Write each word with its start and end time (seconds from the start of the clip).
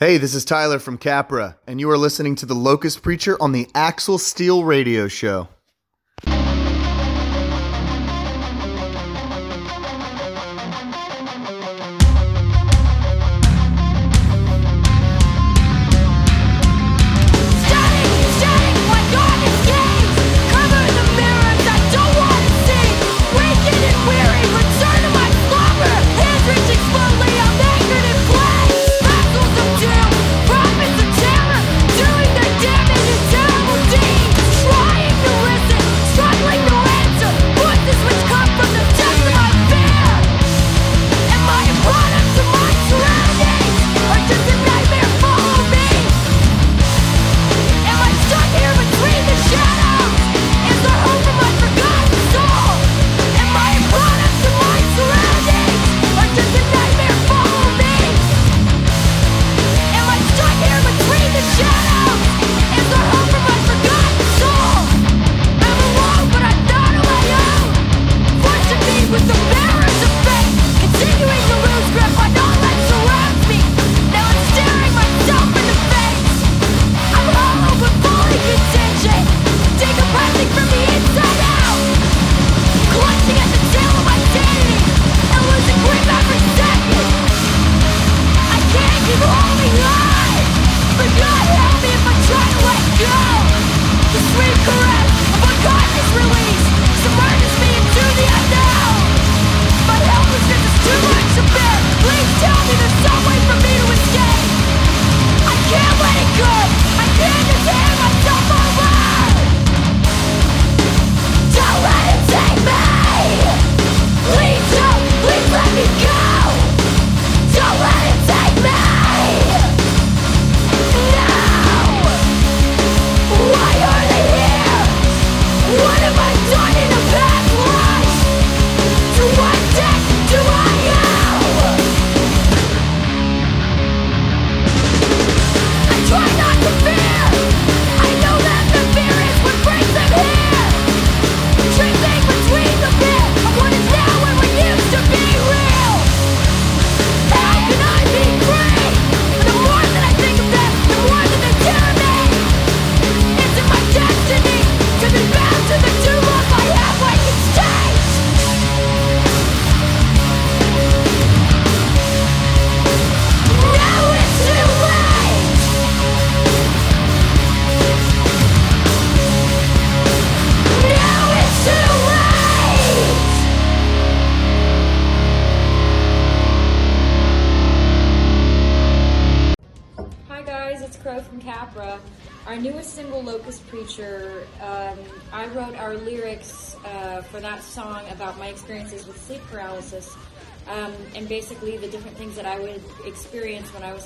Hey, 0.00 0.18
this 0.18 0.34
is 0.34 0.44
Tyler 0.44 0.80
from 0.80 0.98
Capra, 0.98 1.56
and 1.68 1.78
you 1.78 1.88
are 1.88 1.96
listening 1.96 2.34
to 2.36 2.46
The 2.46 2.54
Locust 2.54 3.00
Preacher 3.00 3.40
on 3.40 3.52
the 3.52 3.68
Axel 3.76 4.18
Steel 4.18 4.64
Radio 4.64 5.06
Show. 5.06 5.46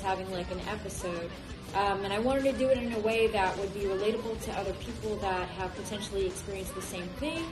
Having 0.01 0.31
like 0.31 0.49
an 0.51 0.59
episode. 0.69 1.29
Um, 1.75 2.03
and 2.03 2.11
I 2.11 2.19
wanted 2.19 2.43
to 2.45 2.53
do 2.53 2.67
it 2.69 2.77
in 2.77 2.93
a 2.93 2.99
way 2.99 3.27
that 3.27 3.55
would 3.59 3.73
be 3.73 3.81
relatable 3.81 4.41
to 4.45 4.51
other 4.53 4.73
people 4.73 5.17
that 5.17 5.47
have 5.49 5.75
potentially 5.75 6.25
experienced 6.25 6.73
the 6.73 6.81
same 6.81 7.07
thing. 7.19 7.45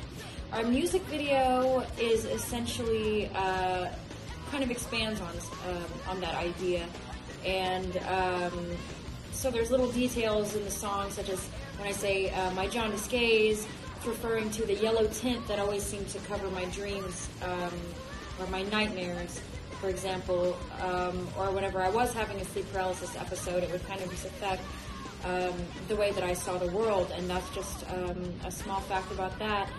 Our 0.53 0.63
music 0.63 1.01
video 1.03 1.85
is 1.99 2.25
essentially 2.25 3.29
uh, 3.35 3.89
kind 4.49 4.63
of 4.63 4.71
expands 4.71 5.21
on 5.21 5.35
um, 5.67 5.85
on 6.07 6.21
that 6.21 6.35
idea, 6.35 6.85
and 7.45 7.97
um, 8.07 8.77
so 9.33 9.51
there's 9.51 9.69
little 9.69 9.91
details 9.91 10.55
in 10.55 10.63
the 10.63 10.71
song, 10.71 11.11
such 11.11 11.29
as 11.29 11.45
when 11.77 11.87
I 11.87 11.91
say 11.91 12.31
uh, 12.31 12.51
my 12.51 12.67
jaundice 12.67 13.07
gaze, 13.07 13.67
referring 14.05 14.49
to 14.51 14.65
the 14.65 14.73
yellow 14.75 15.05
tint 15.07 15.45
that 15.47 15.59
always 15.59 15.83
seemed 15.83 16.07
to 16.09 16.19
cover 16.19 16.49
my 16.49 16.65
dreams 16.65 17.29
um, 17.43 17.71
or 18.39 18.47
my 18.47 18.63
nightmares, 18.63 19.41
for 19.79 19.89
example, 19.89 20.57
um, 20.81 21.27
or 21.37 21.51
whenever 21.51 21.81
I 21.81 21.89
was 21.89 22.13
having 22.13 22.39
a 22.41 22.45
sleep 22.45 22.65
paralysis 22.71 23.15
episode, 23.15 23.63
it 23.63 23.71
would 23.71 23.85
kind 23.87 24.01
of 24.01 24.09
just 24.09 24.25
affect 24.25 24.61
um, 25.25 25.53
the 25.87 25.95
way 25.95 26.11
that 26.11 26.23
I 26.23 26.33
saw 26.33 26.57
the 26.57 26.71
world, 26.71 27.11
and 27.15 27.29
that's 27.29 27.49
just 27.53 27.85
um, 27.91 28.33
a 28.45 28.51
small 28.51 28.81
fact 28.81 29.11
about 29.11 29.37
that. 29.39 29.69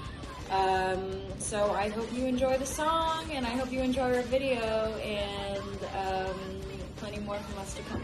Um, 0.50 1.20
so 1.38 1.72
I 1.72 1.88
hope 1.88 2.12
you 2.12 2.25
enjoy 2.26 2.56
the 2.59 2.66
song, 2.66 3.25
and 3.32 3.47
I 3.47 3.50
hope 3.50 3.72
you 3.72 3.81
enjoy 3.81 4.16
our 4.16 4.22
video, 4.22 4.60
and 5.03 5.78
um, 5.97 6.60
plenty 6.97 7.20
more 7.20 7.38
from 7.38 7.59
us 7.59 7.75
to 7.75 7.82
come. 7.82 8.03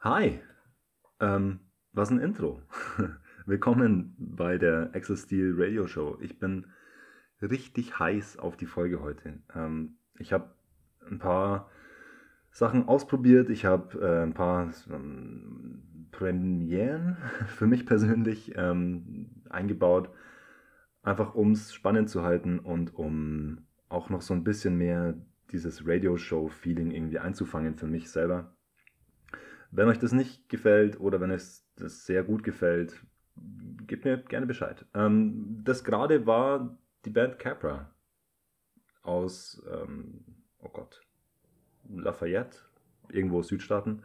Hi, 0.00 0.40
ähm, 1.20 1.60
was 1.92 2.10
ein 2.10 2.20
Intro. 2.20 2.60
Willkommen 3.46 4.14
bei 4.18 4.58
der 4.58 4.90
Axel 4.94 5.16
Steel 5.16 5.54
Radio 5.56 5.86
Show. 5.86 6.18
Ich 6.20 6.38
bin 6.38 6.66
richtig 7.40 7.98
heiß 7.98 8.38
auf 8.38 8.56
die 8.56 8.66
Folge 8.66 9.00
heute. 9.00 9.40
Ähm, 9.54 9.98
ich 10.18 10.32
habe 10.32 10.55
ein 11.10 11.18
paar 11.18 11.70
Sachen 12.50 12.88
ausprobiert. 12.88 13.50
Ich 13.50 13.64
habe 13.64 14.00
äh, 14.00 14.22
ein 14.22 14.34
paar 14.34 14.70
ähm, 14.90 16.08
Premieren 16.10 17.18
für 17.46 17.66
mich 17.66 17.86
persönlich 17.86 18.54
ähm, 18.56 19.30
eingebaut. 19.50 20.10
Einfach 21.02 21.34
um 21.34 21.52
es 21.52 21.72
spannend 21.72 22.10
zu 22.10 22.22
halten 22.22 22.58
und 22.58 22.94
um 22.94 23.66
auch 23.88 24.10
noch 24.10 24.22
so 24.22 24.34
ein 24.34 24.42
bisschen 24.42 24.76
mehr 24.76 25.14
dieses 25.52 25.86
Radio-Show-Feeling 25.86 26.90
irgendwie 26.90 27.18
einzufangen 27.18 27.76
für 27.76 27.86
mich 27.86 28.10
selber. 28.10 28.52
Wenn 29.70 29.88
euch 29.88 29.98
das 29.98 30.12
nicht 30.12 30.48
gefällt 30.48 30.98
oder 30.98 31.20
wenn 31.20 31.30
es 31.30 31.68
das 31.76 32.06
sehr 32.06 32.24
gut 32.24 32.42
gefällt, 32.42 33.04
gebt 33.86 34.04
mir 34.04 34.18
gerne 34.18 34.46
Bescheid. 34.46 34.84
Ähm, 34.94 35.60
das 35.64 35.84
gerade 35.84 36.26
war 36.26 36.78
die 37.04 37.10
Band 37.10 37.38
Capra 37.38 37.90
aus, 39.02 39.62
ähm, 39.70 40.24
oh 40.58 40.68
Gott, 40.68 41.05
Lafayette, 41.94 42.58
irgendwo 43.10 43.42
Südstaaten. 43.42 44.02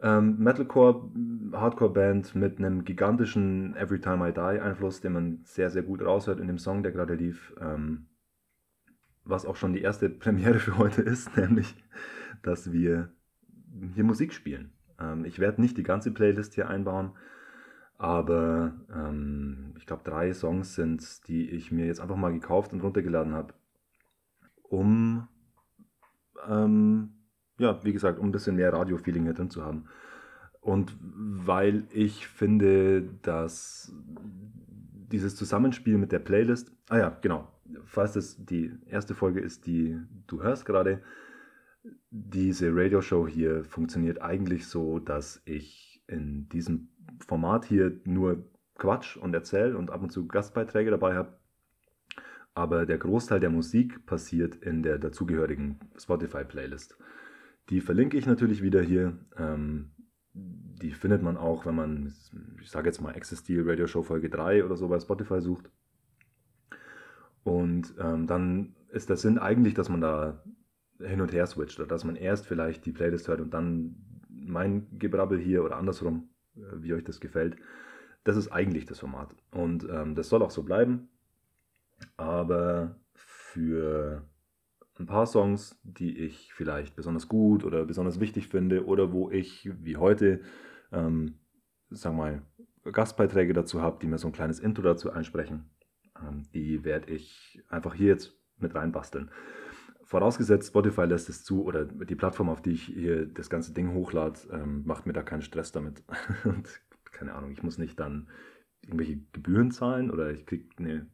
Ähm, 0.00 0.38
Metalcore, 0.38 1.10
Hardcore-Band 1.52 2.34
mit 2.36 2.58
einem 2.58 2.84
gigantischen 2.84 3.74
Every 3.74 4.00
Time 4.00 4.28
I 4.28 4.32
Die 4.32 4.60
Einfluss, 4.60 5.00
den 5.00 5.12
man 5.12 5.40
sehr, 5.42 5.70
sehr 5.70 5.82
gut 5.82 6.02
raushört 6.02 6.38
in 6.38 6.46
dem 6.46 6.58
Song, 6.58 6.82
der 6.82 6.92
gerade 6.92 7.14
lief. 7.14 7.54
Ähm, 7.60 8.06
was 9.24 9.44
auch 9.44 9.56
schon 9.56 9.72
die 9.72 9.82
erste 9.82 10.08
Premiere 10.08 10.58
für 10.58 10.78
heute 10.78 11.02
ist, 11.02 11.36
nämlich, 11.36 11.74
dass 12.42 12.72
wir 12.72 13.10
hier 13.94 14.04
Musik 14.04 14.32
spielen. 14.32 14.72
Ähm, 15.00 15.24
ich 15.24 15.38
werde 15.38 15.60
nicht 15.60 15.76
die 15.76 15.82
ganze 15.82 16.12
Playlist 16.12 16.54
hier 16.54 16.68
einbauen, 16.68 17.12
aber 17.96 18.72
ähm, 18.94 19.74
ich 19.76 19.86
glaube, 19.86 20.04
drei 20.04 20.32
Songs 20.32 20.76
sind, 20.76 21.26
die 21.26 21.50
ich 21.50 21.72
mir 21.72 21.86
jetzt 21.86 22.00
einfach 22.00 22.16
mal 22.16 22.32
gekauft 22.32 22.72
und 22.72 22.80
runtergeladen 22.80 23.34
habe, 23.34 23.54
um, 24.62 25.28
ähm, 26.48 27.10
ja, 27.58 27.82
wie 27.84 27.92
gesagt, 27.92 28.18
um 28.18 28.28
ein 28.28 28.32
bisschen 28.32 28.56
mehr 28.56 28.72
Radio-Feeling 28.72 29.24
hier 29.24 29.34
drin 29.34 29.50
zu 29.50 29.64
haben. 29.64 29.86
Und 30.60 30.94
weil 31.00 31.84
ich 31.90 32.26
finde, 32.26 33.02
dass 33.22 33.92
dieses 35.10 35.36
Zusammenspiel 35.36 35.98
mit 35.98 36.12
der 36.12 36.18
Playlist, 36.18 36.72
ah 36.88 36.98
ja, 36.98 37.18
genau, 37.20 37.48
falls 37.84 38.12
das 38.12 38.44
die 38.44 38.72
erste 38.86 39.14
Folge 39.14 39.40
ist, 39.40 39.66
die 39.66 39.98
du 40.26 40.42
hörst 40.42 40.66
gerade, 40.66 41.02
diese 42.10 42.74
Radioshow 42.74 43.26
hier 43.26 43.64
funktioniert 43.64 44.20
eigentlich 44.20 44.66
so, 44.66 44.98
dass 44.98 45.40
ich 45.44 46.02
in 46.06 46.48
diesem 46.48 46.88
Format 47.26 47.64
hier 47.64 48.00
nur 48.04 48.44
Quatsch 48.76 49.16
und 49.16 49.34
erzähle 49.34 49.76
und 49.76 49.90
ab 49.90 50.02
und 50.02 50.10
zu 50.10 50.26
Gastbeiträge 50.26 50.90
dabei 50.90 51.14
habe. 51.14 51.37
Aber 52.58 52.86
der 52.86 52.98
Großteil 52.98 53.38
der 53.38 53.50
Musik 53.50 54.04
passiert 54.04 54.56
in 54.56 54.82
der 54.82 54.98
dazugehörigen 54.98 55.78
Spotify-Playlist. 55.96 56.98
Die 57.70 57.80
verlinke 57.80 58.16
ich 58.16 58.26
natürlich 58.26 58.62
wieder 58.62 58.82
hier. 58.82 59.16
Ähm, 59.36 59.92
die 60.34 60.90
findet 60.90 61.22
man 61.22 61.36
auch, 61.36 61.66
wenn 61.66 61.76
man, 61.76 62.12
ich 62.60 62.68
sage 62.68 62.88
jetzt 62.88 63.00
mal, 63.00 63.14
Access 63.14 63.42
Steel 63.42 63.62
Radio 63.64 63.86
Show 63.86 64.02
Folge 64.02 64.28
3 64.28 64.64
oder 64.64 64.76
so 64.76 64.88
bei 64.88 64.98
Spotify 64.98 65.40
sucht. 65.40 65.70
Und 67.44 67.94
ähm, 68.00 68.26
dann 68.26 68.74
ist 68.88 69.08
der 69.08 69.18
Sinn 69.18 69.38
eigentlich, 69.38 69.74
dass 69.74 69.88
man 69.88 70.00
da 70.00 70.42
hin 70.98 71.20
und 71.20 71.32
her 71.32 71.46
switcht 71.46 71.78
oder 71.78 71.86
dass 71.86 72.02
man 72.02 72.16
erst 72.16 72.44
vielleicht 72.44 72.84
die 72.86 72.92
Playlist 72.92 73.28
hört 73.28 73.40
und 73.40 73.54
dann 73.54 73.94
mein 74.28 74.88
Gebrabbel 74.98 75.38
hier 75.38 75.62
oder 75.62 75.76
andersrum, 75.76 76.30
äh, 76.56 76.60
wie 76.80 76.92
euch 76.92 77.04
das 77.04 77.20
gefällt. 77.20 77.54
Das 78.24 78.36
ist 78.36 78.48
eigentlich 78.48 78.84
das 78.84 78.98
Format. 78.98 79.32
Und 79.52 79.88
ähm, 79.88 80.16
das 80.16 80.28
soll 80.28 80.42
auch 80.42 80.50
so 80.50 80.64
bleiben. 80.64 81.08
Aber 82.16 82.96
für 83.14 84.22
ein 84.98 85.06
paar 85.06 85.26
Songs, 85.26 85.78
die 85.82 86.18
ich 86.18 86.52
vielleicht 86.52 86.96
besonders 86.96 87.28
gut 87.28 87.64
oder 87.64 87.84
besonders 87.84 88.20
wichtig 88.20 88.48
finde 88.48 88.84
oder 88.86 89.12
wo 89.12 89.30
ich, 89.30 89.70
wie 89.80 89.96
heute, 89.96 90.40
ähm, 90.92 91.38
wir 91.90 92.12
mal, 92.12 92.42
Gastbeiträge 92.92 93.52
dazu 93.52 93.82
habe, 93.82 93.98
die 94.00 94.06
mir 94.06 94.18
so 94.18 94.28
ein 94.28 94.32
kleines 94.32 94.60
Intro 94.60 94.82
dazu 94.82 95.10
einsprechen, 95.10 95.70
ähm, 96.20 96.44
die 96.54 96.84
werde 96.84 97.12
ich 97.12 97.62
einfach 97.68 97.94
hier 97.94 98.08
jetzt 98.08 98.36
mit 98.56 98.74
reinbasteln. 98.74 99.30
Vorausgesetzt, 100.04 100.68
Spotify 100.68 101.04
lässt 101.04 101.28
es 101.28 101.44
zu 101.44 101.64
oder 101.64 101.84
die 101.84 102.14
Plattform, 102.14 102.48
auf 102.48 102.62
die 102.62 102.72
ich 102.72 102.84
hier 102.84 103.26
das 103.26 103.50
ganze 103.50 103.74
Ding 103.74 103.92
hochlade, 103.92 104.40
ähm, 104.50 104.82
macht 104.86 105.06
mir 105.06 105.12
da 105.12 105.22
keinen 105.22 105.42
Stress 105.42 105.70
damit. 105.70 106.02
Und 106.44 106.80
keine 107.04 107.34
Ahnung, 107.34 107.50
ich 107.50 107.62
muss 107.62 107.78
nicht 107.78 108.00
dann 108.00 108.28
irgendwelche 108.80 109.18
Gebühren 109.32 109.70
zahlen 109.70 110.10
oder 110.10 110.30
ich 110.30 110.46
kriege 110.46 110.68
eine 110.78 111.06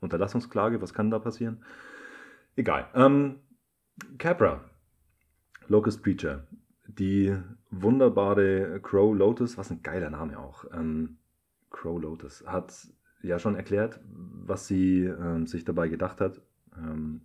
Unterlassungsklage. 0.00 0.80
Was 0.80 0.94
kann 0.94 1.10
da 1.10 1.18
passieren? 1.18 1.64
Egal. 2.56 2.88
Ähm, 2.94 3.40
Capra, 4.18 4.64
Locust 5.68 6.02
Preacher, 6.02 6.46
die 6.86 7.36
wunderbare 7.70 8.80
Crow 8.82 9.16
Lotus, 9.16 9.56
was 9.56 9.70
ein 9.70 9.82
geiler 9.82 10.10
Name 10.10 10.38
auch. 10.38 10.64
Ähm, 10.72 11.18
Crow 11.70 12.00
Lotus 12.00 12.44
hat 12.46 12.88
ja 13.22 13.38
schon 13.38 13.54
erklärt, 13.54 14.00
was 14.04 14.66
sie 14.66 15.04
ähm, 15.04 15.46
sich 15.46 15.64
dabei 15.64 15.88
gedacht 15.88 16.20
hat. 16.20 16.40
Ähm, 16.76 17.22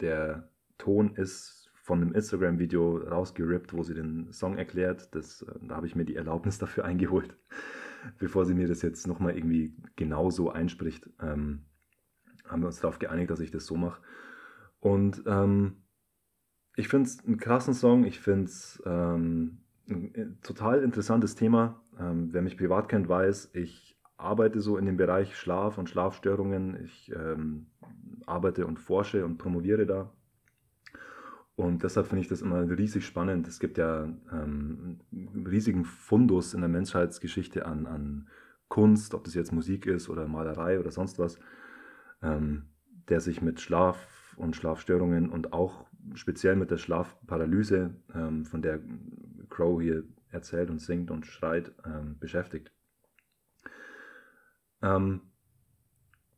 der 0.00 0.48
Ton 0.78 1.14
ist 1.14 1.70
von 1.74 2.02
einem 2.02 2.12
Instagram-Video 2.12 2.98
rausgerippt, 2.98 3.72
wo 3.72 3.82
sie 3.82 3.94
den 3.94 4.32
Song 4.32 4.58
erklärt. 4.58 5.14
Das, 5.14 5.42
äh, 5.42 5.54
da 5.62 5.76
habe 5.76 5.86
ich 5.86 5.96
mir 5.96 6.04
die 6.04 6.16
Erlaubnis 6.16 6.58
dafür 6.58 6.84
eingeholt, 6.84 7.36
bevor 8.18 8.44
sie 8.44 8.54
mir 8.54 8.68
das 8.68 8.82
jetzt 8.82 9.06
nochmal 9.06 9.36
irgendwie 9.36 9.74
genauso 9.96 10.50
einspricht. 10.50 11.08
Ähm, 11.20 11.64
haben 12.48 12.62
wir 12.62 12.66
uns 12.66 12.80
darauf 12.80 12.98
geeinigt, 12.98 13.30
dass 13.30 13.40
ich 13.40 13.50
das 13.50 13.66
so 13.66 13.76
mache. 13.76 14.00
Und 14.80 15.22
ähm, 15.26 15.82
ich 16.76 16.88
finde 16.88 17.08
es 17.08 17.24
einen 17.24 17.38
krassen 17.38 17.74
Song. 17.74 18.04
Ich 18.04 18.20
finde 18.20 18.44
es 18.44 18.82
ähm, 18.86 19.58
ein 19.88 20.38
total 20.42 20.82
interessantes 20.82 21.34
Thema. 21.34 21.82
Ähm, 21.98 22.28
wer 22.32 22.42
mich 22.42 22.56
privat 22.56 22.88
kennt, 22.88 23.08
weiß, 23.08 23.50
ich 23.54 23.98
arbeite 24.16 24.60
so 24.60 24.76
in 24.76 24.86
dem 24.86 24.96
Bereich 24.96 25.36
Schlaf 25.36 25.78
und 25.78 25.88
Schlafstörungen. 25.88 26.84
Ich 26.84 27.12
ähm, 27.14 27.66
arbeite 28.26 28.66
und 28.66 28.78
forsche 28.78 29.24
und 29.24 29.38
promoviere 29.38 29.86
da. 29.86 30.12
Und 31.56 31.82
deshalb 31.82 32.06
finde 32.06 32.22
ich 32.22 32.28
das 32.28 32.42
immer 32.42 32.60
riesig 32.70 33.04
spannend. 33.04 33.48
Es 33.48 33.58
gibt 33.58 33.78
ja 33.78 34.04
ähm, 34.04 35.00
einen 35.10 35.46
riesigen 35.48 35.84
Fundus 35.84 36.54
in 36.54 36.60
der 36.60 36.68
Menschheitsgeschichte 36.68 37.66
an, 37.66 37.86
an 37.86 38.28
Kunst, 38.68 39.14
ob 39.14 39.24
das 39.24 39.34
jetzt 39.34 39.52
Musik 39.52 39.86
ist 39.86 40.08
oder 40.08 40.28
Malerei 40.28 40.78
oder 40.78 40.92
sonst 40.92 41.18
was, 41.18 41.40
ähm, 42.22 42.70
der 43.08 43.20
sich 43.20 43.42
mit 43.42 43.60
Schlaf 43.60 44.36
und 44.36 44.56
Schlafstörungen 44.56 45.30
und 45.30 45.52
auch 45.52 45.86
speziell 46.14 46.56
mit 46.56 46.70
der 46.70 46.78
Schlafparalyse, 46.78 47.94
ähm, 48.14 48.44
von 48.44 48.62
der 48.62 48.80
Crow 49.48 49.80
hier 49.80 50.04
erzählt 50.30 50.70
und 50.70 50.80
singt 50.80 51.10
und 51.10 51.26
schreit, 51.26 51.72
ähm, 51.84 52.18
beschäftigt. 52.18 52.72
Ähm, 54.82 55.22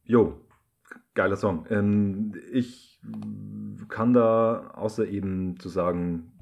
jo, 0.04 0.40
geiler 1.14 1.36
Song. 1.36 1.66
Ähm, 1.68 2.34
ich 2.52 3.00
kann 3.88 4.12
da, 4.12 4.70
außer 4.74 5.06
eben 5.06 5.58
zu 5.58 5.68
sagen, 5.68 6.32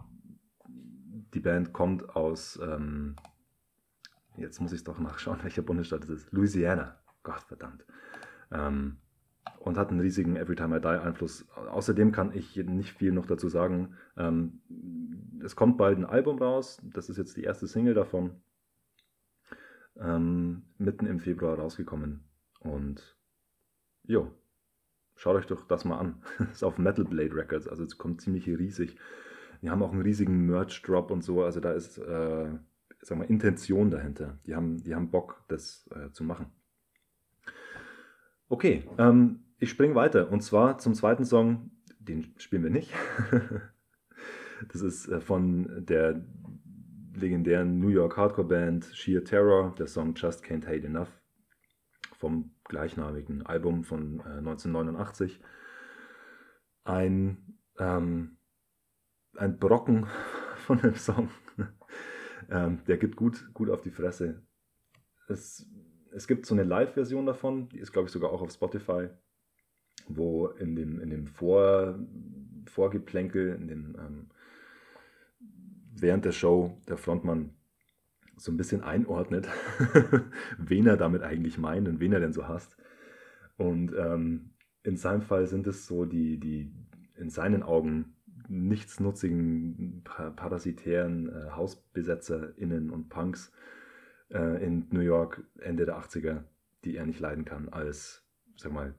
die 1.35 1.41
Band 1.41 1.73
kommt 1.73 2.17
aus, 2.17 2.59
ähm, 2.63 3.17
jetzt 4.37 4.61
muss 4.61 4.73
ich 4.73 4.79
es 4.79 4.85
doch 4.85 4.99
nachschauen, 4.99 5.39
welcher 5.43 5.63
Bundesstaat 5.63 6.05
es 6.05 6.11
ist, 6.11 6.33
Louisiana. 6.33 6.97
Gott 7.23 7.43
verdammt. 7.43 7.85
Ähm, 8.51 8.99
und 9.59 9.77
hat 9.77 9.91
einen 9.91 10.01
riesigen 10.01 10.37
Everytime 10.37 10.77
I 10.77 10.81
Die 10.81 10.89
Einfluss. 10.89 11.47
Außerdem 11.55 12.13
kann 12.13 12.33
ich 12.35 12.57
nicht 12.57 12.97
viel 12.97 13.13
noch 13.13 13.27
dazu 13.27 13.49
sagen. 13.49 13.95
Ähm, 14.17 14.61
es 15.45 15.57
kommt 15.57 15.79
bald 15.79 15.99
ein 15.99 16.05
Album 16.05 16.39
raus, 16.39 16.81
das 16.95 17.09
ist 17.09 17.17
jetzt 17.17 17.37
die 17.37 17.45
erste 17.45 17.67
Single 17.67 17.95
davon. 17.95 18.41
Ähm, 19.97 20.63
mitten 20.79 21.07
im 21.07 21.19
Februar 21.19 21.59
rausgekommen. 21.59 22.25
Und 22.61 23.17
jo, 24.05 24.31
schaut 25.17 25.37
euch 25.37 25.47
doch 25.47 25.67
das 25.67 25.85
mal 25.85 25.99
an. 25.99 26.23
ist 26.53 26.65
auf 26.65 26.79
Metal 26.79 27.05
Blade 27.05 27.35
Records, 27.35 27.69
also 27.69 27.85
es 27.85 27.99
kommt 27.99 28.21
ziemlich 28.21 28.47
riesig. 28.47 28.97
Die 29.61 29.71
haben 29.71 29.83
auch 29.83 29.93
einen 29.93 30.03
riesigen 30.03 30.47
Merch-Drop 30.47 31.11
und 31.11 31.23
so, 31.23 31.43
also 31.43 31.59
da 31.61 31.73
ist, 31.73 31.99
äh, 31.99 32.51
sag 33.03 33.19
mal, 33.19 33.25
Intention 33.25 33.91
dahinter. 33.91 34.39
Die 34.47 34.55
haben, 34.55 34.83
die 34.83 34.95
haben 34.95 35.11
Bock, 35.11 35.43
das 35.49 35.89
äh, 35.95 36.13
zu 36.13 36.23
machen. 36.23 36.47
Okay, 38.49 38.85
ähm, 38.97 39.41
ich 39.59 39.71
springe 39.71 39.95
weiter 39.95 40.31
und 40.31 40.41
zwar 40.43 40.79
zum 40.79 40.95
zweiten 40.95 41.25
Song, 41.25 41.71
den 41.99 42.35
spielen 42.39 42.63
wir 42.63 42.71
nicht. 42.71 42.93
das 44.73 44.83
ist 44.83 45.09
äh, 45.09 45.21
von 45.21 45.85
der 45.85 46.25
legendären 47.15 47.79
New 47.79 47.89
York 47.89 48.17
Hardcore 48.17 48.47
Band 48.47 48.85
Sheer 48.95 49.25
Terror, 49.25 49.75
der 49.77 49.87
Song 49.87 50.15
Just 50.15 50.45
Can't 50.45 50.67
Hate 50.67 50.87
Enough 50.87 51.09
vom 52.17 52.55
gleichnamigen 52.65 53.45
Album 53.47 53.85
von 53.85 54.21
äh, 54.21 54.39
1989. 54.39 55.41
Ein, 56.85 57.59
ähm, 57.79 58.39
ein 59.37 59.59
Brocken 59.59 60.07
von 60.57 60.79
dem 60.79 60.95
Song. 60.95 61.31
ähm, 62.51 62.83
der 62.87 62.97
gibt 62.97 63.17
gut, 63.17 63.53
gut 63.55 63.71
auf 63.71 63.83
die 63.83 63.91
Fresse. 63.91 64.43
Es, 65.29 65.69
es 66.13 66.27
gibt 66.27 66.47
so 66.47 66.55
eine 66.55 66.65
Live-Version 66.65 67.27
davon, 67.27 67.69
die 67.69 67.79
ist, 67.79 67.93
glaube 67.93 68.07
ich, 68.07 68.13
sogar 68.13 68.31
auch 68.31 68.41
auf 68.41 68.51
Spotify, 68.51 69.09
wo 70.09 70.47
in 70.47 70.77
dem, 70.77 71.01
in 71.01 71.11
dem 71.11 71.27
Vor, 71.27 71.99
Vorgeplänkel, 72.67 73.55
in 73.55 73.69
dem, 73.69 73.97
ähm, 73.99 74.27
während 75.95 76.25
der 76.25 76.33
Show 76.33 76.79
der 76.89 76.97
Frontmann 76.97 77.51
so 78.37 78.53
ein 78.53 78.57
bisschen 78.57 78.83
einordnet, 78.83 79.49
wen 80.59 80.87
er 80.87 80.97
damit 80.97 81.23
eigentlich 81.23 81.59
meint 81.59 81.89
und 81.89 82.01
wen 82.01 82.13
er 82.13 82.21
denn 82.21 82.33
so 82.33 82.47
hasst. 82.47 82.77
Und 83.57 83.93
ähm, 83.97 84.51
in 84.85 84.97
seinem 84.97 85.23
Fall 85.23 85.47
sind 85.47 85.67
es 85.67 85.87
so 85.87 86.05
die, 86.05 86.39
die 86.39 86.73
in 87.17 87.31
seinen 87.31 87.63
Augen 87.63 88.15
nichtsnutzigen, 88.49 90.03
parasitären 90.05 91.29
äh, 91.29 91.51
HausbesetzerInnen 91.51 92.91
und 92.91 93.09
Punks 93.09 93.53
äh, 94.31 94.65
in 94.65 94.87
New 94.91 95.01
York 95.01 95.45
Ende 95.59 95.85
der 95.85 95.99
80er, 95.99 96.45
die 96.85 96.97
er 96.97 97.07
nicht 97.07 97.21
leiden 97.21 97.45
kann, 97.45 97.69
als, 97.69 98.25
sag 98.57 98.73
mal, 98.73 98.95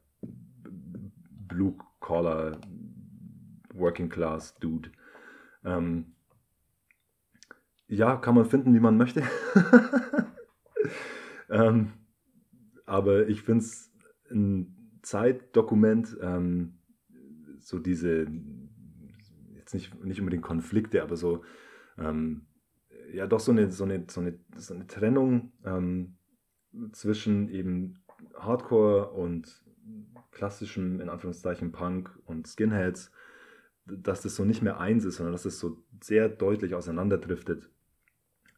Blue 1.48 1.76
Collar, 2.00 2.60
Working 3.74 4.10
Class 4.10 4.56
Dude. 4.60 4.92
Ähm, 5.64 6.16
ja, 7.88 8.18
kann 8.18 8.36
man 8.36 8.46
finden, 8.46 8.74
wie 8.74 8.80
man 8.80 8.98
möchte. 8.98 9.24
ähm, 11.50 11.94
aber 12.86 13.28
ich 13.28 13.42
finde 13.42 13.64
es 13.64 13.92
ein 14.32 15.00
Zeitdokument, 15.02 16.18
ähm, 16.22 16.80
so 17.60 17.80
diese, 17.80 18.28
jetzt 19.56 19.74
nicht, 19.74 20.04
nicht 20.04 20.20
unbedingt 20.20 20.44
Konflikte, 20.44 21.02
aber 21.02 21.16
so 21.18 21.44
ähm, 21.98 22.48
ja 23.14 23.28
doch 23.28 23.40
so 23.40 23.52
eine, 23.52 23.72
so 23.72 23.84
eine, 23.84 24.06
so 24.10 24.22
eine, 24.22 24.40
so 24.56 24.74
eine 24.74 24.88
Trennung 24.88 25.52
ähm, 25.66 26.18
zwischen 26.92 27.50
eben 27.50 28.00
Hardcore 28.38 29.12
und 29.12 29.64
klassischem, 30.32 31.02
in 31.02 31.10
Anführungszeichen, 31.10 31.72
Punk 31.72 32.18
und 32.26 32.48
Skinheads, 32.48 33.12
dass 33.86 34.22
das 34.22 34.36
so 34.36 34.46
nicht 34.46 34.62
mehr 34.62 34.80
eins 34.80 35.06
ist, 35.06 35.18
sondern 35.18 35.34
dass 35.34 35.44
das 35.44 35.60
so 35.60 35.84
sehr 36.02 36.30
deutlich 36.30 36.76
auseinanderdriftet. 36.76 37.70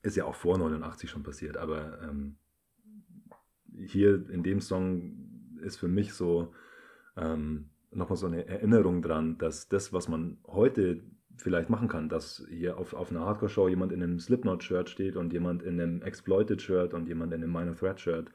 Ist 0.03 0.17
ja 0.17 0.25
auch 0.25 0.35
vor 0.35 0.57
89 0.57 1.09
schon 1.09 1.23
passiert, 1.23 1.57
aber 1.57 2.01
ähm, 2.01 2.37
hier 3.75 4.29
in 4.29 4.43
dem 4.43 4.61
Song 4.61 5.57
ist 5.61 5.77
für 5.77 5.87
mich 5.87 6.13
so 6.13 6.53
ähm, 7.15 7.69
nochmal 7.91 8.17
so 8.17 8.27
eine 8.27 8.47
Erinnerung 8.47 9.01
dran, 9.01 9.37
dass 9.37 9.67
das, 9.67 9.93
was 9.93 10.07
man 10.07 10.37
heute 10.47 11.01
vielleicht 11.37 11.69
machen 11.69 11.87
kann, 11.87 12.09
dass 12.09 12.45
hier 12.49 12.77
auf, 12.77 12.93
auf 12.93 13.11
einer 13.11 13.25
Hardcore-Show 13.25 13.67
jemand 13.67 13.91
in 13.91 14.03
einem 14.03 14.19
Slipknot-Shirt 14.19 14.89
steht 14.89 15.15
und 15.15 15.33
jemand 15.33 15.63
in 15.63 15.79
einem 15.79 16.01
Exploited-Shirt 16.01 16.93
und 16.93 17.07
jemand 17.07 17.33
in 17.33 17.43
einem 17.43 17.51
Minor 17.51 17.75
Threat-Shirt 17.75 18.31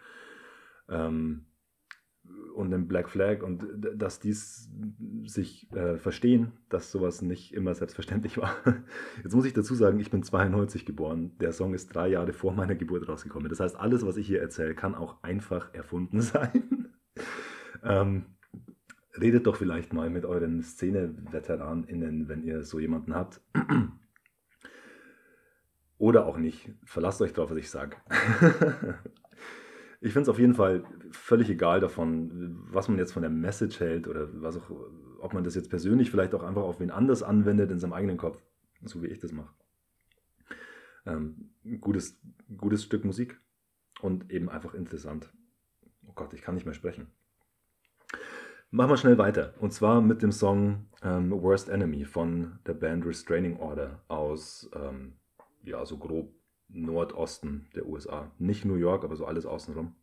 ähm, 0.88 1.46
und 2.56 2.72
einem 2.72 2.88
Black 2.88 3.08
Flag 3.08 3.42
und 3.42 3.66
dass 3.94 4.18
dies 4.18 4.70
sich 5.24 5.70
äh, 5.72 5.98
verstehen, 5.98 6.52
dass 6.68 6.90
sowas 6.90 7.22
nicht 7.22 7.52
immer 7.52 7.74
selbstverständlich 7.74 8.38
war. 8.38 8.56
Jetzt 9.22 9.34
muss 9.34 9.44
ich 9.44 9.52
dazu 9.52 9.74
sagen, 9.74 10.00
ich 10.00 10.10
bin 10.10 10.22
92 10.22 10.86
geboren. 10.86 11.32
Der 11.38 11.52
Song 11.52 11.74
ist 11.74 11.94
drei 11.94 12.08
Jahre 12.08 12.32
vor 12.32 12.52
meiner 12.52 12.74
Geburt 12.74 13.08
rausgekommen. 13.08 13.48
Das 13.48 13.60
heißt, 13.60 13.76
alles, 13.76 14.06
was 14.06 14.16
ich 14.16 14.26
hier 14.26 14.40
erzähle, 14.40 14.74
kann 14.74 14.94
auch 14.94 15.22
einfach 15.22 15.72
erfunden 15.74 16.20
sein. 16.22 16.88
ähm, 17.84 18.24
redet 19.20 19.46
doch 19.46 19.56
vielleicht 19.56 19.92
mal 19.92 20.08
mit 20.08 20.24
euren 20.24 20.62
Szene-VeteranInnen, 20.62 22.28
wenn 22.28 22.42
ihr 22.42 22.64
so 22.64 22.78
jemanden 22.78 23.14
habt. 23.14 23.40
Oder 25.98 26.26
auch 26.26 26.38
nicht. 26.38 26.70
Verlasst 26.84 27.22
euch 27.22 27.32
drauf, 27.32 27.50
was 27.50 27.58
ich 27.58 27.70
sage. 27.70 27.96
ich 30.00 30.12
finde 30.12 30.22
es 30.22 30.28
auf 30.28 30.38
jeden 30.38 30.54
Fall 30.54 30.84
völlig 31.10 31.48
egal 31.50 31.80
davon, 31.80 32.56
was 32.70 32.88
man 32.88 32.98
jetzt 32.98 33.12
von 33.12 33.22
der 33.22 33.30
Message 33.30 33.80
hält 33.80 34.08
oder 34.08 34.28
was 34.42 34.56
auch, 34.56 34.70
ob 35.20 35.32
man 35.34 35.44
das 35.44 35.54
jetzt 35.54 35.70
persönlich 35.70 36.10
vielleicht 36.10 36.34
auch 36.34 36.42
einfach 36.42 36.62
auf 36.62 36.80
wen 36.80 36.90
anders 36.90 37.22
anwendet 37.22 37.70
in 37.70 37.78
seinem 37.78 37.92
eigenen 37.92 38.16
Kopf, 38.16 38.42
so 38.84 39.02
wie 39.02 39.08
ich 39.08 39.18
das 39.18 39.32
mache. 39.32 39.54
Ähm, 41.06 41.50
gutes, 41.80 42.20
gutes 42.56 42.84
Stück 42.84 43.04
Musik 43.04 43.40
und 44.00 44.30
eben 44.30 44.48
einfach 44.48 44.74
interessant. 44.74 45.32
Oh 46.06 46.12
Gott, 46.14 46.32
ich 46.34 46.42
kann 46.42 46.54
nicht 46.54 46.66
mehr 46.66 46.74
sprechen. 46.74 47.08
Machen 48.70 48.90
wir 48.90 48.96
schnell 48.96 49.16
weiter. 49.16 49.54
Und 49.60 49.72
zwar 49.72 50.00
mit 50.00 50.22
dem 50.22 50.32
Song 50.32 50.88
ähm, 51.02 51.30
Worst 51.30 51.68
Enemy 51.68 52.04
von 52.04 52.58
der 52.66 52.74
Band 52.74 53.06
Restraining 53.06 53.58
Order 53.58 54.02
aus, 54.08 54.68
ähm, 54.74 55.14
ja, 55.62 55.86
so 55.86 55.98
grob 55.98 56.34
Nordosten 56.68 57.68
der 57.74 57.86
USA. 57.86 58.30
Nicht 58.38 58.64
New 58.64 58.76
York, 58.76 59.04
aber 59.04 59.16
so 59.16 59.26
alles 59.26 59.46
außenrum. 59.46 59.94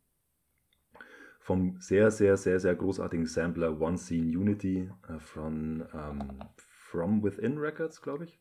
Vom 1.40 1.78
sehr, 1.78 2.10
sehr, 2.10 2.36
sehr, 2.36 2.58
sehr 2.58 2.74
großartigen 2.74 3.26
Sampler 3.26 3.80
One 3.80 3.98
Scene 3.98 4.38
Unity 4.38 4.90
äh, 5.08 5.18
von 5.18 5.84
ähm, 5.92 6.38
From 6.56 7.22
Within 7.22 7.58
Records, 7.58 8.00
glaube 8.00 8.24
ich. 8.24 8.40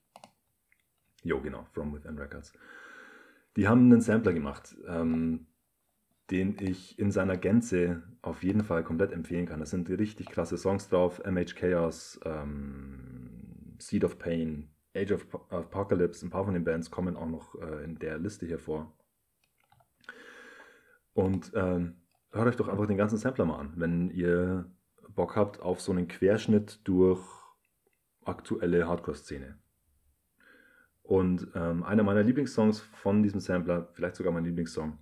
Jo, 1.24 1.42
genau, 1.42 1.66
From 1.74 1.94
Within 1.94 2.18
Records. 2.18 2.54
Die 3.58 3.68
haben 3.68 3.92
einen 3.92 4.02
Sampler 4.02 4.34
gemacht. 4.34 4.76
Ähm, 4.88 5.48
den 6.32 6.58
ich 6.60 6.98
in 6.98 7.12
seiner 7.12 7.38
Gänze 7.38 8.04
auf 8.22 8.44
jeden 8.44 8.64
Fall 8.64 8.84
komplett 8.84 9.12
empfehlen 9.12 9.46
kann. 9.46 9.60
Da 9.60 9.66
sind 9.66 9.90
richtig 9.90 10.28
klasse 10.28 10.58
Songs 10.58 10.90
drauf. 10.90 11.22
MH 11.26 11.56
Chaos, 11.56 12.20
ähm, 12.26 13.76
Seed 13.80 14.04
of 14.04 14.18
Pain, 14.18 14.70
Age 14.96 15.12
of 15.14 15.28
Apocalypse, 15.50 16.26
ein 16.26 16.30
paar 16.30 16.46
von 16.46 16.54
den 16.54 16.64
Bands 16.64 16.92
kommen 16.92 17.16
auch 17.18 17.28
noch 17.28 17.56
äh, 17.62 17.84
in 17.84 17.98
der 18.00 18.20
Liste 18.20 18.46
hier 18.46 18.60
vor. 18.60 18.94
Und 21.14 21.52
ähm, 21.56 21.96
hört 22.32 22.48
euch 22.48 22.56
doch 22.56 22.68
einfach 22.68 22.88
den 22.88 22.98
ganzen 22.98 23.18
Sampler 23.18 23.46
mal 23.46 23.60
an, 23.60 23.74
wenn 23.76 24.10
ihr 24.12 24.72
Bock 25.10 25.36
habt 25.36 25.62
auf 25.62 25.82
so 25.82 25.92
einen 25.92 26.08
Querschnitt 26.08 26.80
durch 26.88 27.22
aktuelle 28.24 28.88
Hardcore-Szene. 28.88 29.58
Und 31.04 31.50
ähm, 31.54 31.84
einer 31.84 32.04
meiner 32.04 32.24
Lieblingssongs 32.24 32.80
von 32.80 33.24
diesem 33.24 33.40
Sampler, 33.40 33.90
vielleicht 33.94 34.16
sogar 34.16 34.32
mein 34.32 34.46
Lieblingssong, 34.46 34.98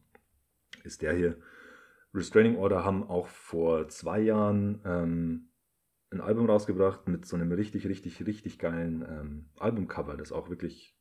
ist 0.83 1.01
der 1.01 1.13
hier. 1.13 1.37
Restraining 2.13 2.57
Order 2.57 2.83
haben 2.83 3.07
auch 3.07 3.27
vor 3.27 3.87
zwei 3.87 4.19
Jahren 4.19 4.81
ähm, 4.83 5.50
ein 6.11 6.21
Album 6.21 6.45
rausgebracht 6.45 7.07
mit 7.07 7.25
so 7.25 7.35
einem 7.35 7.51
richtig, 7.51 7.87
richtig, 7.87 8.25
richtig 8.25 8.59
geilen 8.59 9.05
ähm, 9.07 9.45
Albumcover, 9.57 10.17
das 10.17 10.31
auch 10.31 10.49
wirklich 10.49 10.95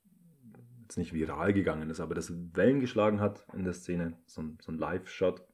jetzt 0.83 0.97
nicht 0.97 1.13
viral 1.13 1.53
gegangen 1.53 1.91
ist, 1.91 2.01
aber 2.01 2.15
das 2.15 2.33
Wellen 2.55 2.81
geschlagen 2.81 3.21
hat 3.21 3.47
in 3.53 3.65
der 3.65 3.73
Szene. 3.73 4.17
So 4.27 4.43
ein, 4.43 4.59
so 4.61 4.73
ein 4.73 4.79
Live-Shot. 4.79 5.45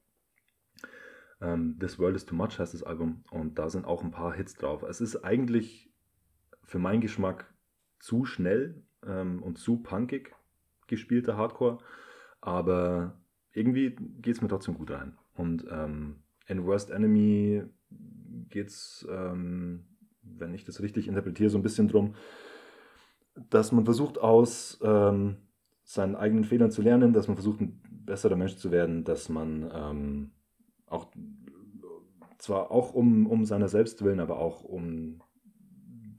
Ähm, 1.41 1.79
This 1.79 1.99
World 1.99 2.17
is 2.17 2.25
Too 2.25 2.35
Much 2.35 2.59
heißt 2.59 2.75
das 2.75 2.83
Album 2.83 3.25
und 3.31 3.59
da 3.59 3.69
sind 3.69 3.85
auch 3.85 4.03
ein 4.03 4.11
paar 4.11 4.35
Hits 4.35 4.55
drauf. 4.55 4.83
Es 4.83 5.01
ist 5.01 5.25
eigentlich 5.25 5.91
für 6.65 6.79
meinen 6.79 7.01
Geschmack 7.01 7.53
zu 7.99 8.25
schnell 8.25 8.83
ähm, 9.07 9.43
und 9.43 9.59
zu 9.59 9.83
punkig 9.83 10.35
gespielter 10.87 11.37
Hardcore, 11.37 11.79
aber 12.41 13.19
irgendwie 13.53 13.97
geht 14.21 14.37
es 14.37 14.43
mir 14.43 14.49
trotzdem 14.49 14.75
gut 14.75 14.91
rein. 14.91 15.19
Und 15.35 15.67
ähm, 15.71 16.23
in 16.47 16.65
Worst 16.65 16.91
Enemy 16.91 17.65
geht 18.49 18.69
es, 18.69 19.07
ähm, 19.11 19.87
wenn 20.23 20.55
ich 20.55 20.65
das 20.65 20.81
richtig 20.81 21.09
interpretiere, 21.09 21.51
so 21.51 21.59
ein 21.59 21.63
bisschen 21.63 21.89
drum, 21.89 22.15
dass 23.51 23.73
man 23.73 23.85
versucht 23.85 24.19
aus 24.19 24.79
ähm, 24.83 25.37
seinen 25.85 26.17
eigenen 26.17 26.45
Fehlern 26.45 26.71
zu 26.71 26.83
lernen, 26.83 27.13
dass 27.13 27.29
man 27.29 27.37
versucht, 27.37 27.61
ein 27.61 27.81
besserer 27.91 28.37
Mensch 28.37 28.57
zu 28.57 28.71
werden, 28.71 29.05
dass 29.05 29.29
man 29.29 29.71
ähm, 29.73 30.31
auch 30.87 31.11
zwar 32.39 32.71
auch 32.71 32.93
um, 32.93 33.27
um 33.27 33.45
seiner 33.45 33.69
selbst 33.69 34.03
willen, 34.03 34.21
aber 34.21 34.39
auch 34.39 34.63
um 34.63 35.23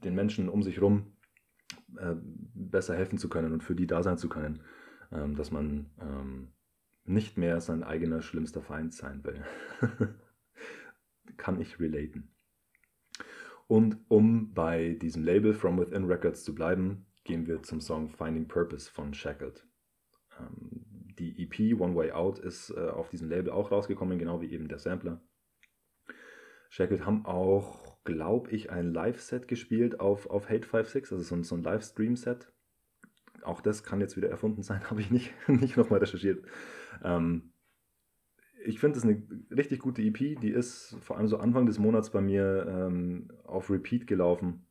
den 0.04 0.14
Menschen 0.14 0.48
um 0.48 0.62
sich 0.62 0.76
herum 0.76 1.12
äh, 1.98 2.14
besser 2.54 2.96
helfen 2.96 3.18
zu 3.18 3.28
können 3.28 3.52
und 3.52 3.62
für 3.62 3.74
die 3.74 3.86
da 3.86 4.02
sein 4.02 4.18
zu 4.18 4.28
können, 4.28 4.62
ähm, 5.12 5.36
dass 5.36 5.50
man 5.50 5.90
ähm, 6.00 6.48
nicht 7.04 7.38
mehr 7.38 7.60
sein 7.60 7.82
eigener 7.82 8.22
schlimmster 8.22 8.62
Feind 8.62 8.94
sein 8.94 9.24
will. 9.24 9.42
Kann 11.38 11.58
ich 11.60 11.80
relaten. 11.80 12.30
Und 13.66 13.98
um 14.08 14.52
bei 14.52 14.98
diesem 15.00 15.24
Label 15.24 15.54
From 15.54 15.78
Within 15.78 16.04
Records 16.04 16.44
zu 16.44 16.54
bleiben, 16.54 17.06
gehen 17.24 17.46
wir 17.46 17.62
zum 17.62 17.80
Song 17.80 18.08
Finding 18.10 18.48
Purpose 18.48 18.90
von 18.90 19.14
Shackled. 19.14 19.66
Ähm, 20.38 20.84
die 21.18 21.42
EP 21.42 21.78
One 21.80 21.94
Way 21.94 22.12
Out 22.12 22.38
ist 22.38 22.70
äh, 22.70 22.88
auf 22.88 23.10
diesem 23.10 23.28
Label 23.28 23.50
auch 23.50 23.70
rausgekommen, 23.70 24.18
genau 24.18 24.40
wie 24.40 24.50
eben 24.52 24.68
der 24.68 24.78
Sampler. 24.78 25.20
Shackled 26.70 27.04
haben 27.04 27.24
auch, 27.26 28.02
glaube 28.04 28.50
ich, 28.50 28.70
ein 28.70 28.92
Live-Set 28.92 29.48
gespielt 29.48 30.00
auf, 30.00 30.28
auf 30.28 30.48
Hate 30.48 30.66
56, 30.66 31.12
also 31.12 31.22
so 31.24 31.34
ein, 31.34 31.44
so 31.44 31.54
ein 31.54 31.62
Livestream-Set. 31.62 32.52
Auch 33.42 33.60
das 33.60 33.84
kann 33.84 34.00
jetzt 34.00 34.16
wieder 34.16 34.30
erfunden 34.30 34.62
sein, 34.62 34.82
habe 34.90 35.00
ich 35.00 35.10
nicht, 35.10 35.32
nicht 35.48 35.76
nochmal 35.76 36.00
recherchiert. 36.00 36.44
Ähm, 37.02 37.52
ich 38.64 38.80
finde 38.80 38.98
es 38.98 39.04
eine 39.04 39.22
richtig 39.50 39.80
gute 39.80 40.02
EP. 40.02 40.40
Die 40.40 40.50
ist 40.50 40.96
vor 41.00 41.16
allem 41.16 41.28
so 41.28 41.38
Anfang 41.38 41.66
des 41.66 41.78
Monats 41.78 42.10
bei 42.10 42.20
mir 42.20 42.66
ähm, 42.68 43.30
auf 43.44 43.70
Repeat 43.70 44.06
gelaufen. 44.06 44.66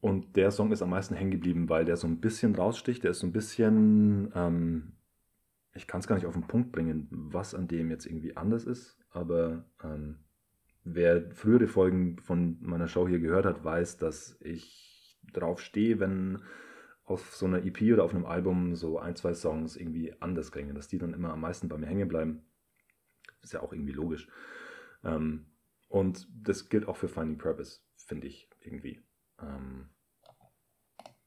Und 0.00 0.36
der 0.36 0.50
Song 0.50 0.70
ist 0.70 0.82
am 0.82 0.90
meisten 0.90 1.14
hängen 1.14 1.30
geblieben, 1.30 1.68
weil 1.68 1.84
der 1.84 1.96
so 1.96 2.06
ein 2.06 2.20
bisschen 2.20 2.54
raussticht. 2.54 3.04
Der 3.04 3.12
ist 3.12 3.20
so 3.20 3.26
ein 3.26 3.32
bisschen, 3.32 4.30
ähm, 4.34 4.92
ich 5.74 5.86
kann 5.86 6.00
es 6.00 6.06
gar 6.06 6.16
nicht 6.16 6.26
auf 6.26 6.34
den 6.34 6.46
Punkt 6.46 6.72
bringen, 6.72 7.08
was 7.10 7.54
an 7.54 7.68
dem 7.68 7.90
jetzt 7.90 8.04
irgendwie 8.04 8.36
anders 8.36 8.64
ist. 8.64 8.98
Aber 9.10 9.64
ähm, 9.82 10.16
wer 10.84 11.30
frühere 11.30 11.68
Folgen 11.68 12.18
von 12.18 12.58
meiner 12.60 12.88
Show 12.88 13.08
hier 13.08 13.20
gehört 13.20 13.46
hat, 13.46 13.64
weiß, 13.64 13.96
dass 13.96 14.36
ich 14.42 15.18
drauf 15.32 15.60
stehe, 15.60 16.00
wenn 16.00 16.40
auf 17.04 17.36
so 17.36 17.46
einer 17.46 17.64
EP 17.64 17.82
oder 17.92 18.04
auf 18.04 18.14
einem 18.14 18.26
Album 18.26 18.74
so 18.76 18.98
ein, 18.98 19.16
zwei 19.16 19.34
Songs 19.34 19.76
irgendwie 19.76 20.14
anders 20.20 20.50
klingen, 20.50 20.74
dass 20.74 20.88
die 20.88 20.98
dann 20.98 21.14
immer 21.14 21.32
am 21.32 21.40
meisten 21.40 21.68
bei 21.68 21.76
mir 21.76 21.86
hängen 21.86 22.08
bleiben. 22.08 22.42
Ist 23.42 23.52
ja 23.52 23.60
auch 23.60 23.72
irgendwie 23.72 23.92
logisch. 23.92 24.28
Ähm, 25.02 25.46
und 25.88 26.26
das 26.34 26.68
gilt 26.68 26.88
auch 26.88 26.96
für 26.96 27.08
Finding 27.08 27.38
Purpose, 27.38 27.80
finde 27.96 28.26
ich 28.26 28.48
irgendwie. 28.60 29.00
Ähm, 29.38 29.90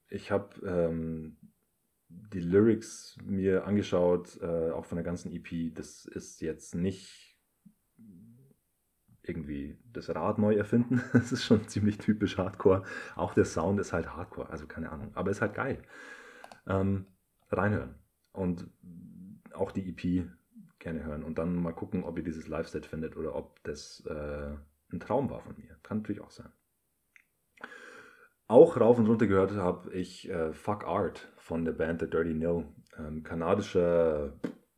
ich 0.10 0.32
habe 0.32 0.56
ähm, 0.66 1.38
die 2.10 2.40
Lyrics 2.40 3.18
mir 3.24 3.66
angeschaut, 3.66 4.40
äh, 4.42 4.72
auch 4.72 4.86
von 4.86 4.96
der 4.96 5.06
ganzen 5.06 5.32
EP. 5.32 5.76
Das 5.76 6.06
ist 6.06 6.42
jetzt 6.42 6.74
nicht 6.74 7.27
irgendwie 9.28 9.78
das 9.94 10.14
Rad 10.14 10.38
neu 10.40 10.56
erfinden. 10.56 11.02
Das 11.14 11.32
ist 11.32 11.44
schon 11.44 11.68
ziemlich 11.68 11.98
typisch 11.98 12.38
Hardcore. 12.38 12.84
Auch 13.16 13.34
der 13.34 13.46
Sound 13.46 13.80
ist 13.80 13.94
halt 13.94 14.16
Hardcore, 14.16 14.50
also 14.50 14.68
keine 14.68 14.92
Ahnung. 14.92 15.12
Aber 15.16 15.32
ist 15.32 15.42
halt 15.42 15.54
geil. 15.54 15.82
Ähm, 16.68 17.06
reinhören. 17.52 17.96
Und 18.32 18.70
auch 19.54 19.72
die 19.72 19.90
EP 19.90 20.28
gerne 20.80 21.04
hören. 21.04 21.24
Und 21.24 21.38
dann 21.38 21.56
mal 21.56 21.74
gucken, 21.74 22.04
ob 22.04 22.18
ihr 22.18 22.24
dieses 22.24 22.48
Live-Set 22.48 22.86
findet 22.86 23.18
oder 23.18 23.36
ob 23.36 23.62
das 23.64 24.06
äh, 24.06 24.56
ein 24.92 25.00
Traum 25.00 25.30
war 25.30 25.42
von 25.42 25.56
mir. 25.58 25.76
Kann 25.84 25.98
natürlich 25.98 26.22
auch 26.22 26.32
sein. 26.32 26.52
auch 28.48 28.80
rauf 28.80 28.98
und 29.00 29.08
runter 29.08 29.28
gehört 29.28 29.52
habe 29.54 29.92
ich 29.92 30.30
äh, 30.30 30.54
Fuck 30.54 30.86
Art 30.86 31.28
von 31.38 31.66
der 31.66 31.74
Band 31.74 32.02
The 32.02 32.10
Dirty 32.10 32.34
Nil. 32.34 32.66
Ähm, 32.98 33.24
kanadischer 33.24 34.34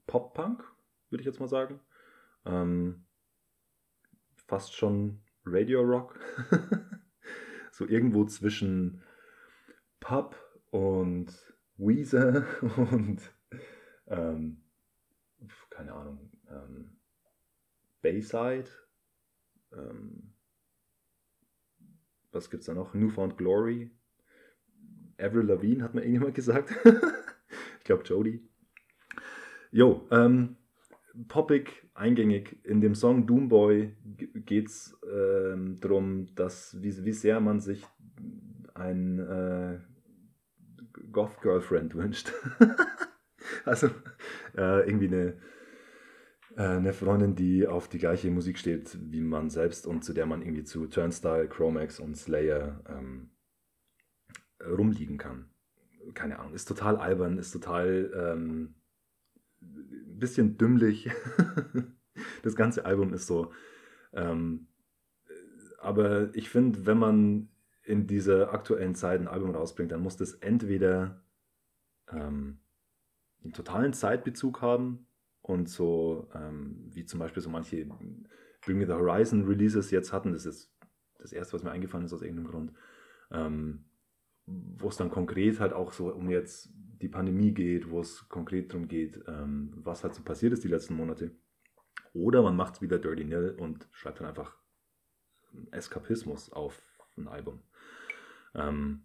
Pop-Punk, 0.07 0.63
würde 1.09 1.21
ich 1.21 1.25
jetzt 1.25 1.39
mal 1.39 1.47
sagen. 1.47 1.79
Ähm, 2.45 3.05
fast 4.49 4.75
schon 4.75 5.21
Radio 5.45 5.81
Rock. 5.81 6.19
so 7.71 7.87
irgendwo 7.87 8.25
zwischen 8.25 9.03
Pub 9.99 10.35
und 10.71 11.31
Weezer 11.77 12.45
und 12.77 13.19
ähm, 14.07 14.63
keine 15.69 15.93
Ahnung, 15.93 16.31
ähm, 16.49 16.97
Bayside. 18.01 18.69
Ähm, 19.71 20.33
was 22.31 22.49
gibt's 22.49 22.65
da 22.65 22.73
noch? 22.73 22.95
Newfound 22.95 23.37
Glory. 23.37 23.91
Avril 25.19 25.45
Lavigne 25.45 25.83
hat 25.83 25.93
mir 25.93 26.01
irgendjemand 26.01 26.33
gesagt. 26.35 26.73
ich 27.77 27.83
glaube 27.83 28.03
Jodie. 28.03 28.49
Jo, 29.71 30.07
ähm, 30.09 30.57
poppig, 31.27 31.89
eingängig. 31.93 32.63
In 32.63 32.81
dem 32.81 32.95
Song 32.95 33.27
Doomboy 33.27 33.95
geht 34.45 34.67
es 34.67 34.97
ähm, 35.03 35.79
darum, 35.79 36.33
dass, 36.35 36.81
wie, 36.81 37.03
wie 37.03 37.13
sehr 37.13 37.39
man 37.39 37.59
sich 37.59 37.83
ein 38.73 39.19
äh, 39.19 39.79
Goth-Girlfriend 41.11 41.95
wünscht. 41.95 42.31
also 43.65 43.87
äh, 44.55 44.87
irgendwie 44.87 45.07
eine, 45.07 45.37
äh, 46.55 46.77
eine 46.77 46.93
Freundin, 46.93 47.35
die 47.35 47.67
auf 47.67 47.87
die 47.87 47.97
gleiche 47.97 48.31
Musik 48.31 48.57
steht 48.57 48.97
wie 49.11 49.21
man 49.21 49.49
selbst 49.49 49.87
und 49.87 50.03
zu 50.03 50.13
der 50.13 50.25
man 50.25 50.41
irgendwie 50.41 50.63
zu 50.63 50.87
Turnstile, 50.87 51.47
Chromax 51.47 51.99
und 51.99 52.15
Slayer 52.15 52.83
ähm, 52.87 53.31
rumliegen 54.65 55.17
kann. 55.17 55.49
Keine 56.13 56.39
Ahnung, 56.39 56.53
ist 56.53 56.67
total 56.67 56.97
albern, 56.97 57.37
ist 57.37 57.51
total 57.51 58.11
ähm, 58.15 58.75
bisschen 60.19 60.57
dümmlich. 60.57 61.09
das 62.43 62.55
ganze 62.55 62.85
Album 62.85 63.13
ist 63.13 63.27
so. 63.27 63.51
Ähm, 64.13 64.67
aber 65.79 66.33
ich 66.35 66.49
finde, 66.49 66.85
wenn 66.85 66.97
man 66.97 67.49
in 67.83 68.05
dieser 68.07 68.53
aktuellen 68.53 68.95
Zeit 68.95 69.19
ein 69.19 69.27
Album 69.27 69.51
rausbringt, 69.51 69.91
dann 69.91 70.01
muss 70.01 70.17
das 70.17 70.33
entweder 70.33 71.23
ähm, 72.11 72.59
einen 73.43 73.53
totalen 73.53 73.93
Zeitbezug 73.93 74.61
haben 74.61 75.07
und 75.41 75.69
so, 75.69 76.29
ähm, 76.35 76.85
wie 76.91 77.05
zum 77.05 77.19
Beispiel 77.19 77.41
so 77.41 77.49
manche 77.49 77.85
Bring 78.61 78.77
Me 78.77 78.85
the 78.85 78.93
Horizon 78.93 79.45
Releases 79.45 79.91
jetzt 79.91 80.11
hatten, 80.13 80.33
das 80.33 80.45
ist 80.45 80.71
das 81.17 81.33
erste, 81.33 81.53
was 81.53 81.63
mir 81.63 81.71
eingefallen 81.71 82.05
ist 82.05 82.13
aus 82.13 82.21
irgendeinem 82.21 82.47
Grund, 82.47 82.73
ähm, 83.31 83.85
wo 84.45 84.87
es 84.87 84.97
dann 84.97 85.09
konkret 85.09 85.59
halt 85.59 85.73
auch 85.73 85.91
so 85.91 86.13
um 86.13 86.29
jetzt 86.29 86.69
die 87.01 87.09
Pandemie 87.09 87.53
geht, 87.53 87.89
wo 87.89 88.01
es 88.01 88.27
konkret 88.29 88.71
darum 88.71 88.87
geht, 88.87 89.21
ähm, 89.27 89.71
was 89.75 90.03
halt 90.03 90.13
so 90.13 90.23
passiert 90.23 90.53
ist 90.53 90.63
die 90.63 90.69
letzten 90.69 90.95
Monate. 90.95 91.31
Oder 92.13 92.41
man 92.41 92.55
macht 92.55 92.75
es 92.75 92.81
wieder 92.81 92.99
Dirty 92.99 93.23
Nil 93.23 93.55
und 93.57 93.87
schreibt 93.91 94.19
dann 94.19 94.27
einfach 94.27 94.55
Eskapismus 95.71 96.51
auf 96.51 96.81
ein 97.17 97.27
Album. 97.27 97.61
Ähm, 98.53 99.03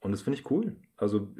und 0.00 0.10
das 0.10 0.22
finde 0.22 0.38
ich 0.38 0.50
cool. 0.50 0.76
Also 0.96 1.34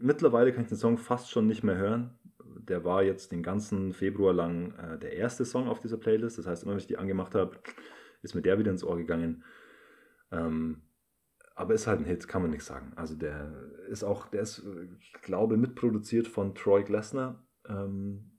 mittlerweile 0.00 0.52
kann 0.52 0.62
ich 0.62 0.68
den 0.68 0.78
Song 0.78 0.98
fast 0.98 1.30
schon 1.30 1.46
nicht 1.46 1.62
mehr 1.62 1.76
hören. 1.76 2.18
Der 2.40 2.84
war 2.84 3.02
jetzt 3.02 3.32
den 3.32 3.42
ganzen 3.42 3.92
Februar 3.92 4.32
lang 4.32 4.74
äh, 4.74 4.98
der 4.98 5.12
erste 5.14 5.44
Song 5.44 5.68
auf 5.68 5.80
dieser 5.80 5.98
Playlist. 5.98 6.38
Das 6.38 6.46
heißt, 6.46 6.64
immer 6.64 6.72
wenn 6.72 6.80
ich 6.80 6.86
die 6.86 6.98
angemacht 6.98 7.34
habe, 7.34 7.58
ist 8.22 8.34
mir 8.34 8.42
der 8.42 8.58
wieder 8.58 8.70
ins 8.70 8.84
Ohr 8.84 8.96
gegangen. 8.96 9.44
Ähm, 10.32 10.82
aber 11.58 11.74
ist 11.74 11.88
halt 11.88 11.98
ein 11.98 12.04
Hit, 12.04 12.28
kann 12.28 12.42
man 12.42 12.52
nichts 12.52 12.66
sagen. 12.66 12.92
Also 12.94 13.16
der 13.16 13.52
ist 13.88 14.04
auch, 14.04 14.28
der 14.28 14.42
ist, 14.42 14.64
ich 15.00 15.12
glaube, 15.22 15.56
mitproduziert 15.56 16.28
von 16.28 16.54
Troy 16.54 16.84
Glessner, 16.84 17.44
ähm, 17.68 18.38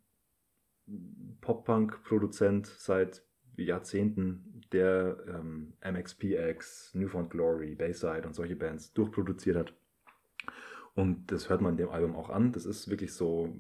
Pop-Punk-Produzent 1.42 2.66
seit 2.66 3.22
Jahrzehnten, 3.58 4.64
der 4.72 5.18
ähm, 5.28 5.74
MXPX, 5.84 6.96
Newfound 6.96 7.30
Glory, 7.30 7.76
Bayside 7.76 8.26
und 8.26 8.36
solche 8.36 8.56
Bands 8.56 8.94
durchproduziert 8.94 9.58
hat. 9.58 9.74
Und 10.96 11.30
das 11.30 11.50
hört 11.50 11.60
man 11.60 11.76
dem 11.76 11.90
Album 11.90 12.16
auch 12.16 12.30
an. 12.30 12.54
Das 12.54 12.66
ist 12.66 12.90
wirklich 12.90 13.14
so 13.14 13.54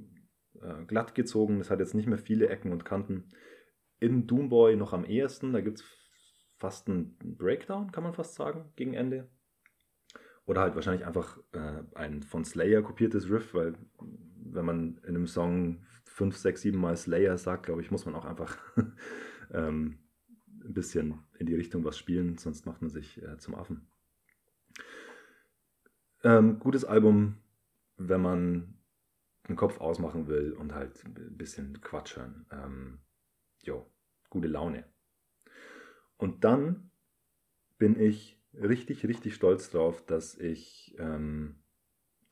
äh, 0.62 0.86
glatt 0.86 1.16
gezogen. 1.16 1.60
Das 1.60 1.70
hat 1.70 1.80
jetzt 1.80 1.96
nicht 1.96 2.08
mehr 2.08 2.18
viele 2.18 2.48
Ecken 2.48 2.72
und 2.72 2.86
Kanten. 2.86 3.30
In 4.00 4.26
Doomboy 4.26 4.78
noch 4.78 4.94
am 4.94 5.04
ehesten. 5.04 5.52
Da 5.52 5.60
gibt 5.60 5.80
es 5.80 5.86
fast 6.56 6.88
einen 6.88 7.18
Breakdown, 7.38 7.92
kann 7.92 8.06
man 8.06 8.14
fast 8.14 8.36
sagen, 8.36 8.72
gegen 8.78 8.94
Ende. 8.94 9.30
Oder 10.50 10.62
halt 10.62 10.74
wahrscheinlich 10.74 11.06
einfach 11.06 11.38
äh, 11.52 11.84
ein 11.94 12.24
von 12.24 12.44
Slayer 12.44 12.82
kopiertes 12.82 13.30
Riff, 13.30 13.54
weil 13.54 13.76
wenn 14.36 14.66
man 14.66 14.98
in 15.04 15.10
einem 15.10 15.28
Song 15.28 15.86
5, 16.06 16.36
6, 16.36 16.62
7 16.62 16.78
Mal 16.80 16.98
Slayer 16.98 17.38
sagt, 17.38 17.68
glaube 17.68 17.82
ich, 17.84 17.92
muss 17.92 18.08
man 18.08 18.16
auch 18.16 18.26
einfach 18.26 18.58
ähm, 19.54 20.00
ein 20.64 20.74
bisschen 20.74 21.20
in 21.38 21.46
die 21.46 21.54
Richtung 21.54 21.86
was 21.86 22.00
spielen, 22.00 22.40
sonst 22.40 22.66
macht 22.66 22.82
man 22.82 22.90
sich 22.90 23.22
äh, 23.22 23.38
zum 23.38 23.54
Affen. 23.54 23.92
Ähm, 26.24 26.58
gutes 26.58 26.84
Album, 26.84 27.38
wenn 27.98 28.22
man 28.22 28.74
den 29.48 29.56
Kopf 29.56 29.80
ausmachen 29.80 30.28
will 30.28 30.54
und 30.54 30.74
halt 30.74 31.06
ein 31.06 31.38
bisschen 31.38 31.80
Quatsch 31.80 32.18
hören. 32.18 32.48
Ähm, 32.52 33.02
jo, 33.62 33.86
gute 34.32 34.48
Laune. 34.48 34.84
Und 36.18 36.44
dann 36.44 36.90
bin 37.78 38.00
ich 38.00 38.39
richtig, 38.54 39.06
richtig 39.06 39.36
stolz 39.36 39.70
drauf, 39.70 40.06
dass 40.06 40.38
ich 40.38 40.96
ähm, 41.00 41.64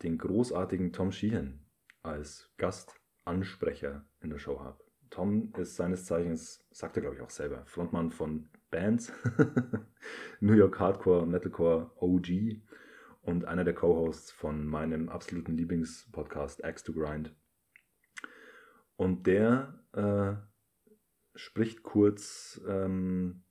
den 0.04 0.18
großartigen 0.18 0.94
Tom 0.94 1.12
Sheehan 1.12 1.66
als 2.02 2.52
Gastansprecher 2.58 4.06
in 4.22 4.30
der 4.30 4.40
Show 4.40 4.60
habe. 4.60 4.84
Tom 5.10 5.54
ist 5.58 5.76
seines 5.76 6.06
Zeichens, 6.06 6.66
sagt 6.72 6.98
er 6.98 7.02
glaube 7.02 7.16
ich 7.16 7.22
auch 7.22 7.30
selber, 7.30 7.66
Frontmann 7.66 8.12
von 8.12 8.50
Bands, 8.70 9.12
New 10.42 10.54
York 10.54 10.80
Hardcore, 10.80 11.26
Metalcore 11.26 11.92
OG 11.96 12.62
und 13.22 13.46
einer 13.46 13.64
der 13.64 13.74
Co-Hosts 13.74 14.32
von 14.32 14.66
meinem 14.66 15.10
absoluten 15.10 15.56
Lieblingspodcast 15.56 16.64
Axe 16.64 16.84
to 16.84 16.94
Grind. 16.94 17.34
Und 18.96 19.28
der 19.28 19.80
äh, 19.94 20.36
spricht 21.36 21.84
kurz 21.84 22.62
ähm, 22.68 23.44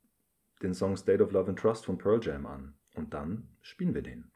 den 0.62 0.75
Song 0.75 0.97
State 0.97 1.23
of 1.23 1.33
Love 1.33 1.49
and 1.49 1.59
Trust 1.59 1.87
von 1.87 1.99
Pearl 1.99 2.21
Jam 2.21 2.47
an. 2.47 2.75
Und 2.95 3.12
dann 3.12 3.49
spielen 3.61 3.95
wir 3.95 4.03
den. 4.03 4.31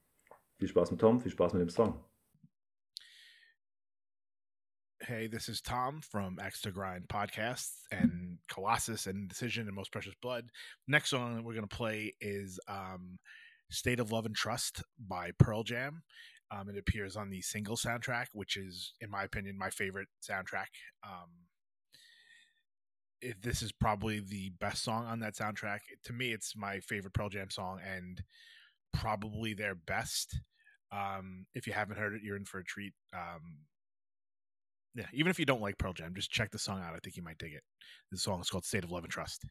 Viel 0.59 0.69
Spaß 0.69 0.91
mit 0.91 1.01
Tom, 1.01 1.21
viel 1.21 1.33
Spaß 1.33 1.55
mit 1.55 1.63
dem 1.63 1.71
Song. 1.71 2.05
Hey, 5.03 5.29
this 5.29 5.49
is 5.49 5.63
Tom 5.63 6.03
from 6.03 6.39
Axe 6.39 6.61
to 6.61 6.71
Grind 6.71 7.09
podcast 7.09 7.71
and 7.91 8.39
Colossus 8.49 9.07
and 9.07 9.31
Decision 9.31 9.67
and 9.67 9.75
Most 9.75 9.91
Precious 9.91 10.15
Blood. 10.21 10.51
Next 10.87 11.09
song 11.09 11.37
that 11.37 11.43
we're 11.43 11.55
going 11.55 11.67
to 11.67 11.75
play 11.75 12.15
is 12.21 12.61
um, 12.69 13.19
State 13.71 13.99
of 13.99 14.13
Love 14.13 14.27
and 14.27 14.37
Trust 14.37 14.83
by 14.99 15.31
Pearl 15.39 15.63
Jam. 15.63 16.03
Um, 16.51 16.69
it 16.69 16.77
appears 16.77 17.17
on 17.17 17.31
the 17.31 17.41
single 17.41 17.77
soundtrack, 17.77 18.27
which 18.35 18.59
is, 18.59 18.93
in 19.01 19.11
my 19.11 19.23
opinion, 19.23 19.57
my 19.57 19.71
favorite 19.71 20.09
soundtrack. 20.23 20.67
Um, 21.03 21.31
it, 23.23 23.43
this 23.43 23.63
is 23.63 23.73
probably 23.73 24.21
the 24.21 24.51
best 24.61 24.83
song 24.83 25.07
on 25.07 25.21
that 25.21 25.35
soundtrack. 25.35 25.81
To 26.05 26.13
me, 26.13 26.33
it's 26.33 26.57
my 26.57 26.81
favorite 26.81 27.15
Pearl 27.15 27.29
Jam 27.29 27.51
song 27.51 27.81
and 27.87 28.23
probably 28.93 29.55
their 29.55 29.75
best. 29.75 30.41
Um, 30.93 31.47
if 31.55 31.67
you 31.67 31.73
haven't 31.73 31.99
heard 31.99 32.15
it, 32.15 32.23
you're 32.23 32.37
in 32.37 32.45
for 32.45 32.59
a 32.59 32.65
treat. 32.65 32.93
Um, 33.15 33.61
yeah, 34.95 35.07
even 35.13 35.31
if 35.31 35.39
you 35.39 35.45
don't 35.45 35.63
like 35.63 35.79
Pearl 35.79 35.93
Jam, 35.93 36.15
just 36.15 36.31
check 36.31 36.51
the 36.51 36.59
song 36.59 36.81
out. 36.83 36.95
I 36.95 36.99
think 37.03 37.17
you 37.17 37.23
might 37.23 37.39
dig 37.39 37.53
it. 37.53 37.63
The 38.11 38.19
song 38.19 38.41
is 38.41 38.51
called 38.51 38.65
State 38.65 38.85
of 38.85 38.91
Love 38.91 39.05
and 39.05 39.13
Trust. 39.13 39.45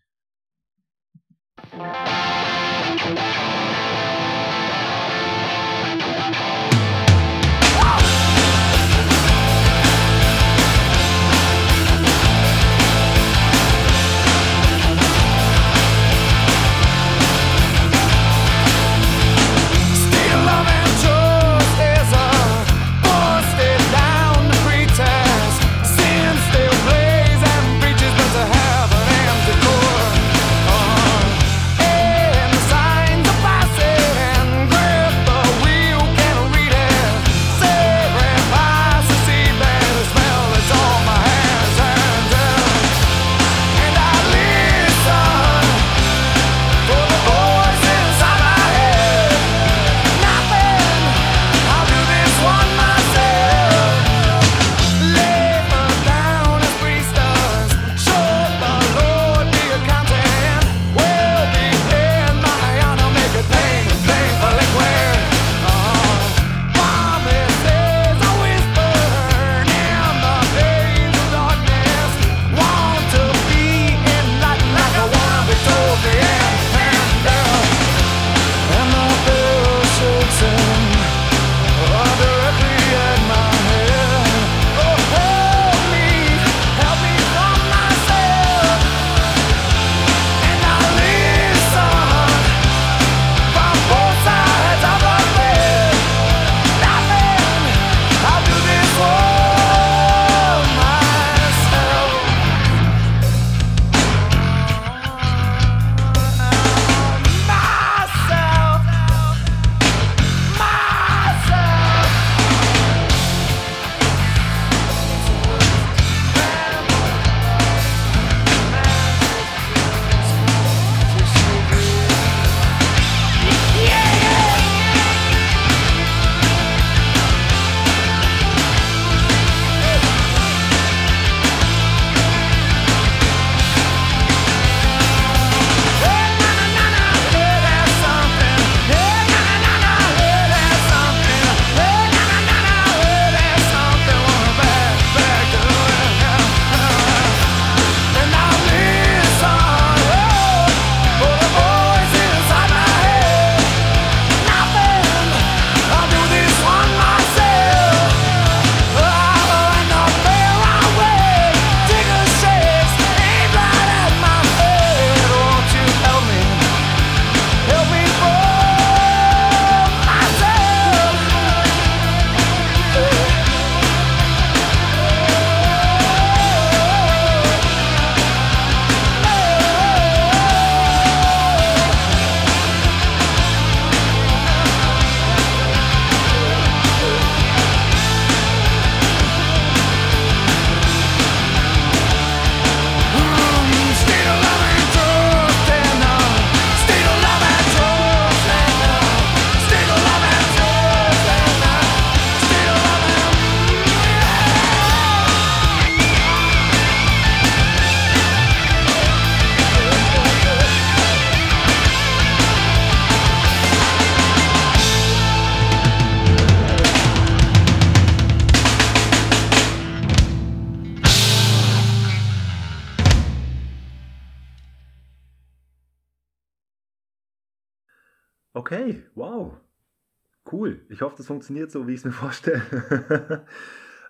Cool. 230.51 230.85
Ich 230.89 231.01
hoffe, 231.01 231.15
das 231.17 231.27
funktioniert 231.27 231.71
so, 231.71 231.87
wie 231.87 231.93
ich 231.93 231.99
es 231.99 232.05
mir 232.05 232.11
vorstelle. 232.25 233.45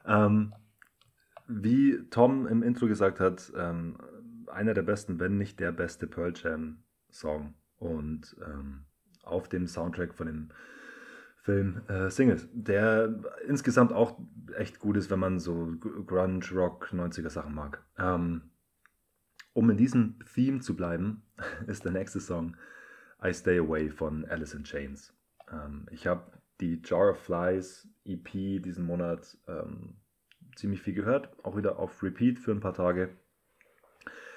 ähm, 0.05 0.53
wie 1.47 2.07
Tom 2.09 2.47
im 2.47 2.63
Intro 2.63 2.87
gesagt 2.87 3.19
hat, 3.19 3.51
ähm, 3.55 3.97
einer 4.47 4.73
der 4.73 4.83
besten, 4.83 5.19
wenn 5.19 5.37
nicht 5.37 5.59
der 5.59 5.71
beste 5.71 6.07
Pearl 6.07 6.33
Jam 6.35 6.83
Song. 7.09 7.55
Und 7.77 8.35
ähm, 8.45 8.85
auf 9.23 9.47
dem 9.47 9.67
Soundtrack 9.67 10.13
von 10.13 10.27
dem 10.27 10.49
Film 11.41 11.81
äh, 11.87 12.09
Singles, 12.09 12.47
der 12.51 13.23
insgesamt 13.47 13.93
auch 13.93 14.19
echt 14.55 14.79
gut 14.79 14.97
ist, 14.97 15.09
wenn 15.09 15.19
man 15.19 15.39
so 15.39 15.73
Grunge, 15.79 16.45
Rock, 16.53 16.89
90er 16.93 17.29
Sachen 17.29 17.55
mag. 17.55 17.83
Ähm, 17.97 18.51
um 19.53 19.69
in 19.69 19.77
diesem 19.77 20.19
Theme 20.33 20.59
zu 20.59 20.75
bleiben, 20.75 21.23
ist 21.67 21.85
der 21.85 21.91
nächste 21.91 22.19
Song 22.19 22.55
I 23.23 23.33
Stay 23.33 23.59
Away 23.59 23.89
von 23.89 24.25
Alice 24.25 24.53
in 24.53 24.63
Chains. 24.63 25.13
Ähm, 25.51 25.87
ich 25.91 26.07
habe 26.07 26.31
die 26.61 26.81
Jar 26.83 27.11
of 27.11 27.19
Flies 27.19 27.87
EP 28.05 28.31
diesen 28.31 28.85
Monat 28.85 29.37
ähm, 29.47 29.95
ziemlich 30.55 30.81
viel 30.81 30.93
gehört, 30.93 31.29
auch 31.43 31.55
wieder 31.55 31.79
auf 31.79 32.03
Repeat 32.03 32.39
für 32.39 32.51
ein 32.51 32.59
paar 32.59 32.73
Tage. 32.73 33.15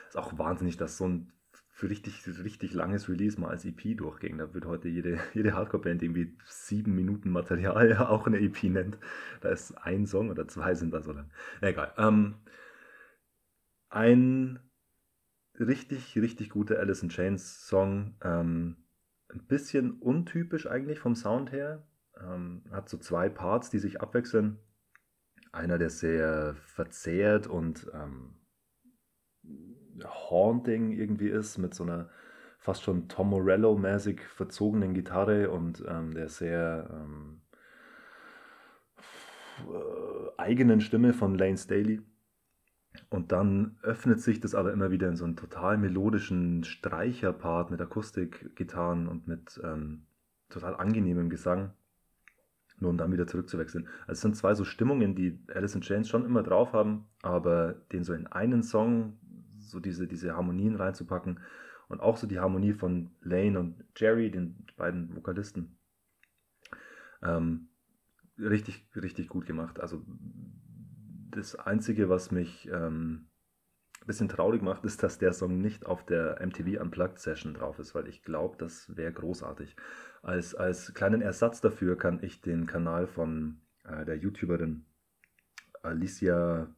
Ist 0.08 0.16
auch 0.16 0.38
wahnsinnig, 0.38 0.76
dass 0.76 0.98
so 0.98 1.08
ein 1.08 1.32
für 1.74 1.88
richtig, 1.88 2.22
richtig 2.44 2.74
langes 2.74 3.08
Release 3.08 3.40
mal 3.40 3.48
als 3.48 3.64
EP 3.64 3.96
durchging. 3.96 4.38
Da 4.38 4.54
wird 4.54 4.66
heute 4.66 4.88
jede, 4.88 5.18
jede 5.34 5.54
Hardcore-Band 5.54 6.02
irgendwie 6.02 6.36
sieben 6.44 6.94
Minuten 6.94 7.30
Material 7.30 7.96
auch 7.98 8.26
eine 8.26 8.38
EP 8.38 8.62
nennt. 8.64 8.98
Da 9.40 9.48
ist 9.48 9.72
ein 9.72 10.06
Song 10.06 10.30
oder 10.30 10.46
zwei 10.46 10.74
sind 10.74 10.92
da 10.92 11.02
so 11.02 11.12
lang. 11.12 11.30
Egal. 11.60 11.92
Ähm, 11.96 12.36
ein 13.88 14.60
richtig, 15.58 16.16
richtig 16.16 16.50
guter 16.50 16.78
Alice 16.78 17.02
in 17.02 17.08
Chains 17.08 17.66
Song. 17.66 18.14
Ähm, 18.22 18.76
ein 19.34 19.46
bisschen 19.46 19.92
untypisch 19.92 20.66
eigentlich 20.66 20.98
vom 20.98 21.14
Sound 21.14 21.52
her. 21.52 21.86
Ähm, 22.20 22.62
hat 22.70 22.88
so 22.88 22.98
zwei 22.98 23.28
Parts, 23.28 23.70
die 23.70 23.78
sich 23.78 24.00
abwechseln. 24.00 24.58
Einer, 25.52 25.78
der 25.78 25.90
sehr 25.90 26.54
verzerrt 26.54 27.46
und 27.46 27.90
ähm, 27.94 28.34
haunting 30.04 30.92
irgendwie 30.92 31.28
ist, 31.28 31.58
mit 31.58 31.74
so 31.74 31.84
einer 31.84 32.08
fast 32.58 32.84
schon 32.84 33.08
Tom 33.08 33.30
Morello-mäßig 33.30 34.20
verzogenen 34.20 34.94
Gitarre 34.94 35.50
und 35.50 35.84
ähm, 35.88 36.14
der 36.14 36.28
sehr 36.28 36.88
ähm, 36.92 37.42
äh, 39.68 40.40
eigenen 40.40 40.80
Stimme 40.80 41.12
von 41.12 41.34
Lane 41.34 41.58
Staley. 41.58 42.00
Und 43.08 43.32
dann 43.32 43.76
öffnet 43.82 44.20
sich 44.20 44.40
das 44.40 44.54
aber 44.54 44.72
immer 44.72 44.90
wieder 44.90 45.08
in 45.08 45.16
so 45.16 45.24
einen 45.24 45.36
total 45.36 45.78
melodischen 45.78 46.64
Streicherpart 46.64 47.70
mit 47.70 47.80
Akustikgitarren 47.80 49.08
und 49.08 49.26
mit 49.26 49.60
ähm, 49.64 50.06
total 50.50 50.76
angenehmem 50.76 51.30
Gesang. 51.30 51.72
Nur 52.78 52.90
um 52.90 52.98
dann 52.98 53.12
wieder 53.12 53.26
zurückzuwechseln. 53.26 53.86
Also 54.02 54.12
es 54.12 54.20
sind 54.20 54.36
zwei 54.36 54.54
so 54.54 54.64
Stimmungen, 54.64 55.14
die 55.14 55.38
Alice 55.54 55.74
in 55.74 55.82
Chains 55.82 56.08
schon 56.08 56.24
immer 56.24 56.42
drauf 56.42 56.72
haben, 56.72 57.06
aber 57.22 57.74
den 57.92 58.02
so 58.02 58.12
in 58.12 58.26
einen 58.26 58.62
Song 58.62 59.18
so 59.58 59.78
diese, 59.80 60.06
diese 60.06 60.34
Harmonien 60.34 60.74
reinzupacken 60.76 61.40
und 61.88 62.00
auch 62.00 62.16
so 62.16 62.26
die 62.26 62.40
Harmonie 62.40 62.72
von 62.72 63.10
Lane 63.20 63.58
und 63.58 63.84
Jerry, 63.96 64.30
den 64.30 64.66
beiden 64.76 65.14
Vokalisten, 65.14 65.78
ähm, 67.22 67.68
richtig, 68.38 68.84
richtig 68.96 69.28
gut 69.28 69.46
gemacht. 69.46 69.80
Also 69.80 70.02
das 71.32 71.56
Einzige, 71.56 72.08
was 72.08 72.30
mich 72.30 72.68
ähm, 72.68 73.26
ein 74.00 74.06
bisschen 74.06 74.28
traurig 74.28 74.62
macht, 74.62 74.84
ist, 74.84 75.02
dass 75.02 75.18
der 75.18 75.32
Song 75.32 75.58
nicht 75.58 75.86
auf 75.86 76.04
der 76.04 76.44
MTV 76.44 76.80
Unplugged 76.80 77.18
Session 77.18 77.54
drauf 77.54 77.78
ist, 77.78 77.94
weil 77.94 78.08
ich 78.08 78.22
glaube, 78.22 78.56
das 78.58 78.96
wäre 78.96 79.12
großartig. 79.12 79.76
Als, 80.22 80.54
als 80.54 80.94
kleinen 80.94 81.22
Ersatz 81.22 81.60
dafür 81.60 81.96
kann 81.96 82.22
ich 82.22 82.40
den 82.40 82.66
Kanal 82.66 83.06
von 83.06 83.60
äh, 83.84 84.04
der 84.04 84.16
YouTuberin 84.16 84.84
Alicia 85.82 86.68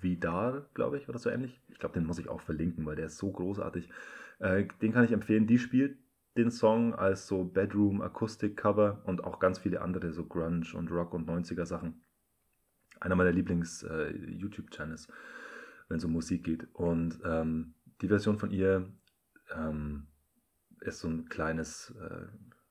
Vidal, 0.00 0.66
glaube 0.74 0.98
ich, 0.98 1.08
oder 1.08 1.18
so 1.18 1.30
ähnlich. 1.30 1.60
Ich 1.68 1.78
glaube, 1.78 1.94
den 1.94 2.06
muss 2.06 2.18
ich 2.18 2.28
auch 2.28 2.40
verlinken, 2.40 2.84
weil 2.86 2.96
der 2.96 3.06
ist 3.06 3.18
so 3.18 3.30
großartig. 3.30 3.88
Äh, 4.38 4.66
den 4.82 4.92
kann 4.92 5.04
ich 5.04 5.12
empfehlen. 5.12 5.46
Die 5.46 5.58
spielt 5.58 5.98
den 6.36 6.50
Song 6.50 6.94
als 6.94 7.26
so 7.26 7.44
Bedroom 7.44 8.00
Akustik 8.02 8.56
Cover 8.56 9.02
und 9.04 9.24
auch 9.24 9.38
ganz 9.38 9.58
viele 9.58 9.80
andere 9.80 10.12
so 10.12 10.24
Grunge 10.24 10.66
und 10.74 10.90
Rock 10.90 11.12
und 11.14 11.28
90er 11.28 11.66
Sachen. 11.66 12.02
Einer 13.00 13.16
meiner 13.16 13.32
Lieblings 13.32 13.82
äh, 13.82 14.12
wenn 15.88 15.96
es 15.96 16.04
um 16.04 16.12
Musik 16.12 16.44
geht. 16.44 16.68
Und 16.74 17.18
ähm, 17.24 17.74
die 18.00 18.08
Version 18.08 18.38
von 18.38 18.50
ihr 18.50 18.88
ähm, 19.54 20.06
ist 20.80 21.00
so 21.00 21.08
ein 21.08 21.28
kleines 21.28 21.90
äh, 22.00 22.26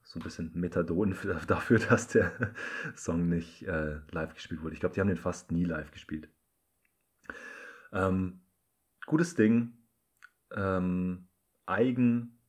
so 0.09 0.19
ein 0.19 0.23
bisschen 0.23 0.51
Methadon 0.55 1.15
dafür, 1.47 1.77
dass 1.77 2.07
der 2.07 2.31
Song 2.95 3.29
nicht 3.29 3.63
äh, 3.63 3.99
live 4.11 4.33
gespielt 4.33 4.63
wurde. 4.63 4.73
Ich 4.73 4.79
glaube, 4.79 4.95
die 4.95 5.01
haben 5.01 5.07
den 5.07 5.17
fast 5.17 5.51
nie 5.51 5.65
live 5.65 5.91
gespielt. 5.91 6.29
Ähm, 7.91 8.41
gutes 9.05 9.35
Ding, 9.35 9.73
ähm, 10.51 11.27
eigen, 11.67 12.39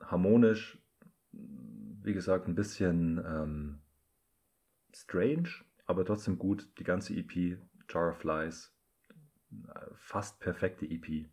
harmonisch, 0.00 0.78
wie 1.32 2.12
gesagt, 2.12 2.46
ein 2.46 2.54
bisschen 2.54 3.18
ähm, 3.18 3.78
strange, 4.94 5.48
aber 5.86 6.04
trotzdem 6.04 6.38
gut. 6.38 6.68
Die 6.78 6.84
ganze 6.84 7.14
EP, 7.14 7.58
Jar 7.88 8.10
of 8.10 8.18
Flies, 8.18 8.74
fast 9.94 10.40
perfekte 10.40 10.86
EP. 10.86 11.26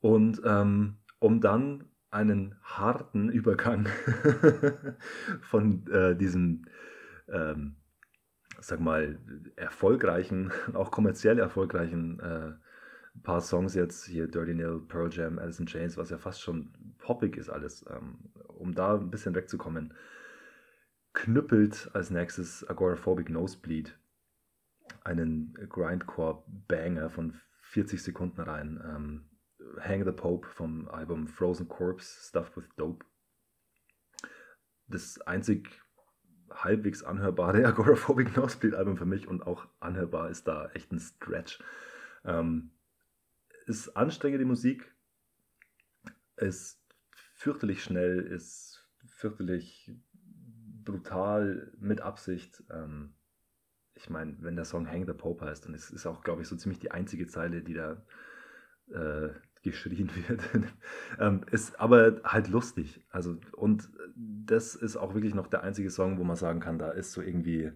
Und 0.00 0.40
ähm, 0.44 0.98
um 1.18 1.40
dann 1.40 1.84
einen 2.10 2.56
harten 2.62 3.28
Übergang 3.28 3.88
von 5.40 5.86
äh, 5.88 6.14
diesem, 6.14 6.66
ähm, 7.28 7.76
sag 8.60 8.80
mal, 8.80 9.18
erfolgreichen, 9.56 10.52
auch 10.74 10.90
kommerziell 10.90 11.38
erfolgreichen 11.38 12.20
äh, 12.20 12.52
paar 13.22 13.40
Songs 13.40 13.74
jetzt, 13.74 14.04
hier 14.04 14.28
Dirty 14.28 14.54
Nil, 14.54 14.82
Pearl 14.88 15.08
Jam, 15.10 15.38
Alice 15.38 15.60
in 15.60 15.66
Chains, 15.66 15.96
was 15.96 16.10
ja 16.10 16.18
fast 16.18 16.42
schon 16.42 16.72
poppig 16.98 17.36
ist 17.36 17.48
alles, 17.48 17.84
ähm, 17.88 18.18
um 18.48 18.74
da 18.74 18.94
ein 18.96 19.10
bisschen 19.10 19.34
wegzukommen, 19.34 19.94
knüppelt 21.14 21.90
als 21.94 22.10
nächstes 22.10 22.68
Agoraphobic 22.68 23.30
Nosebleed 23.30 23.96
einen 25.04 25.54
Grindcore-Banger 25.54 27.08
von 27.10 27.40
40 27.62 28.02
Sekunden 28.02 28.40
rein. 28.40 28.82
Ähm, 28.84 29.30
Hang 29.80 30.04
the 30.04 30.12
Pope 30.12 30.46
vom 30.48 30.88
Album 30.88 31.26
Frozen 31.26 31.68
Corpse, 31.68 32.28
Stuffed 32.28 32.56
with 32.56 32.68
Dope. 32.76 33.06
Das 34.88 35.20
einzig 35.22 35.80
halbwegs 36.50 37.02
anhörbare 37.02 37.64
Agoraphobic 37.66 38.36
Nosebleed 38.36 38.74
Album 38.74 38.96
für 38.96 39.06
mich 39.06 39.26
und 39.26 39.46
auch 39.46 39.66
anhörbar 39.80 40.30
ist 40.30 40.46
da 40.46 40.68
echt 40.70 40.92
ein 40.92 41.00
Stretch. 41.00 41.62
Ähm, 42.24 42.70
ist 43.66 43.96
anstrengende 43.96 44.44
Musik, 44.44 44.94
ist 46.36 46.80
fürchterlich 47.34 47.82
schnell, 47.82 48.20
ist 48.20 48.86
fürchterlich 49.06 49.90
brutal 50.84 51.72
mit 51.78 52.00
Absicht. 52.00 52.62
Ähm, 52.70 53.14
ich 53.94 54.10
meine, 54.10 54.36
wenn 54.40 54.56
der 54.56 54.64
Song 54.64 54.90
Hang 54.90 55.06
the 55.06 55.12
Pope 55.12 55.44
heißt, 55.44 55.66
ist 55.66 55.92
es 55.92 56.06
auch, 56.06 56.22
glaube 56.22 56.42
ich, 56.42 56.48
so 56.48 56.56
ziemlich 56.56 56.80
die 56.80 56.90
einzige 56.90 57.26
Zeile, 57.26 57.62
die 57.62 57.74
da 57.74 58.02
äh, 58.90 59.30
geschrien 59.62 60.10
wird. 60.28 60.42
ähm, 61.18 61.42
ist 61.50 61.80
aber 61.80 62.20
halt 62.24 62.48
lustig. 62.48 63.04
Also, 63.10 63.38
und 63.52 63.88
das 64.16 64.74
ist 64.74 64.96
auch 64.96 65.14
wirklich 65.14 65.34
noch 65.34 65.46
der 65.46 65.62
einzige 65.62 65.90
Song, 65.90 66.18
wo 66.18 66.24
man 66.24 66.36
sagen 66.36 66.60
kann, 66.60 66.78
da 66.78 66.90
ist 66.90 67.12
so 67.12 67.22
irgendwie 67.22 67.72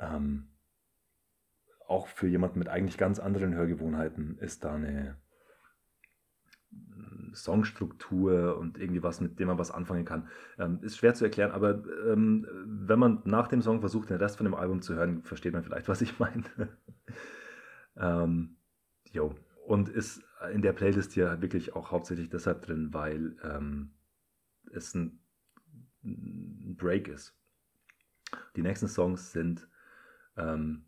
ähm, 0.00 0.48
auch 1.86 2.06
für 2.06 2.28
jemanden 2.28 2.58
mit 2.58 2.68
eigentlich 2.68 2.98
ganz 2.98 3.18
anderen 3.18 3.54
Hörgewohnheiten 3.54 4.38
ist 4.38 4.64
da 4.64 4.74
eine 4.74 5.16
Songstruktur 7.34 8.56
und 8.58 8.78
irgendwie 8.78 9.02
was, 9.02 9.20
mit 9.20 9.38
dem 9.38 9.48
man 9.48 9.58
was 9.58 9.70
anfangen 9.70 10.04
kann. 10.04 10.28
Ähm, 10.58 10.78
ist 10.82 10.96
schwer 10.96 11.14
zu 11.14 11.24
erklären, 11.24 11.52
aber 11.52 11.82
ähm, 12.06 12.46
wenn 12.64 12.98
man 12.98 13.22
nach 13.24 13.48
dem 13.48 13.62
Song 13.62 13.80
versucht, 13.80 14.10
den 14.10 14.16
Rest 14.16 14.36
von 14.36 14.44
dem 14.44 14.54
Album 14.54 14.82
zu 14.82 14.94
hören, 14.94 15.22
versteht 15.22 15.52
man 15.52 15.64
vielleicht, 15.64 15.88
was 15.88 16.02
ich 16.02 16.18
meine. 16.18 16.44
ähm, 17.96 18.56
jo. 19.12 19.34
Und 19.66 19.88
ist 19.88 20.22
in 20.52 20.62
der 20.62 20.72
Playlist 20.72 21.12
hier 21.12 21.40
wirklich 21.42 21.76
auch 21.76 21.90
hauptsächlich 21.92 22.28
deshalb 22.28 22.62
drin, 22.62 22.92
weil 22.92 23.36
ähm, 23.44 23.92
es 24.72 24.94
ein, 24.94 25.20
ein 26.02 26.76
Break 26.76 27.08
ist. 27.08 27.36
Die 28.56 28.62
nächsten 28.62 28.88
Songs 28.88 29.32
sind 29.32 29.68
ähm, 30.36 30.86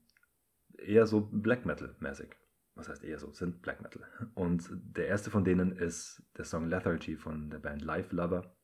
eher 0.78 1.06
so 1.06 1.20
Black 1.20 1.66
Metal-mäßig. 1.66 2.36
Was 2.74 2.88
heißt 2.88 3.04
eher 3.04 3.18
so? 3.18 3.30
Sind 3.32 3.62
Black 3.62 3.82
Metal. 3.82 4.02
Und 4.34 4.68
der 4.72 5.06
erste 5.08 5.30
von 5.30 5.44
denen 5.44 5.72
ist 5.72 6.22
der 6.36 6.44
Song 6.44 6.68
Lethargy 6.68 7.16
von 7.16 7.50
der 7.50 7.58
Band 7.58 7.82
Life 7.82 8.14
Lover. 8.14 8.54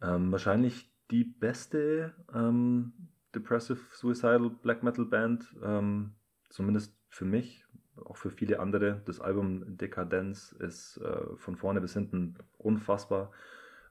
Ähm, 0.00 0.30
wahrscheinlich 0.32 0.92
die 1.10 1.24
beste 1.24 2.14
ähm, 2.34 3.08
Depressive 3.34 3.80
Suicidal 3.92 4.50
Black 4.50 4.82
Metal 4.82 5.04
Band, 5.04 5.54
ähm, 5.62 6.14
zumindest 6.50 6.96
für 7.08 7.24
mich. 7.24 7.64
auch 8.04 8.16
für 8.16 8.30
viele 8.30 8.58
andere. 8.58 9.02
Das 9.04 9.20
Album 9.20 9.76
Dekadenz 9.76 10.52
ist 10.52 10.96
äh, 10.98 11.36
von 11.36 11.56
vorne 11.56 11.80
bis 11.80 11.92
hinten 11.92 12.38
unfassbar. 12.58 13.32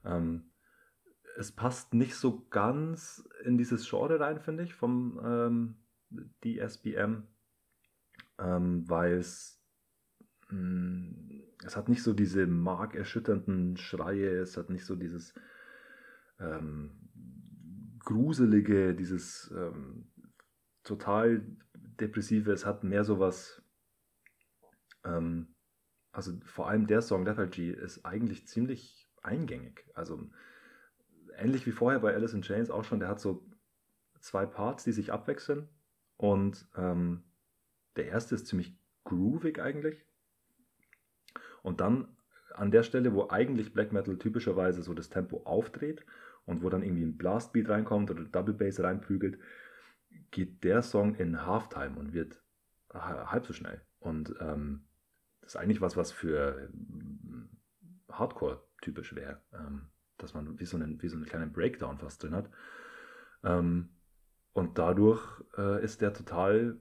Ähm, 0.04 0.50
es 1.36 1.52
passt 1.52 1.94
nicht 1.94 2.16
so 2.16 2.46
ganz 2.50 3.26
in 3.44 3.56
dieses 3.56 3.88
Genre 3.88 4.18
rein, 4.20 4.40
finde 4.40 4.64
ich, 4.64 4.74
vom 4.74 5.20
ähm, 5.24 5.76
DSBM, 6.44 7.22
ähm, 8.38 8.88
weil 8.88 9.14
es, 9.14 9.60
mh, 10.48 11.42
es 11.64 11.76
hat 11.76 11.88
nicht 11.88 12.02
so 12.02 12.12
diese 12.12 12.46
markerschütternden 12.46 13.76
Schreie, 13.76 14.40
es 14.40 14.56
hat 14.56 14.70
nicht 14.70 14.84
so 14.84 14.96
dieses 14.96 15.34
ähm, 16.38 16.90
gruselige, 18.00 18.94
dieses 18.94 19.52
ähm, 19.56 20.10
total 20.82 21.46
depressive, 21.74 22.52
es 22.52 22.66
hat 22.66 22.84
mehr 22.84 23.04
sowas, 23.04 23.62
ähm, 25.04 25.54
also 26.10 26.32
vor 26.44 26.68
allem 26.68 26.86
der 26.86 27.00
Song 27.00 27.24
Lethargy 27.24 27.70
ist 27.70 28.04
eigentlich 28.04 28.46
ziemlich 28.46 29.08
eingängig, 29.22 29.86
also 29.94 30.28
ähnlich 31.36 31.66
wie 31.66 31.72
vorher 31.72 32.00
bei 32.00 32.14
Alice 32.14 32.34
in 32.34 32.42
Chains 32.42 32.70
auch 32.70 32.84
schon, 32.84 33.00
der 33.00 33.08
hat 33.08 33.20
so 33.20 33.46
zwei 34.20 34.46
Parts, 34.46 34.84
die 34.84 34.92
sich 34.92 35.12
abwechseln 35.12 35.68
und 36.16 36.68
ähm, 36.76 37.24
der 37.96 38.06
erste 38.06 38.34
ist 38.34 38.46
ziemlich 38.46 38.76
groovig 39.04 39.60
eigentlich 39.60 40.04
und 41.62 41.80
dann 41.80 42.08
an 42.54 42.70
der 42.70 42.82
Stelle, 42.82 43.14
wo 43.14 43.28
eigentlich 43.28 43.72
Black 43.72 43.92
Metal 43.92 44.18
typischerweise 44.18 44.82
so 44.82 44.94
das 44.94 45.08
Tempo 45.08 45.42
aufdreht 45.44 46.04
und 46.44 46.62
wo 46.62 46.68
dann 46.68 46.82
irgendwie 46.82 47.04
ein 47.04 47.16
Blastbeat 47.16 47.68
reinkommt 47.68 48.10
oder 48.10 48.24
Double 48.24 48.54
Bass 48.54 48.80
reinprügelt, 48.80 49.38
geht 50.30 50.62
der 50.64 50.82
Song 50.82 51.14
in 51.14 51.46
Halftime 51.46 51.98
und 51.98 52.12
wird 52.12 52.42
halb 52.92 53.46
so 53.46 53.52
schnell. 53.52 53.80
Und 54.00 54.34
ähm, 54.40 54.84
das 55.40 55.54
ist 55.54 55.56
eigentlich 55.60 55.80
was, 55.80 55.96
was 55.96 56.12
für 56.12 56.68
ähm, 56.72 57.48
Hardcore 58.10 58.62
typisch 58.82 59.14
wäre, 59.14 59.40
ähm, 59.52 59.86
dass 60.18 60.34
man 60.34 60.58
wie 60.58 60.66
so, 60.66 60.76
einen, 60.76 61.00
wie 61.00 61.08
so 61.08 61.16
einen 61.16 61.24
kleinen 61.24 61.52
Breakdown 61.52 61.98
fast 61.98 62.22
drin 62.22 62.34
hat. 62.34 62.50
Ähm, 63.44 63.88
und 64.52 64.78
dadurch 64.78 65.22
äh, 65.56 65.82
ist 65.82 66.02
der 66.02 66.12
total 66.12 66.78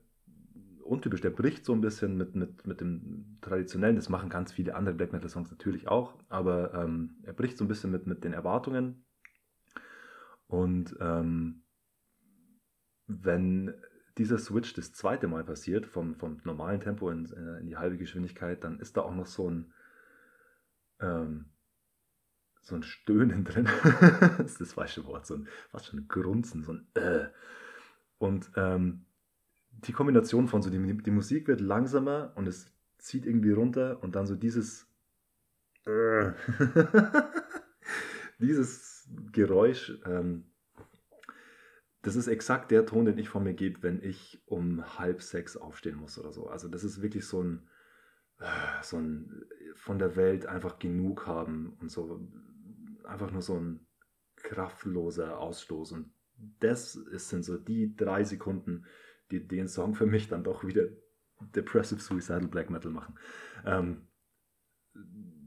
untypisch. 0.92 1.22
Der 1.22 1.30
bricht 1.30 1.66
so 1.66 1.74
ein 1.74 1.82
bisschen 1.82 2.18
mit, 2.18 2.36
mit, 2.36 2.68
mit 2.68 2.82
dem 2.82 3.38
traditionellen. 3.42 3.96
Das 3.96 4.10
machen 4.10 4.30
ganz 4.30 4.52
viele 4.52 4.76
andere 4.76 4.94
Black 4.94 5.14
Metal 5.14 5.30
Songs 5.30 5.50
natürlich 5.50 5.88
auch, 5.88 6.20
aber 6.30 6.74
ähm, 6.74 7.16
er 7.24 7.34
bricht 7.34 7.58
so 7.58 7.64
ein 7.64 7.70
bisschen 7.70 7.92
mit, 7.92 8.06
mit 8.08 8.24
den 8.24 8.34
Erwartungen. 8.34 9.06
Und 10.48 10.96
ähm, 11.00 11.64
wenn 13.08 13.74
dieser 14.18 14.38
Switch 14.38 14.74
das 14.74 14.92
zweite 14.92 15.28
Mal 15.28 15.46
passiert, 15.46 15.86
vom, 15.86 16.16
vom 16.16 16.42
normalen 16.44 16.82
Tempo 16.82 17.10
in, 17.10 17.26
in 17.62 17.68
die 17.68 17.78
halbe 17.78 17.98
Geschwindigkeit, 17.98 18.64
dann 18.64 18.80
ist 18.80 18.98
da 18.98 19.02
auch 19.02 19.16
noch 19.16 19.28
so 19.28 19.50
ein, 19.50 19.74
ähm, 21.00 21.46
so 22.60 22.76
ein 22.76 22.84
Stöhnen 22.84 23.44
drin. 23.46 23.70
das 24.38 24.52
ist 24.52 24.62
das 24.62 24.74
falsche 24.74 25.06
Wort, 25.06 25.26
so 25.26 25.36
ein, 25.36 25.48
fast 25.70 25.86
schon 25.86 26.00
ein 26.00 26.08
Grunzen, 26.10 26.64
so 26.64 26.74
ein 26.74 26.88
äh. 26.96 27.30
Und 28.18 28.52
ähm, 28.56 29.06
die 29.72 29.94
Kombination 29.94 30.48
von 30.48 30.62
so, 30.62 30.70
die, 30.70 30.98
die 30.98 31.12
Musik 31.12 31.48
wird 31.48 31.62
langsamer 31.62 32.34
und 32.36 32.48
es 32.48 32.72
zieht 32.98 33.26
irgendwie 33.26 33.52
runter 33.52 34.04
und 34.04 34.16
dann 34.16 34.28
so 34.28 34.36
dieses 34.36 34.88
äh, 35.86 36.32
dieses 38.40 39.10
Geräusch, 39.32 39.94
ähm, 40.06 40.46
das 42.02 42.16
ist 42.16 42.28
exakt 42.28 42.72
der 42.72 42.86
Ton, 42.86 43.06
den 43.06 43.18
ich 43.18 43.30
von 43.30 43.44
mir 43.44 43.54
gebe, 43.54 43.84
wenn 43.84 44.02
ich 44.02 44.42
um 44.46 44.98
halb 44.98 45.22
sechs 45.22 45.56
aufstehen 45.56 45.98
muss 45.98 46.18
oder 46.18 46.32
so. 46.32 46.48
Also 46.48 46.68
das 46.68 46.84
ist 46.84 47.02
wirklich 47.02 47.26
so 47.26 47.44
ein, 47.44 47.68
äh, 48.40 48.82
so 48.82 48.98
ein 48.98 49.46
von 49.76 50.00
der 50.00 50.16
Welt 50.16 50.46
einfach 50.48 50.80
genug 50.80 51.28
haben 51.28 51.78
und 51.80 51.92
so 51.92 52.28
einfach 53.06 53.32
nur 53.32 53.42
so 53.42 53.56
ein 53.56 53.86
kraftloser 54.36 55.38
Ausstoß. 55.38 55.92
Und 55.92 56.12
das 56.60 56.94
sind 56.94 57.44
so 57.44 57.58
die 57.58 57.96
drei 57.96 58.24
Sekunden, 58.24 58.86
die 59.32 59.48
den 59.48 59.68
Song 59.68 59.96
für 59.96 60.06
mich 60.06 60.28
dann 60.28 60.44
doch 60.44 60.66
wieder 60.66 60.88
Depressive 61.56 62.00
Suicidal 62.00 62.48
Black 62.48 62.70
Metal 62.70 62.92
machen. 62.92 63.16
Ähm, 63.66 64.08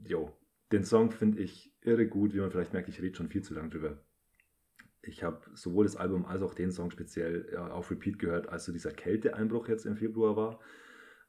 jo, 0.03 0.35
den 0.71 0.83
Song 0.83 1.11
finde 1.11 1.41
ich 1.41 1.75
irre 1.81 2.07
gut, 2.07 2.33
wie 2.33 2.39
man 2.39 2.51
vielleicht 2.51 2.73
merkt, 2.73 2.89
ich 2.89 3.01
rede 3.01 3.15
schon 3.15 3.29
viel 3.29 3.43
zu 3.43 3.53
lange 3.53 3.69
drüber. 3.69 3.97
Ich 5.01 5.23
habe 5.23 5.39
sowohl 5.53 5.85
das 5.85 5.95
Album 5.95 6.25
als 6.25 6.41
auch 6.41 6.55
den 6.55 6.71
Song 6.71 6.89
speziell 6.89 7.49
ja, 7.53 7.67
auf 7.67 7.91
Repeat 7.91 8.17
gehört, 8.17 8.49
als 8.49 8.65
so 8.65 8.71
dieser 8.71 8.91
Kälteeinbruch 8.91 9.67
jetzt 9.67 9.85
im 9.85 9.95
Februar 9.95 10.35
war. 10.35 10.59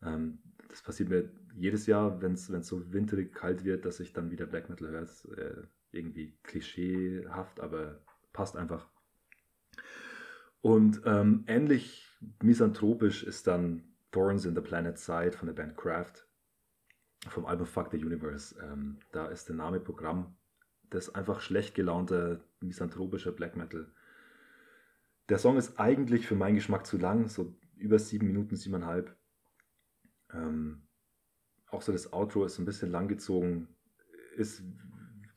Ähm, 0.03 0.38
das 0.69 0.83
passiert 0.83 1.11
mir 1.11 1.31
jedes 1.55 1.87
Jahr, 1.87 2.21
wenn 2.23 2.33
es 2.33 2.47
so 2.47 2.92
winterig 2.92 3.35
kalt 3.35 3.64
wird, 3.64 3.85
dass 3.85 4.01
ich 4.01 4.12
dann 4.12 4.31
wieder 4.31 4.47
Black 4.47 4.69
Metal 4.69 4.88
höre. 4.88 5.07
Äh, 5.37 5.66
irgendwie 5.92 6.37
klischeehaft, 6.42 7.61
aber 7.61 8.01
passt 8.33 8.57
einfach. 8.57 8.88
Und 10.61 11.03
ähm, 11.05 11.45
ähnlich 11.47 12.06
misanthropisch 12.42 13.22
ist 13.22 13.46
dann 13.46 13.83
Thorns 14.12 14.44
in 14.44 14.55
the 14.55 14.61
Planet 14.61 14.98
Side 14.98 15.33
von 15.33 15.46
der 15.46 15.55
Band 15.55 15.76
Craft 15.76 16.26
vom 17.29 17.46
Album 17.46 17.66
Fuck 17.66 17.90
the 17.90 18.05
Universe. 18.05 18.55
Ähm, 18.62 18.98
da 19.12 19.26
ist 19.26 19.48
der 19.48 19.57
Name 19.57 19.81
Programm. 19.81 20.37
Das 20.90 21.09
ist 21.09 21.14
einfach 21.14 21.40
schlecht 21.40 21.74
gelaunter, 21.74 22.40
misanthropischer 22.61 23.33
Black 23.33 23.57
Metal. 23.57 23.92
Der 25.29 25.38
Song 25.38 25.57
ist 25.57 25.81
eigentlich 25.81 26.26
für 26.26 26.37
meinen 26.37 26.55
Geschmack 26.55 26.87
zu 26.87 26.98
lang, 26.98 27.29
so 27.29 27.57
über 27.76 27.98
sieben 27.98 28.29
Minuten, 28.29 28.57
siebeneinhalb. 28.57 29.16
Ähm, 30.33 30.83
auch 31.68 31.83
so 31.83 31.92
das 31.92 32.12
Outro 32.12 32.44
ist 32.44 32.59
ein 32.59 32.64
bisschen 32.64 32.90
langgezogen. 32.90 33.68
Ist, 34.37 34.62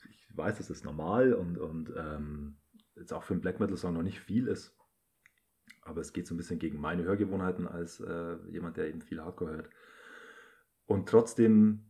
ich 0.09 0.37
weiß, 0.37 0.57
das 0.57 0.69
ist 0.69 0.85
normal 0.85 1.33
und, 1.33 1.57
und 1.57 1.91
ähm, 1.97 2.57
jetzt 2.95 3.13
auch 3.13 3.23
für 3.23 3.33
einen 3.33 3.41
Black 3.41 3.59
Metal 3.59 3.77
Song 3.77 3.93
noch 3.93 4.03
nicht 4.03 4.19
viel 4.19 4.47
ist. 4.47 4.75
Aber 5.89 6.02
es 6.02 6.13
geht 6.13 6.28
so 6.28 6.34
ein 6.34 6.38
bisschen 6.38 6.60
gegen 6.60 6.80
meine 6.80 7.04
Hörgewohnheiten 7.04 7.67
als 7.67 7.99
äh, 7.99 8.36
jemand, 8.49 8.78
der 8.78 8.88
eben 8.88 9.02
viel 9.02 9.21
Hardcore 9.21 9.52
hört. 9.52 9.69
Und 10.86 11.10
trotzdem 11.10 11.82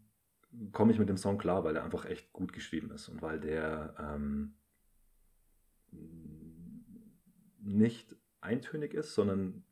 komme 0.72 0.92
ich 0.92 1.00
mit 1.00 1.10
dem 1.10 1.18
Song 1.18 1.38
klar, 1.38 1.64
weil 1.64 1.76
er 1.76 1.84
einfach 1.84 2.06
echt 2.06 2.34
gut 2.34 2.54
geschrieben 2.54 2.92
ist 2.92 3.08
und 3.08 3.22
weil 3.22 3.40
der 3.40 3.94
ähm, 4.00 4.56
nicht 7.62 8.16
eintönig 8.42 8.94
ist, 8.94 9.14
sondern 9.14 9.64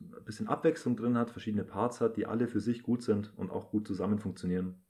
ein 0.00 0.24
bisschen 0.24 0.48
Abwechslung 0.48 0.96
drin 0.96 1.16
hat, 1.16 1.30
verschiedene 1.30 1.64
Parts 1.64 2.00
hat, 2.00 2.16
die 2.16 2.26
alle 2.26 2.46
für 2.46 2.60
sich 2.60 2.82
gut 2.82 3.02
sind 3.02 3.32
und 3.36 3.50
auch 3.50 3.70
gut 3.70 3.86
zusammen 3.86 4.18
funktionieren. 4.18 4.82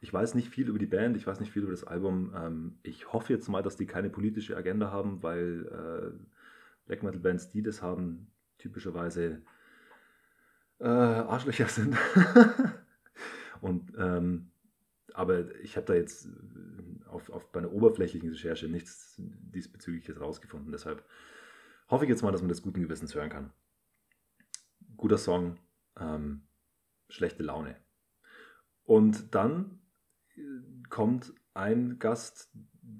Ich 0.00 0.12
weiß 0.12 0.34
nicht 0.34 0.48
viel 0.48 0.68
über 0.68 0.78
die 0.78 0.86
Band, 0.86 1.16
ich 1.16 1.26
weiß 1.26 1.40
nicht 1.40 1.52
viel 1.52 1.62
über 1.62 1.72
das 1.72 1.84
Album. 1.84 2.32
Ähm, 2.34 2.78
ich 2.82 3.12
hoffe 3.12 3.32
jetzt 3.32 3.48
mal, 3.48 3.62
dass 3.62 3.76
die 3.76 3.86
keine 3.86 4.08
politische 4.08 4.56
Agenda 4.56 4.90
haben, 4.90 5.22
weil 5.22 5.66
äh, 5.66 6.39
Black 6.90 7.04
Metal 7.04 7.20
Bands, 7.20 7.48
die 7.50 7.62
das 7.62 7.82
haben, 7.82 8.32
typischerweise 8.58 9.42
äh, 10.80 10.88
Arschlöcher 10.88 11.68
sind. 11.68 11.96
Und, 13.60 13.92
ähm, 13.96 14.50
aber 15.14 15.54
ich 15.60 15.76
habe 15.76 15.86
da 15.86 15.94
jetzt 15.94 16.28
auf, 17.06 17.30
auf 17.30 17.52
bei 17.52 17.60
einer 17.60 17.70
oberflächlichen 17.70 18.30
Recherche 18.30 18.66
nichts 18.66 19.14
diesbezügliches 19.18 20.20
rausgefunden. 20.20 20.72
Deshalb 20.72 21.04
hoffe 21.88 22.06
ich 22.06 22.08
jetzt 22.08 22.22
mal, 22.22 22.32
dass 22.32 22.42
man 22.42 22.48
das 22.48 22.62
guten 22.62 22.82
Gewissens 22.82 23.14
hören 23.14 23.30
kann. 23.30 23.52
Guter 24.96 25.18
Song, 25.18 25.58
ähm, 25.96 26.42
schlechte 27.08 27.44
Laune. 27.44 27.76
Und 28.82 29.32
dann 29.32 29.78
äh, 30.34 30.40
kommt 30.88 31.32
ein 31.54 32.00
Gast, 32.00 32.50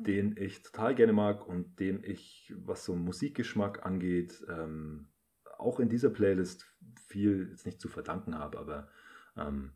den 0.00 0.36
ich 0.36 0.62
total 0.62 0.94
gerne 0.94 1.12
mag 1.12 1.46
und 1.46 1.78
dem 1.80 2.02
ich, 2.04 2.54
was 2.56 2.84
so 2.84 2.94
Musikgeschmack 2.94 3.84
angeht, 3.84 4.44
ähm, 4.48 5.08
auch 5.58 5.80
in 5.80 5.88
dieser 5.88 6.10
Playlist 6.10 6.66
viel 7.06 7.48
jetzt 7.50 7.66
nicht 7.66 7.80
zu 7.80 7.88
verdanken 7.88 8.38
habe, 8.38 8.58
aber 8.58 8.88
ähm, 9.36 9.72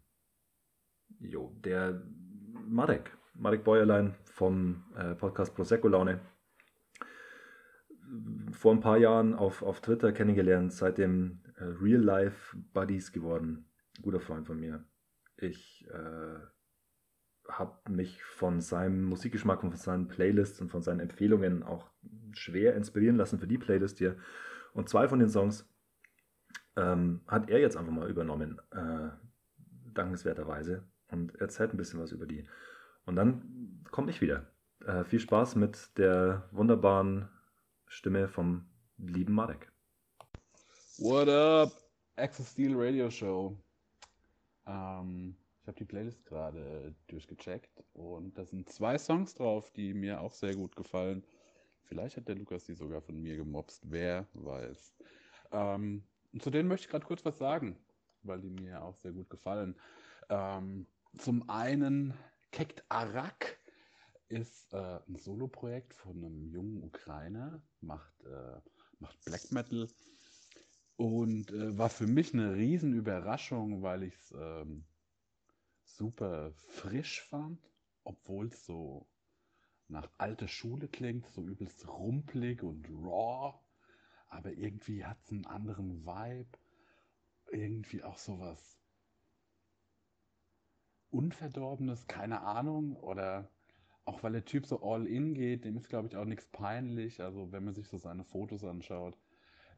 jo, 1.21 1.55
der 1.65 2.03
Marek, 2.67 3.17
Marek 3.35 3.65
Bäuerlein 3.65 4.15
vom 4.25 4.85
äh, 4.97 5.15
Podcast 5.15 5.55
Prosecco 5.55 5.89
Laune, 5.89 6.21
vor 8.53 8.73
ein 8.73 8.81
paar 8.81 8.99
Jahren 8.99 9.35
auf, 9.35 9.63
auf 9.63 9.81
Twitter 9.81 10.13
kennengelernt, 10.13 10.73
seitdem 10.73 11.43
äh, 11.57 11.65
Real 11.65 12.01
Life 12.01 12.57
Buddies 12.73 13.13
geworden, 13.13 13.67
guter 14.03 14.21
Freund 14.21 14.47
von 14.47 14.59
mir. 14.59 14.85
Ich 15.37 15.87
äh, 15.91 16.39
habe 17.49 17.91
mich 17.91 18.23
von 18.23 18.61
seinem 18.61 19.05
Musikgeschmack 19.05 19.63
und 19.63 19.71
von 19.71 19.79
seinen 19.79 20.09
Playlists 20.09 20.61
und 20.61 20.71
von 20.71 20.83
seinen 20.83 21.01
Empfehlungen 21.01 21.63
auch 21.63 21.91
schwer 22.33 22.75
inspirieren 22.75 23.17
lassen 23.17 23.39
für 23.39 23.47
die 23.47 23.59
Playlist 23.59 23.99
hier. 23.99 24.17
Und 24.73 24.89
zwei 24.89 25.09
von 25.09 25.19
den 25.19 25.29
Songs 25.29 25.69
ähm, 26.77 27.21
hat 27.27 27.51
er 27.51 27.61
jetzt 27.61 27.77
einfach 27.77 27.93
mal 27.93 28.11
übernommen, 28.11 28.61
äh, 28.71 29.11
dankenswerterweise, 29.93 30.85
und 31.09 31.37
erzählt 31.37 31.73
ein 31.73 31.77
bisschen 31.77 32.01
was 32.01 32.13
über 32.13 32.27
die. 32.27 32.49
Und 33.07 33.17
dann 33.17 33.85
komme 33.91 34.11
ich 34.11 34.21
wieder. 34.21 34.47
Äh, 34.85 35.05
viel 35.05 35.21
Spaß 35.21 35.57
mit 35.57 35.97
der 35.99 36.49
wunderbaren 36.51 37.29
Stimme 37.87 38.29
vom 38.29 38.67
lieben 38.99 39.35
Marek. 39.35 39.71
What 40.99 41.29
up? 41.29 41.73
Access 42.17 42.53
Steel 42.53 42.75
Radio 42.77 43.11
Show. 43.11 43.57
Ähm, 44.67 45.37
ich 45.65 45.69
habe 45.69 45.79
die 45.79 45.87
Playlist 45.87 46.27
gerade 46.27 46.95
durchgecheckt 47.07 47.83
und 47.95 48.37
da 48.37 48.45
sind 48.45 48.69
zwei 48.69 48.99
Songs 48.99 49.35
drauf, 49.35 49.71
die 49.71 49.95
mir 49.95 50.21
auch 50.21 50.35
sehr 50.35 50.55
gut 50.55 50.77
gefallen. 50.77 51.25
Vielleicht 51.85 52.19
hat 52.19 52.29
der 52.29 52.35
Lukas 52.35 52.65
die 52.65 52.75
sogar 52.75 53.01
von 53.01 53.19
mir 53.19 53.39
gemobst, 53.39 53.91
wer 53.91 54.27
weiß. 54.35 54.93
Ähm, 55.53 56.05
zu 56.39 56.51
denen 56.51 56.69
möchte 56.69 56.85
ich 56.85 56.91
gerade 56.91 57.07
kurz 57.07 57.25
was 57.25 57.39
sagen, 57.39 57.79
weil 58.25 58.43
die 58.43 58.51
mir 58.51 58.83
auch 58.83 58.95
sehr 58.99 59.13
gut 59.13 59.31
gefallen. 59.31 59.75
Ähm, 60.29 60.87
zum 61.17 61.49
einen 61.49 62.13
Kekt 62.53 62.85
Arak 62.91 63.59
ist 64.29 64.71
äh, 64.75 64.99
ein 65.09 65.17
Soloprojekt 65.17 65.95
von 65.95 66.19
einem 66.19 66.47
jungen 66.51 66.83
Ukrainer, 66.83 67.63
macht, 67.81 68.23
äh, 68.25 68.61
macht 68.99 69.19
Black 69.25 69.51
Metal 69.51 69.89
und 70.97 71.51
äh, 71.53 71.79
war 71.79 71.89
für 71.89 72.07
mich 72.07 72.35
eine 72.35 72.55
Riesenüberraschung, 72.55 73.81
weil 73.81 74.03
ich 74.03 74.15
es 74.15 74.35
ähm, 74.39 74.85
super 75.97 76.53
frisch 76.53 77.23
fand, 77.23 77.61
obwohl 78.03 78.49
es 78.49 78.65
so 78.67 79.07
nach 79.89 80.11
alter 80.19 80.49
Schule 80.49 80.89
klingt, 80.89 81.27
so 81.29 81.43
übelst 81.43 81.87
rumpelig 81.87 82.63
und 82.63 82.89
raw, 82.89 83.59
aber 84.29 84.53
irgendwie 84.53 85.05
hat 85.05 85.19
es 85.23 85.31
einen 85.31 85.47
anderen 85.47 86.05
Vibe, 86.05 86.59
irgendwie 87.51 88.03
auch 88.03 88.19
sowas 88.19 88.81
Unverdorbenes, 91.11 92.09
keine 92.09 92.41
Ahnung, 92.41 92.97
oder 92.97 93.49
auch 94.05 94.23
weil 94.23 94.33
der 94.33 94.45
Typ 94.45 94.67
so 94.67 94.83
all 94.83 95.07
in 95.07 95.35
geht, 95.35 95.65
dem 95.65 95.77
ist 95.77 95.89
glaube 95.89 96.09
ich 96.09 96.17
auch 96.17 96.25
nichts 96.25 96.47
peinlich, 96.49 97.23
also 97.23 97.53
wenn 97.53 97.65
man 97.65 97.75
sich 97.75 97.89
so 97.89 97.99
seine 97.99 98.25
Fotos 98.25 98.65
anschaut, 98.65 99.17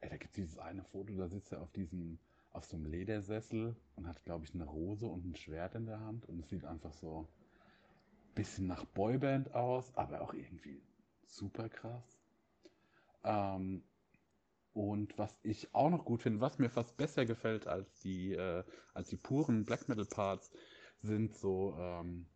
ey, 0.01 0.09
da 0.09 0.17
gibt 0.17 0.31
es 0.31 0.45
dieses 0.45 0.59
eine 0.59 0.83
Foto, 0.85 1.15
da 1.15 1.29
sitzt 1.29 1.53
er 1.53 1.61
auf 1.61 1.73
diesem, 1.73 2.19
auf 2.57 2.65
so 2.65 2.77
einem 2.77 2.87
Ledersessel 2.87 3.77
und 3.97 4.09
hat 4.09 4.23
glaube 4.25 4.45
ich 4.45 4.55
eine 4.55 4.65
Rose 4.65 5.07
und 5.07 5.27
ein 5.27 5.37
Schwert 5.37 5.75
in 5.75 5.87
der 5.87 6.01
Hand 6.01 6.27
und 6.27 6.41
es 6.41 6.49
sieht 6.49 6.65
einfach 6.65 6.93
so 6.95 7.29
bisschen 8.35 8.67
nach 8.67 8.85
Boyband 8.85 9.55
aus, 9.55 9.95
aber 9.97 10.21
auch 10.21 10.35
irgendwie 10.35 10.83
super 11.27 11.69
krass. 11.69 12.19
Ähm, 13.25 13.83
und 14.73 15.17
was 15.19 15.35
ich 15.43 15.75
auch 15.75 15.91
noch 15.91 16.05
gut 16.05 16.23
finde, 16.23 16.41
was 16.41 16.59
mir 16.59 16.69
fast 16.69 16.97
besser 16.97 17.25
gefällt 17.25 17.67
als 17.67 18.01
die, 18.01 18.33
äh, 18.33 18.63
als 18.95 19.09
die 19.09 19.17
puren 19.17 19.65
Black 19.65 19.89
Metal 19.89 20.05
Parts, 20.05 20.53
sind 21.01 21.35
so, 21.35 21.75
ähm, 21.79 22.27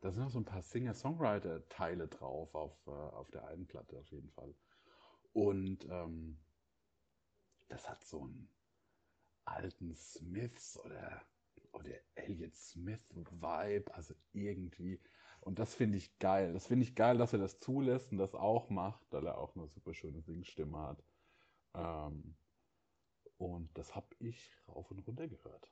da 0.00 0.10
sind 0.10 0.22
noch 0.22 0.30
so 0.30 0.38
ein 0.38 0.44
paar 0.44 0.62
Singer-Songwriter-Teile 0.62 2.08
drauf 2.08 2.54
auf, 2.54 2.86
äh, 2.86 2.90
auf 2.90 3.30
der 3.30 3.46
einen 3.46 3.66
Platte 3.66 3.98
auf 3.98 4.10
jeden 4.10 4.30
Fall. 4.30 4.54
Und 5.32 5.86
ähm, 5.90 6.38
das 7.68 7.88
hat 7.88 8.04
so 8.04 8.22
einen 8.22 8.48
alten 9.46 9.94
Smiths 9.94 10.78
oder, 10.84 11.22
oder 11.72 11.90
Elliot 12.14 12.54
Smith-Vibe, 12.54 13.94
also 13.94 14.14
irgendwie. 14.32 15.00
Und 15.40 15.58
das 15.58 15.74
finde 15.74 15.98
ich 15.98 16.18
geil. 16.18 16.52
Das 16.52 16.66
finde 16.66 16.84
ich 16.84 16.94
geil, 16.94 17.18
dass 17.18 17.32
er 17.32 17.38
das 17.38 17.60
zulässt 17.60 18.12
und 18.12 18.18
das 18.18 18.34
auch 18.34 18.68
macht, 18.68 19.06
weil 19.12 19.26
er 19.26 19.38
auch 19.38 19.54
eine 19.56 19.68
super 19.68 19.94
schöne 19.94 20.20
Singstimme 20.20 20.78
hat. 20.78 21.04
Ähm, 21.74 22.36
und 23.38 23.70
das 23.78 23.94
habe 23.94 24.08
ich 24.18 24.50
rauf 24.68 24.90
und 24.90 25.00
runter 25.00 25.28
gehört. 25.28 25.70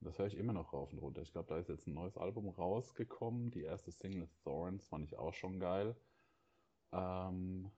Das 0.00 0.18
höre 0.18 0.26
ich 0.26 0.36
immer 0.36 0.52
noch 0.52 0.72
rauf 0.72 0.92
und 0.92 0.98
runter. 0.98 1.22
Ich 1.22 1.32
glaube, 1.32 1.48
da 1.48 1.58
ist 1.58 1.68
jetzt 1.68 1.86
ein 1.86 1.94
neues 1.94 2.16
Album 2.16 2.48
rausgekommen. 2.48 3.50
Die 3.50 3.62
erste 3.62 3.90
Single 3.90 4.28
Thorns 4.44 4.86
fand 4.86 5.04
ich 5.04 5.16
auch 5.16 5.34
schon 5.34 5.58
geil. 5.58 5.96
Ähm, 6.92 7.70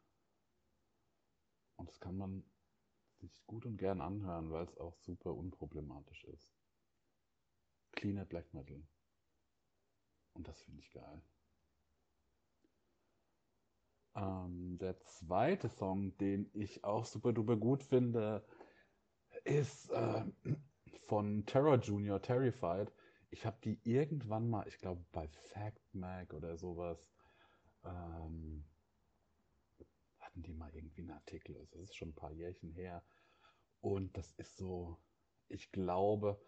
und 1.77 1.89
das 1.89 1.99
kann 2.01 2.17
man 2.17 2.45
sich 3.21 3.45
gut 3.47 3.67
und 3.67 3.77
gern 3.77 4.01
anhören, 4.01 4.51
weil 4.51 4.65
es 4.65 4.77
auch 4.79 4.97
super 4.97 5.35
unproblematisch 5.35 6.25
ist. 6.25 6.53
Cleaner 7.93 8.25
Black 8.25 8.53
Metal. 8.55 8.83
Und 10.35 10.49
das 10.49 10.61
finde 10.63 10.81
ich 10.81 10.91
geil. 10.93 11.23
Ähm, 14.15 14.79
der 14.79 14.99
zweite 15.01 15.69
Song, 15.69 16.17
den 16.19 16.51
ich 16.55 16.85
auch 16.85 17.05
super 17.05 17.33
duper 17.33 17.57
gut 17.57 17.83
finde, 17.83 18.45
ist 19.45 19.91
äh, 19.91 20.25
von 21.07 21.45
Terror 21.47 21.79
Junior, 21.79 22.21
Terrified. 22.21 22.93
Ich 23.31 23.47
habe 23.47 23.59
die 23.63 23.81
irgendwann 23.85 24.49
mal, 24.49 24.67
ich 24.67 24.79
glaube 24.79 25.05
bei 25.13 25.29
Fact 25.29 25.95
Mag 25.95 26.33
oder 26.33 26.57
sowas, 26.57 27.09
ähm, 27.85 28.65
hatten 30.41 30.43
die 30.43 30.55
mal 30.55 30.75
irgendwie 30.75 31.03
einen 31.03 31.11
Artikel. 31.11 31.57
Also 31.57 31.79
das 31.79 31.91
ist 31.91 31.97
schon 31.97 32.11
ein 32.11 32.15
paar 32.15 32.33
Jährchen 32.33 32.73
her. 32.73 33.05
Und 33.81 34.17
das 34.17 34.33
ist 34.33 34.57
so, 34.57 34.99
ich 35.49 35.71
glaube, 35.73 36.41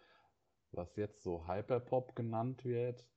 was 0.71 0.95
jetzt 0.95 1.21
so 1.21 1.47
Hyperpop 1.47 2.15
genannt 2.15 2.65
wird, 2.65 3.07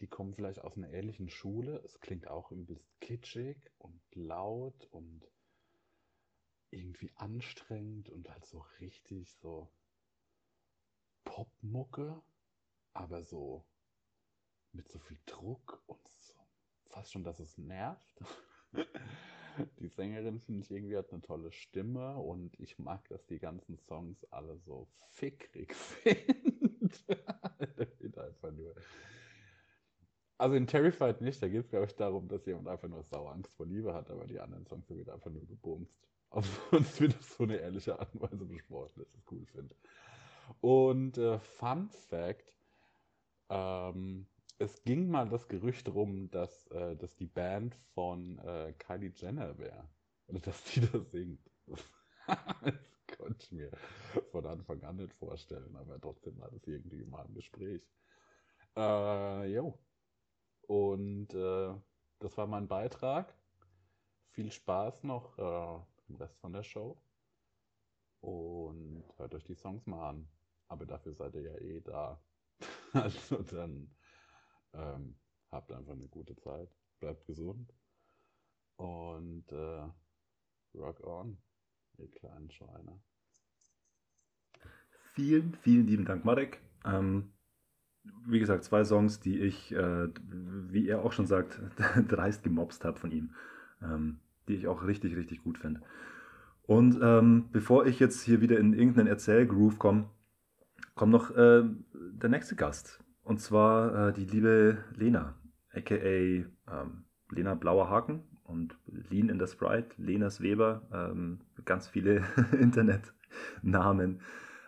die 0.00 0.06
kommen 0.06 0.34
vielleicht 0.34 0.60
aus 0.60 0.76
einer 0.76 0.90
ähnlichen 0.90 1.28
Schule. 1.28 1.82
Es 1.84 2.00
klingt 2.00 2.28
auch 2.28 2.50
übelst 2.52 2.88
kitschig 3.00 3.58
und 3.78 4.00
laut 4.14 4.86
und 4.92 5.28
irgendwie 6.70 7.12
anstrengend 7.16 8.08
und 8.08 8.28
halt 8.30 8.46
so 8.46 8.64
richtig 8.80 9.34
so 9.36 9.70
Popmucke, 11.24 12.22
aber 12.94 13.22
so 13.22 13.64
mit 14.72 14.88
so 14.88 14.98
viel 14.98 15.18
Druck 15.26 15.82
und 15.86 16.08
so 16.08 16.34
fast 16.86 17.12
schon, 17.12 17.24
dass 17.24 17.40
es 17.40 17.58
nervt. 17.58 18.22
Die 19.78 19.88
Sängerin 19.88 20.40
finde 20.40 20.62
ich 20.62 20.70
irgendwie 20.70 20.96
hat 20.96 21.12
eine 21.12 21.22
tolle 21.22 21.52
Stimme 21.52 22.16
und 22.16 22.58
ich 22.58 22.78
mag, 22.78 23.06
dass 23.08 23.26
die 23.26 23.38
ganzen 23.38 23.78
Songs 23.78 24.24
alle 24.30 24.58
so 24.58 24.88
fickrig 25.10 25.74
sind. 26.04 27.04
Also 30.38 30.56
in 30.56 30.66
Terrified 30.66 31.20
nicht, 31.20 31.40
da 31.42 31.48
geht 31.48 31.60
es, 31.60 31.68
glaube 31.68 31.86
ich, 31.86 31.94
darum, 31.94 32.26
dass 32.28 32.46
jemand 32.46 32.66
einfach 32.66 32.88
nur 32.88 33.04
sauer 33.04 33.32
Angst 33.32 33.54
vor 33.54 33.66
Liebe 33.66 33.94
hat, 33.94 34.10
aber 34.10 34.26
die 34.26 34.40
anderen 34.40 34.66
Songs 34.66 34.88
sind 34.88 35.08
einfach 35.08 35.30
nur 35.30 35.46
gebumst. 35.46 36.08
Aber 36.30 36.46
sonst 36.70 37.00
wird 37.00 37.14
das 37.14 37.36
so 37.36 37.44
eine 37.44 37.58
ehrliche 37.58 37.98
Art 37.98 38.12
und 38.14 38.22
Weise 38.22 38.44
besprochen, 38.44 38.92
dass 38.96 39.08
ich 39.12 39.20
es 39.20 39.30
cool 39.30 39.46
finde. 39.46 39.76
Und 40.60 41.18
äh, 41.18 41.38
Fun 41.38 41.88
Fact: 41.90 42.56
ähm, 43.50 44.26
Es 44.62 44.80
ging 44.84 45.08
mal 45.08 45.28
das 45.28 45.48
Gerücht 45.48 45.88
rum, 45.88 46.30
dass, 46.30 46.68
äh, 46.68 46.94
dass 46.94 47.16
die 47.16 47.26
Band 47.26 47.74
von 47.94 48.38
äh, 48.38 48.72
Kylie 48.78 49.10
Jenner 49.12 49.58
wäre. 49.58 49.88
Oder 50.28 50.38
dass 50.38 50.62
die 50.62 50.80
das 50.92 51.10
singt. 51.10 51.50
das 51.66 53.16
konnte 53.18 53.44
ich 53.44 53.50
mir 53.50 53.72
von 54.30 54.46
Anfang 54.46 54.80
an 54.84 54.98
nicht 54.98 55.14
vorstellen, 55.14 55.74
aber 55.74 56.00
trotzdem 56.00 56.38
war 56.38 56.48
das 56.52 56.64
irgendwie 56.68 57.04
mal 57.04 57.26
im 57.26 57.34
Gespräch. 57.34 57.82
Äh, 58.76 59.52
jo. 59.52 59.80
Und 60.68 61.34
äh, 61.34 61.74
das 62.20 62.36
war 62.36 62.46
mein 62.46 62.68
Beitrag. 62.68 63.34
Viel 64.30 64.52
Spaß 64.52 65.02
noch 65.02 65.36
äh, 65.38 65.82
im 66.08 66.14
Rest 66.14 66.38
von 66.38 66.52
der 66.52 66.62
Show. 66.62 67.02
Und 68.20 69.02
hört 69.16 69.34
euch 69.34 69.42
die 69.42 69.56
Songs 69.56 69.84
mal 69.86 70.10
an. 70.10 70.28
Aber 70.68 70.86
dafür 70.86 71.14
seid 71.14 71.34
ihr 71.34 71.42
ja 71.42 71.58
eh 71.58 71.80
da. 71.80 72.22
Also 72.92 73.42
dann 73.42 73.90
ähm, 74.74 75.16
habt 75.50 75.72
einfach 75.72 75.92
eine 75.92 76.08
gute 76.08 76.36
Zeit. 76.36 76.68
Bleibt 77.00 77.26
gesund. 77.26 77.72
Und 78.76 79.50
äh, 79.52 79.88
rock 80.74 81.04
on, 81.04 81.38
ihr 81.98 82.10
kleinen 82.10 82.50
Schweine. 82.50 83.00
Vielen, 85.14 85.54
vielen 85.56 85.86
lieben 85.86 86.04
Dank, 86.04 86.24
Marek. 86.24 86.60
Ähm, 86.84 87.32
wie 88.26 88.40
gesagt, 88.40 88.64
zwei 88.64 88.84
Songs, 88.84 89.20
die 89.20 89.40
ich, 89.40 89.72
äh, 89.72 90.08
wie 90.08 90.88
er 90.88 91.04
auch 91.04 91.12
schon 91.12 91.26
sagt, 91.26 91.60
dreist 92.08 92.42
gemobst 92.42 92.84
habe 92.84 92.98
von 92.98 93.12
ihm. 93.12 93.34
Ähm, 93.82 94.20
die 94.48 94.54
ich 94.54 94.66
auch 94.66 94.84
richtig, 94.84 95.16
richtig 95.16 95.42
gut 95.42 95.58
finde. 95.58 95.82
Und 96.64 96.98
ähm, 97.02 97.48
bevor 97.52 97.86
ich 97.86 97.98
jetzt 97.98 98.22
hier 98.22 98.40
wieder 98.40 98.58
in 98.58 98.72
irgendeinen 98.72 99.08
Erzählgroove 99.08 99.78
komme, 99.78 100.08
kommt 100.94 101.12
noch 101.12 101.30
äh, 101.30 101.64
der 101.94 102.28
nächste 102.28 102.56
Gast. 102.56 103.02
Und 103.22 103.40
zwar 103.40 104.08
äh, 104.08 104.12
die 104.12 104.24
liebe 104.24 104.78
Lena, 104.96 105.34
aka 105.72 105.94
ähm, 105.94 107.04
Lena 107.30 107.54
Blauer 107.54 107.88
Haken 107.88 108.22
und 108.44 108.76
Lean 108.86 109.28
in 109.28 109.38
the 109.38 109.46
Sprite, 109.46 109.90
Lenas 109.96 110.40
Weber, 110.40 110.82
ähm, 110.92 111.40
ganz 111.64 111.88
viele 111.88 112.24
Internetnamen. 112.60 114.20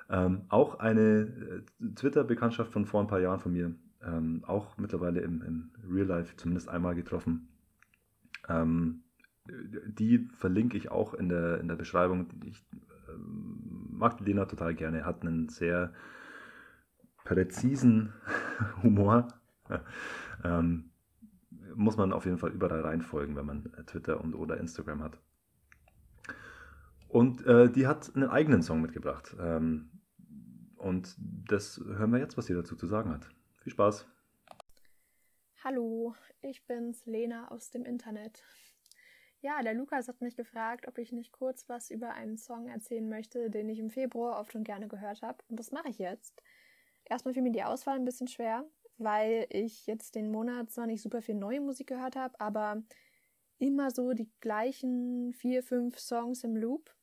Ähm, 0.09 0.43
auch 0.49 0.79
eine 0.79 1.03
äh, 1.03 1.63
Twitter-Bekanntschaft 1.95 2.73
von 2.73 2.87
vor 2.87 3.01
ein 3.01 3.07
paar 3.07 3.21
Jahren 3.21 3.41
von 3.41 3.53
mir, 3.53 3.75
ähm, 4.03 4.45
auch 4.47 4.77
mittlerweile 4.79 5.21
im, 5.21 5.43
im 5.43 5.71
Real 5.91 6.07
Life 6.07 6.37
zumindest 6.37 6.69
einmal 6.69 6.95
getroffen. 6.95 7.49
Ähm, 8.49 9.03
die 9.47 10.29
verlinke 10.37 10.77
ich 10.77 10.91
auch 10.91 11.15
in 11.15 11.29
der, 11.29 11.61
in 11.61 11.69
der 11.69 11.77
Beschreibung. 11.77 12.29
Ich 12.45 12.65
ähm, 13.09 13.89
mag 13.91 14.21
Lena 14.21 14.47
total 14.47 14.75
gerne, 14.75 15.05
hat 15.05 15.23
einen 15.23 15.49
sehr 15.49 15.93
präzisen 17.25 18.13
Humor. 18.83 19.29
ähm, 20.45 20.91
muss 21.75 21.97
man 21.97 22.13
auf 22.13 22.25
jeden 22.27 22.39
Fall 22.39 22.53
überall 22.53 22.83
reinfolgen, 22.83 23.35
wenn 23.37 23.47
man 23.47 23.65
Twitter 23.87 24.21
und 24.21 24.35
oder 24.35 24.59
Instagram 24.59 25.03
hat. 25.03 25.19
Und 27.09 27.45
äh, 27.47 27.71
die 27.71 27.87
hat 27.87 28.15
einen 28.15 28.29
eigenen 28.29 28.63
Song 28.63 28.81
mitgebracht. 28.81 29.35
Ähm, 29.41 29.91
Und 30.77 31.17
das 31.19 31.79
hören 31.79 32.11
wir 32.13 32.19
jetzt, 32.19 32.37
was 32.37 32.47
sie 32.47 32.55
dazu 32.55 32.77
zu 32.77 32.87
sagen 32.87 33.11
hat. 33.11 33.29
Viel 33.63 33.73
Spaß. 33.73 34.07
Hallo, 35.65 36.15
ich 36.43 36.67
bin's, 36.67 37.07
Lena 37.07 37.49
aus 37.49 37.71
dem 37.71 37.85
Internet. 37.85 38.43
Ja, 39.41 39.63
der 39.63 39.75
Lukas 39.75 40.09
hat 40.09 40.21
mich 40.21 40.37
gefragt, 40.37 40.87
ob 40.87 40.99
ich 40.99 41.11
nicht 41.13 41.33
kurz 41.33 41.69
was 41.69 41.91
über 41.91 42.13
einen 42.13 42.37
Song 42.37 42.69
erzählen 42.69 43.09
möchte, 43.09 43.49
den 43.51 43.69
ich 43.69 43.79
im 43.79 43.91
Februar 43.91 44.39
oft 44.39 44.55
und 44.55 44.65
gerne 44.65 44.89
gehört 44.89 45.23
habe. 45.23 45.39
Und 45.49 45.59
das 45.59 45.73
mache 45.73 45.89
ich 45.89 45.99
jetzt. 45.99 46.43
Erstmal 47.05 47.35
fiel 47.35 47.43
mir 47.43 47.53
die 47.53 47.65
Auswahl 47.65 47.97
ein 47.97 48.05
bisschen 48.05 48.29
schwer, 48.29 48.65
weil 48.99 49.47
ich 49.51 49.87
jetzt 49.87 50.15
den 50.15 50.31
Monat 50.31 50.71
zwar 50.71 50.87
nicht 50.87 51.03
super 51.03 51.23
viel 51.23 51.35
neue 51.35 51.61
Musik 51.61 51.89
gehört 51.89 52.17
habe, 52.17 52.39
aber 52.41 52.83
immer 53.59 53.91
so 53.91 54.13
die 54.13 54.31
gleichen 54.41 55.33
vier, 55.33 55.63
fünf 55.63 55.99
Songs 55.99 56.45
im 56.45 56.57
Loop. 56.57 56.95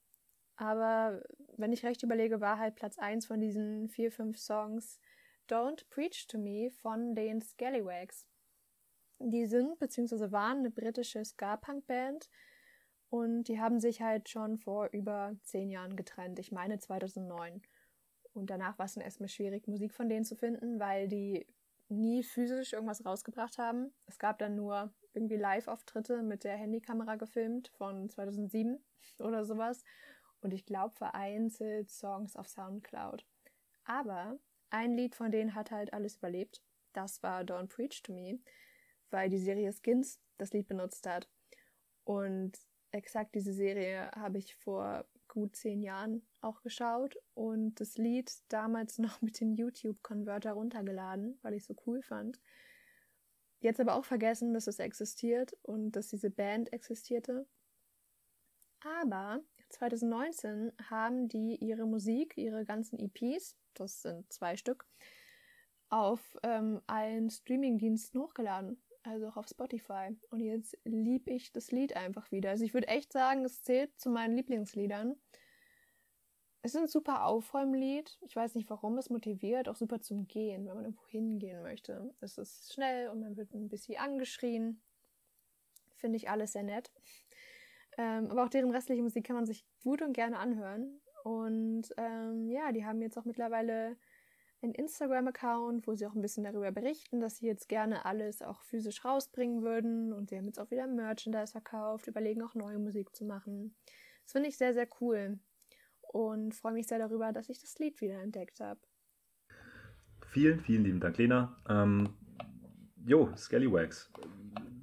Aber 0.56 1.24
wenn 1.58 1.72
ich 1.72 1.86
recht 1.86 2.04
überlege, 2.04 2.42
war 2.42 2.60
halt 2.60 2.76
Platz 2.76 2.98
1 2.98 3.26
von 3.26 3.40
diesen 3.40 3.90
vier, 3.90 4.12
fünf 4.12 4.38
Songs 4.38 5.00
Don't 5.50 5.86
Preach 5.90 6.28
to 6.28 6.38
Me 6.38 6.70
von 6.70 7.16
den 7.16 7.42
Scallywags. 7.42 8.26
Die 9.20 9.46
sind 9.46 9.78
bzw. 9.80 10.32
waren 10.32 10.60
eine 10.60 10.72
britische 10.72 11.24
Ska-Punk-Band 11.24 12.30
und 13.10 13.44
die 13.44 13.60
haben 13.60 13.80
sich 13.80 14.02
halt 14.02 14.30
schon 14.30 14.58
vor 14.58 14.90
über 14.94 15.36
zehn 15.44 15.70
Jahren 15.70 15.96
getrennt. 15.96 16.40
Ich 16.40 16.52
meine 16.52 16.80
2009. 16.80 17.62
Und 18.34 18.50
danach 18.50 18.78
war 18.80 18.86
es 18.86 18.94
dann 18.94 19.04
erstmal 19.04 19.30
schwierig, 19.30 19.68
Musik 19.68 19.94
von 19.94 20.10
denen 20.10 20.26
zu 20.26 20.36
finden, 20.36 20.80
weil 20.80 21.08
die 21.08 21.46
nie 21.90 22.24
physisch 22.24 22.74
irgendwas 22.74 23.06
rausgebracht 23.06 23.58
haben. 23.58 23.94
Es 24.06 24.18
gab 24.18 24.40
dann 24.40 24.56
nur 24.56 24.94
irgendwie 25.14 25.36
Live-Auftritte 25.36 26.24
mit 26.24 26.44
der 26.44 26.56
Handykamera 26.56 27.16
gefilmt 27.16 27.70
von 27.78 28.10
2007 28.10 28.84
oder 29.20 29.44
sowas. 29.46 29.84
Und 30.40 30.54
ich 30.54 30.66
glaube 30.66 30.96
vereinzelt 30.96 31.90
Songs 31.90 32.36
auf 32.36 32.48
Soundcloud. 32.48 33.26
Aber 33.84 34.40
ein 34.70 34.96
Lied 34.96 35.16
von 35.16 35.32
denen 35.32 35.54
hat 35.54 35.72
halt 35.72 35.94
alles 35.94 36.18
überlebt. 36.18 36.64
Das 36.94 37.22
war 37.24 37.42
Don't 37.42 37.68
Preach 37.68 38.02
to 38.04 38.14
Me, 38.14 38.40
weil 39.10 39.30
die 39.30 39.38
Serie 39.38 39.74
Skins 39.74 40.20
das 40.38 40.54
Lied 40.54 40.68
benutzt 40.68 41.06
hat. 41.08 41.30
Und 42.06 42.58
exakt 42.92 43.36
diese 43.36 43.54
Serie 43.54 44.10
habe 44.16 44.38
ich 44.38 44.56
vor 44.56 45.06
gut 45.32 45.56
zehn 45.56 45.82
Jahren 45.82 46.22
auch 46.42 46.62
geschaut 46.62 47.18
und 47.34 47.80
das 47.80 47.98
Lied 47.98 48.32
damals 48.50 48.98
noch 49.00 49.22
mit 49.22 49.40
dem 49.40 49.54
YouTube-Converter 49.54 50.52
runtergeladen, 50.52 51.40
weil 51.42 51.54
ich 51.54 51.62
es 51.62 51.68
so 51.68 51.76
cool 51.88 52.04
fand. 52.04 52.40
Jetzt 53.62 53.80
aber 53.80 53.96
auch 53.96 54.06
vergessen, 54.06 54.54
dass 54.54 54.68
es 54.68 54.80
existiert 54.80 55.54
und 55.62 55.92
dass 55.92 56.10
diese 56.10 56.30
Band 56.30 56.74
existierte. 56.74 57.48
Aber 58.84 59.42
2019 59.70 60.72
haben 60.90 61.28
die 61.28 61.56
ihre 61.56 61.86
Musik, 61.86 62.38
ihre 62.38 62.66
ganzen 62.66 63.00
EPs, 63.00 63.56
das 63.76 64.02
sind 64.02 64.32
zwei 64.34 64.58
Stück, 64.58 64.86
auf 65.90 66.38
ähm, 66.44 66.82
allen 66.88 67.30
Streamingdiensten 67.30 68.20
hochgeladen. 68.20 68.82
Also 69.04 69.28
auch 69.28 69.38
auf 69.38 69.48
Spotify. 69.48 70.16
Und 70.30 70.42
jetzt 70.42 70.78
liebe 70.84 71.32
ich 71.32 71.52
das 71.52 71.72
Lied 71.72 71.96
einfach 71.96 72.32
wieder. 72.32 72.52
Also 72.52 72.64
ich 72.64 72.74
würde 72.74 72.88
echt 72.88 73.12
sagen, 73.12 73.44
es 73.46 73.64
zählt 73.64 74.00
zu 74.00 74.10
meinen 74.10 74.36
Lieblingsliedern. 74.36 75.16
Es 76.62 76.76
ist 76.76 76.82
ein 76.82 76.88
super 76.88 77.26
Aufräumlied. 77.26 78.20
Ich 78.22 78.36
weiß 78.36 78.54
nicht 78.54 78.70
warum, 78.70 78.98
es 79.00 79.10
motiviert, 79.10 79.68
auch 79.68 79.76
super 79.76 80.02
zum 80.02 80.28
Gehen, 80.28 80.68
wenn 80.68 80.76
man 80.76 80.86
irgendwo 80.86 81.08
hingehen 81.08 81.64
möchte. 81.64 82.14
Es 82.20 82.38
ist 82.38 82.74
schnell 82.74 83.10
und 83.10 83.22
man 83.22 83.36
wird 83.36 83.54
ein 83.56 83.70
bisschen 83.70 83.98
angeschrien. 83.98 84.84
Finde 85.96 86.18
ich 86.18 86.30
alles 86.30 86.54
sehr 86.54 86.64
nett. 86.64 86.92
Ähm, 87.98 88.30
aber 88.30 88.44
auch 88.44 88.50
deren 88.50 88.70
restliche 88.70 89.02
Musik 89.02 89.26
kann 89.26 89.36
man 89.36 89.48
sich 89.48 89.66
gut 89.84 90.04
und 90.04 90.14
gerne 90.14 90.38
anhören. 90.38 91.02
Und 91.24 91.90
ähm, 91.98 92.50
ja, 92.52 92.72
die 92.72 92.86
haben 92.86 93.02
jetzt 93.02 93.18
auch 93.18 93.26
mittlerweile 93.26 93.98
einen 94.64 94.74
Instagram-Account, 94.74 95.88
wo 95.88 95.96
sie 95.96 96.06
auch 96.06 96.16
ein 96.16 96.22
bisschen 96.22 96.44
darüber 96.44 96.72
berichten, 96.72 97.20
dass 97.20 97.38
sie 97.38 97.48
jetzt 97.48 97.68
gerne 97.68 98.06
alles 98.06 98.42
auch 98.42 98.62
physisch 98.64 99.04
rausbringen 99.04 99.64
würden. 99.64 100.14
Und 100.14 100.30
sie 100.30 100.38
haben 100.38 100.46
jetzt 100.46 100.60
auch 100.60 100.72
wieder 100.72 100.88
Merchandise 100.88 101.52
verkauft, 101.52 102.08
überlegen 102.08 102.42
auch 102.42 102.56
neue 102.56 102.80
Musik 102.80 103.16
zu 103.16 103.26
machen. 103.26 103.76
Das 104.24 104.34
finde 104.34 104.50
ich 104.50 104.58
sehr, 104.58 104.74
sehr 104.74 104.88
cool. 105.00 105.40
Und 106.02 106.54
freue 106.54 106.74
mich 106.74 106.88
sehr 106.88 107.00
darüber, 107.00 107.32
dass 107.32 107.50
ich 107.50 107.60
das 107.60 107.78
Lied 107.80 108.02
wieder 108.02 108.22
entdeckt 108.22 108.60
habe. 108.60 108.80
Vielen, 110.28 110.60
vielen 110.60 110.84
lieben 110.84 111.00
Dank, 111.00 111.18
Lena. 111.18 111.58
Ähm, 111.68 112.10
jo, 113.06 113.36
Scallywags. 113.36 114.12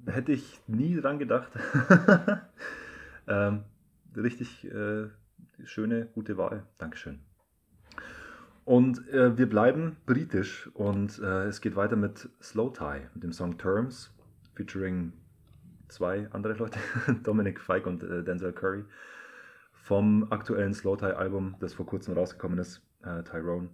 Hätte 0.05 0.31
ich 0.31 0.59
nie 0.67 0.95
dran 0.95 1.19
gedacht. 1.19 1.51
ähm, 3.27 3.63
richtig 4.15 4.65
äh, 4.65 5.07
schöne, 5.63 6.07
gute 6.07 6.37
Wahl. 6.37 6.65
Dankeschön. 6.77 7.28
Und 8.69 9.09
äh, 9.09 9.35
wir 9.35 9.49
bleiben 9.49 9.97
britisch 10.05 10.69
und 10.75 11.17
äh, 11.17 11.45
es 11.45 11.59
geht 11.59 11.75
weiter 11.75 11.95
mit 11.95 12.29
Slow 12.39 12.71
Tie, 12.71 13.07
mit 13.15 13.23
dem 13.23 13.33
Song 13.33 13.57
Terms, 13.57 14.13
featuring 14.53 15.11
zwei 15.87 16.29
andere 16.33 16.53
Leute, 16.53 16.77
Dominic 17.23 17.59
Fike 17.59 17.89
und 17.89 18.03
äh, 18.03 18.23
Denzel 18.23 18.53
Curry, 18.53 18.85
vom 19.73 20.31
aktuellen 20.31 20.75
Slow 20.75 20.95
Tie 20.95 21.17
Album, 21.17 21.55
das 21.59 21.73
vor 21.73 21.87
kurzem 21.87 22.13
rausgekommen 22.13 22.59
ist, 22.59 22.83
äh, 23.01 23.23
Tyrone. 23.23 23.69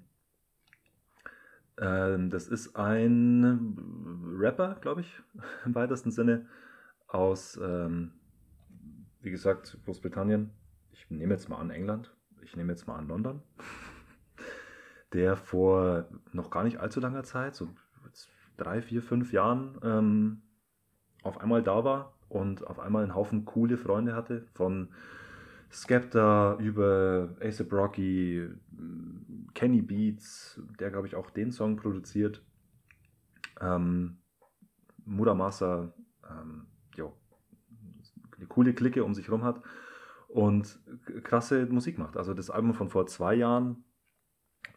Ähm, 1.78 2.30
das 2.30 2.48
ist 2.48 2.78
ein 2.78 3.76
Rapper, 4.39 4.78
glaube 4.80 5.02
ich, 5.02 5.22
im 5.66 5.76
weitesten 5.76 6.12
Sinne, 6.12 6.46
aus, 7.08 7.60
ähm, 7.62 8.14
wie 9.20 9.32
gesagt, 9.32 9.78
Großbritannien. 9.84 10.52
Ich 10.93 11.12
nehme 11.12 11.34
jetzt 11.34 11.50
mal 11.50 11.58
an 11.58 11.70
England. 11.70 12.16
Ich 12.41 12.56
nehme 12.56 12.72
jetzt 12.72 12.88
mal 12.88 12.96
an 12.96 13.10
London 13.10 13.41
der 15.16 15.36
vor 15.38 16.05
noch 16.34 16.49
gar 16.49 16.63
nicht 16.63 16.80
allzu 16.80 16.99
langer 16.99 17.24
Zeit, 17.24 17.55
so 17.55 17.70
drei, 18.57 18.82
vier, 18.82 19.01
fünf 19.01 19.32
Jahren, 19.32 19.78
ähm, 19.84 20.41
auf 21.24 21.39
einmal 21.41 21.63
da 21.63 21.84
war 21.84 22.13
und 22.30 22.68
auf 22.68 22.80
einmal 22.80 23.03
einen 23.03 23.16
Haufen 23.16 23.45
coole 23.45 23.78
Freunde 23.78 24.16
hatte, 24.16 24.45
von 24.53 24.89
Skepta 25.72 26.55
über 26.59 27.30
Ace 27.41 27.66
Rocky, 27.72 28.47
Kenny 29.53 29.82
Beats, 29.82 30.61
der 30.80 30.91
glaube 30.91 31.07
ich 31.07 31.16
auch 31.16 31.30
den 31.32 31.51
Song 31.51 31.78
produziert, 31.78 32.43
ähm, 33.61 34.18
Muramasa, 35.05 35.93
ähm, 36.30 36.68
jo, 36.95 37.13
eine 38.38 38.47
coole 38.47 38.74
Clique 38.74 39.03
um 39.03 39.13
sich 39.13 39.32
rum 39.32 39.43
hat 39.43 39.61
und 40.28 40.80
krasse 41.24 41.66
Musik 41.68 41.97
macht. 41.97 42.18
Also 42.18 42.34
das 42.34 42.49
Album 42.49 42.74
von 42.74 42.89
vor 42.89 43.07
zwei 43.07 43.36
Jahren, 43.36 43.85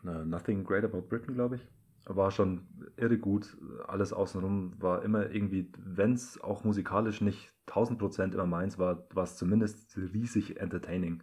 Nothing 0.03 0.65
Great 0.65 0.85
About 0.85 1.03
Britain, 1.03 1.35
glaube 1.35 1.57
ich. 1.57 1.67
War 2.07 2.31
schon 2.31 2.67
irre 2.97 3.19
gut. 3.19 3.57
Alles 3.87 4.13
außenrum 4.13 4.81
war 4.81 5.03
immer 5.03 5.31
irgendwie, 5.31 5.71
wenn 5.79 6.13
es 6.13 6.41
auch 6.41 6.65
musikalisch 6.65 7.21
nicht 7.21 7.53
1000% 7.67 8.33
immer 8.33 8.47
meins 8.47 8.79
war, 8.79 9.07
war 9.15 9.25
es 9.25 9.37
zumindest 9.37 9.97
riesig 9.97 10.59
entertaining. 10.59 11.23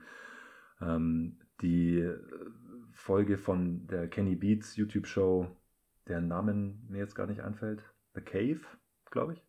Ähm, 0.81 1.39
die 1.61 2.11
Folge 2.91 3.37
von 3.37 3.87
der 3.87 4.07
Kenny 4.07 4.35
Beats 4.35 4.75
YouTube-Show, 4.75 5.47
deren 6.07 6.27
Namen 6.27 6.85
mir 6.89 6.99
jetzt 6.99 7.15
gar 7.15 7.27
nicht 7.27 7.41
einfällt, 7.41 7.83
The 8.13 8.21
Cave, 8.21 8.61
glaube 9.11 9.33
ich, 9.33 9.43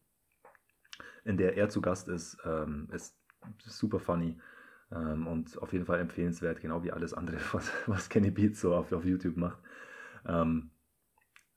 in 1.25 1.37
der 1.37 1.57
er 1.57 1.69
zu 1.69 1.81
Gast 1.81 2.09
ist, 2.09 2.39
ähm, 2.45 2.89
ist 2.93 3.17
super 3.59 4.01
funny. 4.01 4.39
Ähm, 4.93 5.27
und 5.27 5.61
auf 5.61 5.73
jeden 5.73 5.87
Fall 5.87 6.01
empfehlenswert, 6.01 6.61
genau 6.61 6.83
wie 6.85 6.93
alles 6.93 7.13
andere, 7.15 7.39
was, 7.53 7.73
was 7.87 8.09
Kenny 8.09 8.31
Beats 8.31 8.61
so 8.61 8.75
auf, 8.75 8.93
auf 8.93 9.05
YouTube 9.05 9.37
macht. 9.37 9.59
Ähm, 10.27 10.71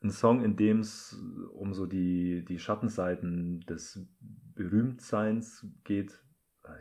ein 0.02 0.12
Song, 0.12 0.44
in 0.44 0.56
dem 0.56 0.80
es 0.80 1.22
um 1.54 1.74
so 1.74 1.86
die, 1.86 2.46
die 2.46 2.60
Schattenseiten 2.60 3.62
des 3.62 4.08
Berühmtseins 4.56 5.66
geht. 5.84 6.24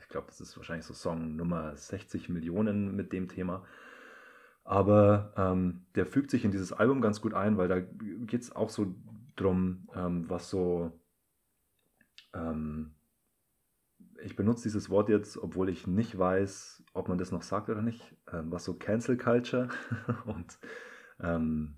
Ich 0.01 0.09
glaube, 0.09 0.29
das 0.29 0.41
ist 0.41 0.57
wahrscheinlich 0.57 0.87
so 0.87 0.95
Song 0.95 1.35
Nummer 1.35 1.77
60 1.77 2.29
Millionen 2.29 2.95
mit 2.95 3.13
dem 3.13 3.29
Thema. 3.29 3.65
Aber 4.63 5.33
ähm, 5.37 5.87
der 5.95 6.07
fügt 6.07 6.31
sich 6.31 6.45
in 6.45 6.51
dieses 6.51 6.73
Album 6.73 7.01
ganz 7.01 7.21
gut 7.21 7.35
ein, 7.35 7.57
weil 7.57 7.69
da 7.69 7.81
geht 7.81 8.43
es 8.43 8.55
auch 8.55 8.69
so 8.69 8.95
drum, 9.35 9.89
ähm, 9.95 10.29
was 10.29 10.51
so 10.51 10.93
ähm, 12.35 12.95
ich 14.23 14.37
benutze 14.37 14.65
dieses 14.65 14.91
Wort 14.91 15.09
jetzt, 15.09 15.37
obwohl 15.39 15.69
ich 15.69 15.87
nicht 15.87 16.19
weiß, 16.19 16.83
ob 16.93 17.09
man 17.09 17.19
das 17.19 17.33
noch 17.33 17.43
sagt 17.43 17.69
oder 17.69 17.83
nicht, 17.83 18.17
ähm, 18.33 18.51
was 18.51 18.65
so 18.65 18.75
Cancel 18.75 19.17
Culture 19.17 19.69
und 20.27 20.59
ähm, 21.21 21.77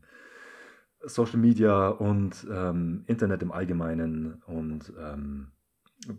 Social 1.03 1.39
Media 1.39 1.89
und 1.89 2.47
ähm, 2.51 3.05
Internet 3.07 3.43
im 3.43 3.53
Allgemeinen 3.53 4.43
und 4.47 4.93
ähm, 4.99 5.53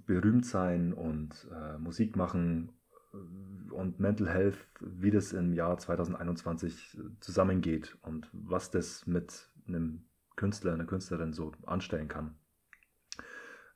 berühmt 0.06 0.46
sein 0.46 0.94
und 0.94 1.48
äh, 1.52 1.78
Musik 1.78 2.16
machen 2.16 2.72
äh, 3.14 3.72
und 3.72 4.00
Mental 4.00 4.28
Health, 4.30 4.58
wie 4.80 5.12
das 5.12 5.34
im 5.34 5.54
Jahr 5.54 5.78
2021 5.78 7.00
zusammengeht 7.20 7.98
und 8.02 8.28
was 8.32 8.72
das 8.72 9.06
mit 9.06 9.50
einem 9.68 10.06
Künstler, 10.36 10.74
einer 10.74 10.86
Künstlerin 10.86 11.34
so 11.34 11.52
anstellen 11.66 12.08
kann. 12.08 12.36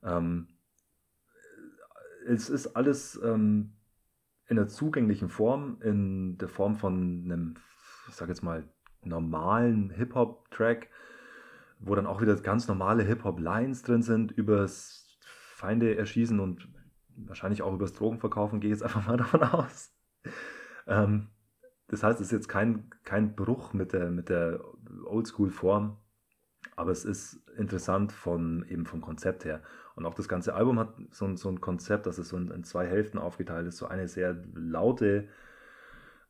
Ähm, 0.03 0.47
es 2.25 2.49
ist 2.49 2.75
alles 2.75 3.19
ähm, 3.23 3.73
in 4.47 4.57
der 4.57 4.67
zugänglichen 4.67 5.29
Form, 5.29 5.77
in 5.81 6.37
der 6.37 6.49
Form 6.49 6.75
von 6.75 7.23
einem, 7.25 7.55
ich 8.07 8.15
sage 8.15 8.31
jetzt 8.31 8.43
mal, 8.43 8.63
normalen 9.03 9.91
Hip-Hop-Track, 9.91 10.89
wo 11.79 11.95
dann 11.95 12.07
auch 12.07 12.21
wieder 12.21 12.35
ganz 12.37 12.67
normale 12.67 13.03
Hip-Hop-Lines 13.03 13.83
drin 13.83 14.01
sind, 14.01 14.31
übers 14.31 15.17
Feinde 15.21 15.95
erschießen 15.95 16.39
und 16.39 16.67
wahrscheinlich 17.15 17.61
auch 17.61 17.73
übers 17.73 17.93
Drogenverkaufen, 17.93 18.59
gehe 18.59 18.71
ich 18.71 18.79
jetzt 18.79 18.83
einfach 18.83 19.07
mal 19.07 19.17
davon 19.17 19.43
aus. 19.43 19.93
Ähm, 20.87 21.29
das 21.87 22.03
heißt, 22.03 22.19
es 22.19 22.27
ist 22.27 22.31
jetzt 22.31 22.49
kein, 22.49 22.89
kein 23.03 23.35
Bruch 23.35 23.73
mit 23.73 23.93
der, 23.93 24.09
mit 24.11 24.29
der 24.29 24.59
Oldschool-Form, 25.05 25.97
aber 26.75 26.91
es 26.91 27.05
ist 27.05 27.47
interessant 27.57 28.11
von, 28.11 28.65
eben 28.67 28.85
vom 28.85 29.01
Konzept 29.01 29.45
her. 29.45 29.61
Und 29.95 30.05
auch 30.05 30.13
das 30.13 30.27
ganze 30.27 30.53
Album 30.55 30.79
hat 30.79 30.93
so, 31.11 31.25
ein- 31.25 31.37
so 31.37 31.49
ein 31.49 31.61
Konzept, 31.61 32.05
dass 32.05 32.17
es 32.17 32.29
so 32.29 32.37
in, 32.37 32.51
in 32.51 32.63
zwei 32.63 32.85
Hälften 32.87 33.17
aufgeteilt 33.17 33.67
ist. 33.67 33.77
So 33.77 33.87
eine 33.87 34.07
sehr 34.07 34.35
laute 34.53 35.27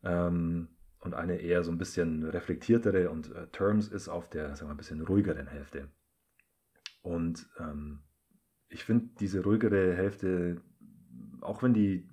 ähm, 0.04 0.68
und 1.00 1.14
eine 1.14 1.36
eher 1.40 1.62
so 1.62 1.70
ein 1.70 1.78
bisschen 1.78 2.24
reflektiertere 2.24 3.10
und 3.10 3.34
äh, 3.34 3.46
Terms 3.48 3.88
ist 3.88 4.08
auf 4.08 4.28
der, 4.28 4.48
sagen 4.50 4.62
wir 4.62 4.66
mal, 4.68 4.74
ein 4.74 4.78
bisschen 4.78 5.00
ruhigeren 5.02 5.46
Hälfte. 5.46 5.88
Und 7.02 7.48
ähm, 7.58 8.00
ich 8.68 8.84
finde 8.84 9.10
diese 9.20 9.42
ruhigere 9.42 9.94
Hälfte, 9.94 10.60
auch 11.40 11.62
wenn 11.62 11.72
die, 11.74 12.08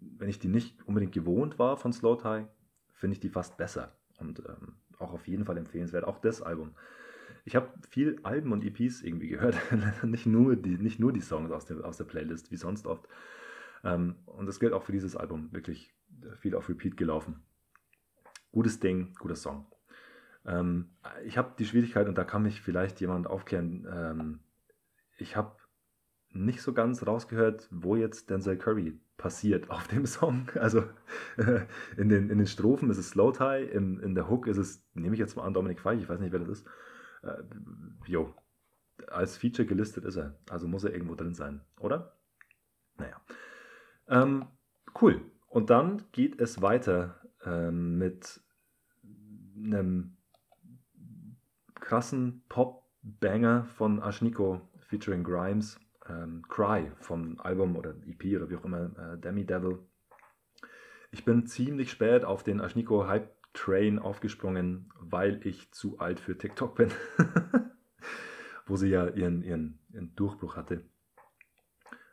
wenn 0.00 0.28
ich 0.28 0.38
die 0.38 0.48
nicht 0.48 0.86
unbedingt 0.86 1.12
gewohnt 1.12 1.58
war 1.58 1.76
von 1.76 1.92
Slow 1.92 2.16
Tie, 2.16 2.46
finde 2.92 3.14
ich 3.14 3.20
die 3.20 3.28
fast 3.28 3.56
besser 3.56 3.96
und 4.18 4.40
ähm, 4.40 4.76
auch 4.98 5.12
auf 5.12 5.26
jeden 5.28 5.44
Fall 5.44 5.58
empfehlenswert. 5.58 6.04
Auch 6.04 6.18
das 6.18 6.42
Album. 6.42 6.74
Ich 7.44 7.56
habe 7.56 7.68
viel 7.88 8.20
Alben 8.22 8.52
und 8.52 8.64
EPs 8.64 9.02
irgendwie 9.02 9.28
gehört, 9.28 9.56
nicht 10.04 10.26
nur 10.26 10.56
die, 10.56 10.78
nicht 10.78 11.00
nur 11.00 11.12
die 11.12 11.20
Songs 11.20 11.50
aus 11.50 11.64
der, 11.64 11.84
aus 11.84 11.96
der 11.96 12.04
Playlist, 12.04 12.50
wie 12.50 12.56
sonst 12.56 12.86
oft. 12.86 13.08
Ähm, 13.84 14.16
und 14.26 14.46
das 14.46 14.60
gilt 14.60 14.72
auch 14.72 14.84
für 14.84 14.92
dieses 14.92 15.16
Album, 15.16 15.52
wirklich 15.52 15.92
viel 16.38 16.54
auf 16.54 16.68
Repeat 16.68 16.96
gelaufen. 16.96 17.42
Gutes 18.52 18.80
Ding, 18.80 19.14
guter 19.18 19.34
Song. 19.34 19.66
Ähm, 20.46 20.90
ich 21.24 21.38
habe 21.38 21.54
die 21.58 21.64
Schwierigkeit, 21.64 22.08
und 22.08 22.16
da 22.16 22.24
kann 22.24 22.42
mich 22.42 22.60
vielleicht 22.60 23.00
jemand 23.00 23.26
aufklären, 23.26 23.86
ähm, 23.90 24.40
ich 25.18 25.36
habe 25.36 25.56
nicht 26.30 26.62
so 26.62 26.72
ganz 26.72 27.06
rausgehört, 27.06 27.68
wo 27.70 27.96
jetzt 27.96 28.30
Denzel 28.30 28.56
Curry 28.56 28.98
passiert 29.16 29.70
auf 29.70 29.88
dem 29.88 30.06
Song. 30.06 30.48
Also 30.54 30.84
in 31.96 32.08
den, 32.08 32.30
in 32.30 32.38
den 32.38 32.46
Strophen 32.46 32.90
ist 32.90 32.98
es 32.98 33.10
Slow 33.10 33.32
Tie, 33.32 33.64
in, 33.64 34.00
in 34.00 34.14
der 34.14 34.28
Hook 34.28 34.46
ist 34.46 34.58
es, 34.58 34.84
nehme 34.94 35.14
ich 35.14 35.20
jetzt 35.20 35.36
mal 35.36 35.44
an, 35.44 35.54
Dominik 35.54 35.80
Feich, 35.80 36.00
ich 36.00 36.08
weiß 36.08 36.20
nicht, 36.20 36.32
wer 36.32 36.40
das 36.40 36.48
ist. 36.48 36.66
Äh, 37.22 37.42
jo, 38.06 38.34
als 39.08 39.36
Feature 39.36 39.66
gelistet 39.66 40.04
ist 40.04 40.16
er, 40.16 40.38
also 40.50 40.66
muss 40.68 40.84
er 40.84 40.92
irgendwo 40.92 41.14
drin 41.14 41.34
sein, 41.34 41.60
oder? 41.80 42.16
Naja. 42.98 43.20
Ähm, 44.08 44.46
cool. 45.00 45.20
Und 45.48 45.70
dann 45.70 46.04
geht 46.12 46.40
es 46.40 46.62
weiter 46.62 47.20
ähm, 47.44 47.98
mit 47.98 48.40
einem 49.56 50.16
krassen 51.74 52.44
Pop-Banger 52.48 53.64
von 53.64 54.02
Ashniko 54.02 54.60
featuring 54.80 55.24
Grimes, 55.24 55.78
ähm, 56.08 56.42
Cry 56.48 56.90
vom 57.00 57.38
Album 57.40 57.76
oder 57.76 57.94
EP 58.06 58.36
oder 58.36 58.48
wie 58.50 58.56
auch 58.56 58.64
immer, 58.64 58.90
äh, 58.98 59.18
Demi 59.18 59.44
Devil. 59.44 59.78
Ich 61.10 61.24
bin 61.24 61.46
ziemlich 61.46 61.90
spät 61.90 62.24
auf 62.24 62.42
den 62.42 62.60
Ashniko 62.60 63.06
Hype 63.06 63.30
Train 63.52 63.98
aufgesprungen, 63.98 64.92
weil 64.98 65.46
ich 65.46 65.70
zu 65.72 65.98
alt 65.98 66.20
für 66.20 66.36
TikTok 66.38 66.74
bin, 66.74 66.90
wo 68.66 68.76
sie 68.76 68.88
ja 68.88 69.08
ihren, 69.08 69.42
ihren, 69.42 69.78
ihren 69.90 70.14
Durchbruch 70.14 70.56
hatte. 70.56 70.84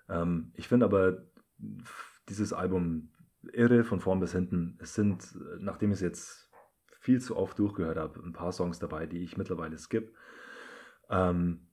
Ähm, 0.09 0.51
ich 0.55 0.67
finde 0.67 0.85
aber 0.85 1.23
dieses 2.27 2.53
Album 2.53 3.11
irre 3.53 3.83
von 3.83 3.99
vorn 3.99 4.19
bis 4.19 4.33
hinten. 4.33 4.77
Es 4.81 4.95
sind, 4.95 5.37
nachdem 5.59 5.91
ich 5.91 5.95
es 5.95 6.01
jetzt 6.01 6.51
viel 6.99 7.21
zu 7.21 7.37
oft 7.37 7.57
durchgehört 7.57 7.97
habe, 7.97 8.19
ein 8.19 8.33
paar 8.33 8.51
Songs 8.51 8.79
dabei, 8.79 9.05
die 9.05 9.19
ich 9.19 9.37
mittlerweile 9.37 9.77
skip. 9.77 10.13
Ähm, 11.09 11.67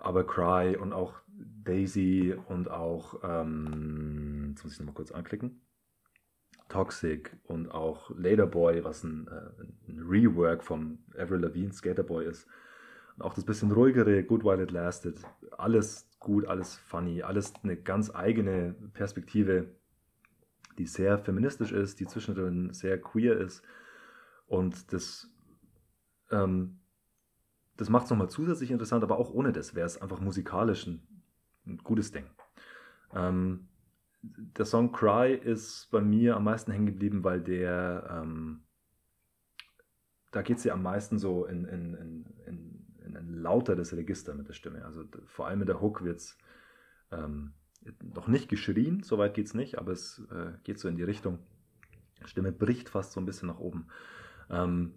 aber 0.00 0.26
Cry 0.26 0.76
und 0.76 0.92
auch 0.92 1.14
Daisy 1.26 2.36
und 2.46 2.70
auch, 2.70 3.20
ähm, 3.22 4.50
jetzt 4.50 4.64
muss 4.64 4.74
ich 4.74 4.78
nochmal 4.78 4.94
kurz 4.94 5.12
anklicken, 5.12 5.60
Toxic 6.68 7.36
und 7.44 7.70
auch 7.70 8.10
Laterboy, 8.16 8.84
was 8.84 9.02
ein, 9.04 9.26
äh, 9.28 9.90
ein 9.90 10.06
Rework 10.08 10.62
vom 10.62 10.98
Avril 11.16 11.40
Lavigne 11.40 11.72
Skaterboy 11.72 12.26
ist. 12.26 12.46
Und 13.16 13.22
auch 13.22 13.34
das 13.34 13.44
bisschen 13.44 13.72
ruhigere 13.72 14.22
Good 14.22 14.44
While 14.44 14.62
It 14.62 14.70
Lasted. 14.70 15.20
Alles 15.56 16.08
gut, 16.20 16.46
alles 16.46 16.76
funny, 16.76 17.22
alles 17.22 17.52
eine 17.62 17.76
ganz 17.76 18.14
eigene 18.14 18.74
Perspektive, 18.92 19.66
die 20.78 20.86
sehr 20.86 21.18
feministisch 21.18 21.72
ist, 21.72 22.00
die 22.00 22.06
zwischendrin 22.06 22.72
sehr 22.72 23.00
queer 23.00 23.36
ist. 23.36 23.62
Und 24.46 24.92
das, 24.92 25.30
ähm, 26.30 26.78
das 27.76 27.88
macht 27.88 28.04
es 28.04 28.10
nochmal 28.10 28.30
zusätzlich 28.30 28.70
interessant, 28.70 29.02
aber 29.02 29.18
auch 29.18 29.30
ohne 29.30 29.52
das 29.52 29.74
wäre 29.74 29.86
es 29.86 30.00
einfach 30.00 30.20
musikalisch 30.20 30.86
ein, 30.86 31.02
ein 31.66 31.78
gutes 31.78 32.12
Ding. 32.12 32.26
Ähm, 33.14 33.68
der 34.36 34.64
Song 34.64 34.92
Cry 34.92 35.34
ist 35.34 35.88
bei 35.90 36.00
mir 36.00 36.36
am 36.36 36.44
meisten 36.44 36.72
hängen 36.72 36.86
geblieben, 36.86 37.24
weil 37.24 37.40
der, 37.40 38.20
ähm, 38.22 38.62
da 40.30 40.42
geht 40.42 40.58
es 40.58 40.64
ja 40.64 40.74
am 40.74 40.82
meisten 40.82 41.18
so 41.18 41.44
in, 41.46 41.64
in, 41.64 41.94
in, 41.94 42.26
in, 42.46 42.86
in 43.06 43.16
ein 43.16 43.34
lauteres 43.34 43.94
Register 43.94 44.34
mit 44.34 44.48
der 44.48 44.54
Stimme. 44.54 44.84
Also 44.84 45.04
vor 45.26 45.46
allem 45.46 45.60
mit 45.60 45.68
der 45.68 45.80
Hook 45.80 46.04
wird 46.04 46.18
es 46.18 46.38
ähm, 47.10 47.54
noch 48.14 48.28
nicht 48.28 48.48
geschrien, 48.48 49.02
soweit 49.02 49.34
geht 49.34 49.46
es 49.46 49.54
nicht, 49.54 49.78
aber 49.78 49.92
es 49.92 50.22
äh, 50.30 50.52
geht 50.64 50.78
so 50.78 50.88
in 50.88 50.96
die 50.96 51.04
Richtung. 51.04 51.38
Die 52.22 52.28
Stimme 52.28 52.52
bricht 52.52 52.88
fast 52.88 53.12
so 53.12 53.20
ein 53.20 53.26
bisschen 53.26 53.48
nach 53.48 53.60
oben. 53.60 53.86
Ähm, 54.50 54.94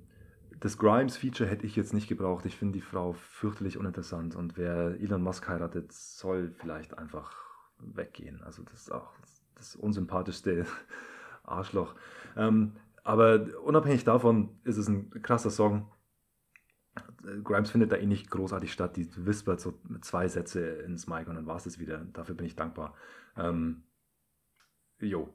das 0.60 0.78
Grimes-Feature 0.78 1.50
hätte 1.50 1.66
ich 1.66 1.76
jetzt 1.76 1.94
nicht 1.94 2.08
gebraucht. 2.08 2.46
Ich 2.46 2.58
finde 2.58 2.74
die 2.74 2.82
Frau 2.82 3.14
fürchterlich 3.14 3.78
uninteressant 3.78 4.36
und 4.36 4.58
wer 4.58 5.00
Elon 5.00 5.24
Musk 5.24 5.48
heiratet, 5.48 5.92
soll 5.92 6.52
vielleicht 6.52 6.98
einfach 6.98 7.51
weggehen. 7.84 8.42
Also 8.44 8.64
das 8.64 8.82
ist 8.82 8.92
auch 8.92 9.12
das 9.56 9.76
unsympathischste 9.76 10.66
Arschloch. 11.44 11.96
Ähm, 12.36 12.74
aber 13.04 13.48
unabhängig 13.64 14.04
davon 14.04 14.60
ist 14.64 14.78
es 14.78 14.88
ein 14.88 15.10
krasser 15.22 15.50
Song. 15.50 15.92
Grimes 17.44 17.72
findet 17.72 17.92
da 17.92 17.96
eh 17.96 18.06
nicht 18.06 18.30
großartig 18.30 18.72
statt. 18.72 18.98
Die 18.98 19.08
whispert 19.26 19.60
so 19.60 19.80
zwei 20.02 20.28
Sätze 20.28 20.62
ins 20.62 21.08
Mic 21.08 21.28
und 21.28 21.36
dann 21.36 21.48
war 21.48 21.56
es 21.56 21.64
das 21.64 21.80
wieder. 21.80 22.00
Dafür 22.14 22.36
bin 22.36 22.46
ich 22.46 22.56
dankbar. 22.56 22.96
Ähm, 23.38 23.84
jo. 25.00 25.34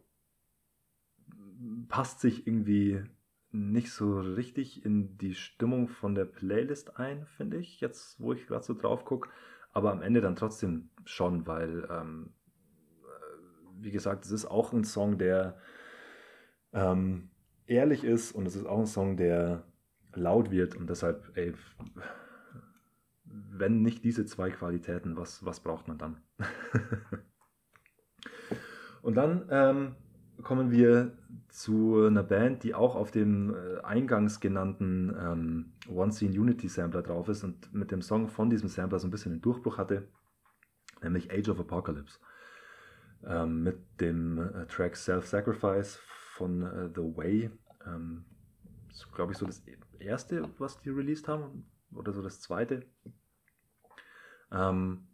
Passt 1.89 2.21
sich 2.21 2.47
irgendwie 2.47 3.03
nicht 3.51 3.93
so 3.93 4.21
richtig 4.21 4.85
in 4.85 5.17
die 5.19 5.35
Stimmung 5.35 5.89
von 5.89 6.15
der 6.15 6.27
Playlist 6.27 6.99
ein, 6.99 7.27
finde 7.27 7.57
ich, 7.57 7.81
jetzt 7.81 8.21
wo 8.21 8.33
ich 8.33 8.47
gerade 8.47 8.65
so 8.65 8.75
drauf 8.75 9.05
gucke. 9.05 9.31
Aber 9.73 9.93
am 9.93 10.03
Ende 10.03 10.21
dann 10.21 10.37
trotzdem 10.37 10.91
schon, 11.05 11.47
weil, 11.47 11.87
ähm, 11.91 12.31
äh, 12.31 12.36
wie 13.79 13.91
gesagt, 13.91 14.25
es 14.25 14.31
ist 14.31 14.47
auch 14.47 14.73
ein 14.73 14.85
Song, 14.85 15.19
der 15.19 15.57
ähm, 16.73 17.31
ehrlich 17.67 18.05
ist 18.05 18.33
und 18.33 18.47
es 18.47 18.57
ist 18.57 18.67
auch 18.67 18.79
ein 18.79 18.87
Song, 18.87 19.17
der 19.17 19.65
laut 20.15 20.51
wird 20.51 20.77
und 20.77 20.89
deshalb, 20.89 21.37
ey, 21.37 21.55
wenn 23.25 23.83
nicht 23.83 24.05
diese 24.05 24.25
zwei 24.27 24.51
Qualitäten, 24.51 25.17
was, 25.17 25.45
was 25.45 25.61
braucht 25.61 25.89
man 25.89 25.99
dann? 25.99 26.17
und 29.03 29.15
dann 29.15 29.47
ähm, 29.51 29.95
kommen 30.43 30.71
wir 30.71 31.17
zu 31.49 32.07
einer 32.07 32.23
Band, 32.23 32.63
die 32.63 32.75
auch 32.75 32.95
auf 32.95 33.11
dem 33.11 33.55
äh, 33.55 33.81
eingangs 33.83 34.41
genannten 34.41 35.15
ähm, 35.19 35.73
One 35.89 36.13
Scene 36.13 36.39
Unity 36.39 36.69
Sampler 36.69 37.03
drauf 37.03 37.29
ist 37.29 37.45
und 37.45 37.73
mit 37.73 37.91
dem 37.91 38.03
Song 38.03 38.29
von 38.29 38.51
diesem 38.51 38.69
Sampler 38.69 38.99
so 38.99 39.07
ein 39.07 39.11
bisschen 39.11 39.33
einen 39.33 39.43
Durchbruch 39.43 39.79
hatte, 39.79 40.09
nämlich 41.03 41.33
Age 41.33 41.49
of 41.49 41.61
Apocalypse. 41.61 42.19
Ähm, 43.27 43.65
mit 43.65 44.01
dem 44.01 44.39
äh, 44.39 44.67
Track 44.67 44.97
Self-Sacrifice 44.97 45.99
von 46.37 46.63
äh, 46.63 46.89
The 46.95 47.17
Way. 47.17 47.51
Ähm, 47.85 48.25
ist, 48.91 49.13
glaube 49.13 49.33
ich, 49.33 49.39
so 49.39 49.47
das 49.47 49.63
erste, 49.99 50.49
was 50.59 50.79
die 50.81 50.91
released 50.91 51.29
haben, 51.29 51.67
oder 51.93 52.13
so 52.13 52.23
das 52.23 52.41
zweite. 52.41 52.87
Ähm, 54.53 55.09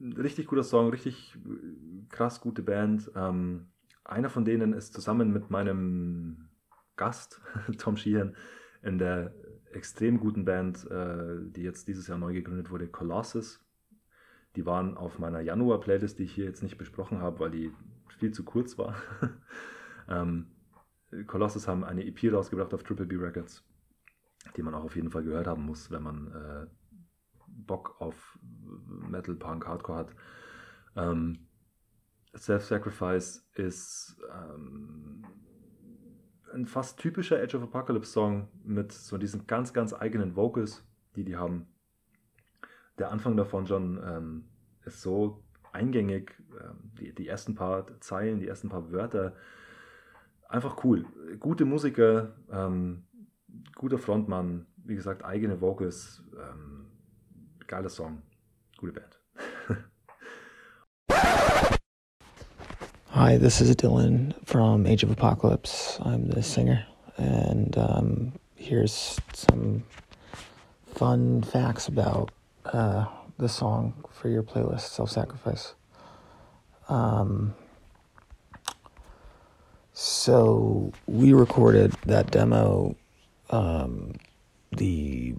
richtig 0.00 0.46
guter 0.46 0.62
Song, 0.62 0.90
richtig 0.90 1.36
äh, 1.36 2.06
krass 2.08 2.40
gute 2.40 2.62
Band. 2.62 3.10
Ähm, 3.14 3.68
einer 4.04 4.30
von 4.30 4.44
denen 4.44 4.72
ist 4.72 4.94
zusammen 4.94 5.32
mit 5.32 5.50
meinem 5.50 6.48
Gast, 6.96 7.40
Tom 7.78 7.96
Sheehan, 7.96 8.36
in 8.82 8.98
der 8.98 9.34
extrem 9.72 10.18
guten 10.18 10.44
Band, 10.44 10.88
äh, 10.90 11.36
die 11.50 11.62
jetzt 11.62 11.88
dieses 11.88 12.06
Jahr 12.06 12.18
neu 12.18 12.32
gegründet 12.32 12.70
wurde, 12.70 12.88
Colossus. 12.88 13.64
Die 14.58 14.66
waren 14.66 14.96
auf 14.96 15.20
meiner 15.20 15.38
Januar-Playlist, 15.38 16.18
die 16.18 16.24
ich 16.24 16.34
hier 16.34 16.46
jetzt 16.46 16.64
nicht 16.64 16.78
besprochen 16.78 17.20
habe, 17.20 17.38
weil 17.38 17.52
die 17.52 17.72
viel 18.18 18.32
zu 18.32 18.42
kurz 18.42 18.76
war. 18.76 18.96
ähm, 20.08 20.48
Colossus 21.28 21.68
haben 21.68 21.84
eine 21.84 22.04
EP 22.04 22.32
rausgebracht 22.32 22.74
auf 22.74 22.82
Triple 22.82 23.06
B 23.06 23.14
Records, 23.14 23.64
die 24.56 24.62
man 24.62 24.74
auch 24.74 24.82
auf 24.82 24.96
jeden 24.96 25.12
Fall 25.12 25.22
gehört 25.22 25.46
haben 25.46 25.64
muss, 25.64 25.92
wenn 25.92 26.02
man 26.02 26.32
äh, 26.32 26.66
Bock 27.46 28.00
auf 28.00 28.36
Metal, 29.08 29.36
Punk, 29.36 29.64
Hardcore 29.64 29.98
hat. 29.98 30.16
Ähm, 30.96 31.46
Self-Sacrifice 32.36 33.48
ist 33.54 34.20
ähm, 34.28 35.24
ein 36.52 36.66
fast 36.66 36.98
typischer 36.98 37.40
Age 37.40 37.54
of 37.54 37.62
Apocalypse 37.62 38.10
Song 38.10 38.48
mit 38.64 38.90
so 38.90 39.18
diesen 39.18 39.46
ganz, 39.46 39.72
ganz 39.72 39.94
eigenen 39.94 40.34
Vocals, 40.34 40.84
die 41.14 41.22
die 41.22 41.36
haben. 41.36 41.68
Der 42.98 43.12
Anfang 43.12 43.36
davon 43.36 43.66
schon 43.66 44.00
ähm, 44.04 44.44
ist 44.84 45.02
so 45.02 45.44
eingängig. 45.72 46.34
Ähm, 46.60 46.90
die, 46.98 47.14
die 47.14 47.28
ersten 47.28 47.54
paar 47.54 47.86
Zeilen, 48.00 48.40
die 48.40 48.48
ersten 48.48 48.68
paar 48.68 48.90
Wörter. 48.90 49.34
Einfach 50.48 50.82
cool. 50.84 51.06
Gute 51.38 51.64
Musiker, 51.64 52.32
ähm, 52.50 53.04
guter 53.76 53.98
Frontmann, 53.98 54.66
wie 54.84 54.96
gesagt, 54.96 55.24
eigene 55.24 55.60
Vocals. 55.60 56.24
Ähm, 56.34 56.86
geiler 57.66 57.88
Song. 57.88 58.22
Gute 58.78 58.92
Band. 58.92 59.20
Hi, 63.10 63.38
this 63.38 63.60
is 63.60 63.74
Dylan 63.76 64.34
from 64.44 64.86
Age 64.86 65.04
of 65.04 65.10
Apocalypse. 65.10 65.98
I'm 66.04 66.30
the 66.30 66.42
singer, 66.42 66.86
and 67.16 67.76
here's 68.54 69.20
some 69.34 69.82
fun 70.94 71.42
facts 71.42 71.88
about 71.88 72.30
uh, 72.72 73.06
the 73.38 73.48
song 73.48 74.04
for 74.10 74.28
your 74.28 74.42
playlist, 74.42 74.88
Self 74.88 75.10
Sacrifice. 75.10 75.74
Um, 76.88 77.54
so, 79.92 80.92
we 81.06 81.32
recorded 81.32 81.92
that 82.06 82.30
demo 82.30 82.96
um, 83.50 84.14
the 84.72 85.34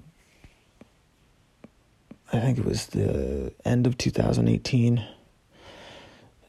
I 2.31 2.39
think 2.39 2.59
it 2.59 2.65
was 2.65 2.87
the 2.87 3.53
end 3.65 3.87
of 3.87 3.97
2018 3.97 5.03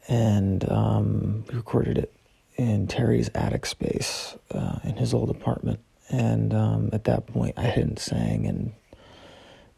and 0.08 0.70
um, 0.70 1.44
we 1.48 1.54
recorded 1.54 1.96
it 1.96 2.12
in 2.56 2.86
Terry's 2.86 3.30
attic 3.34 3.64
space 3.64 4.36
uh, 4.50 4.80
in 4.84 4.96
his 4.96 5.14
old 5.14 5.30
apartment. 5.30 5.80
And 6.10 6.52
um, 6.52 6.90
at 6.92 7.04
that 7.04 7.26
point, 7.28 7.54
I 7.56 7.62
hadn't 7.62 8.00
sang 8.00 8.44
in 8.44 8.72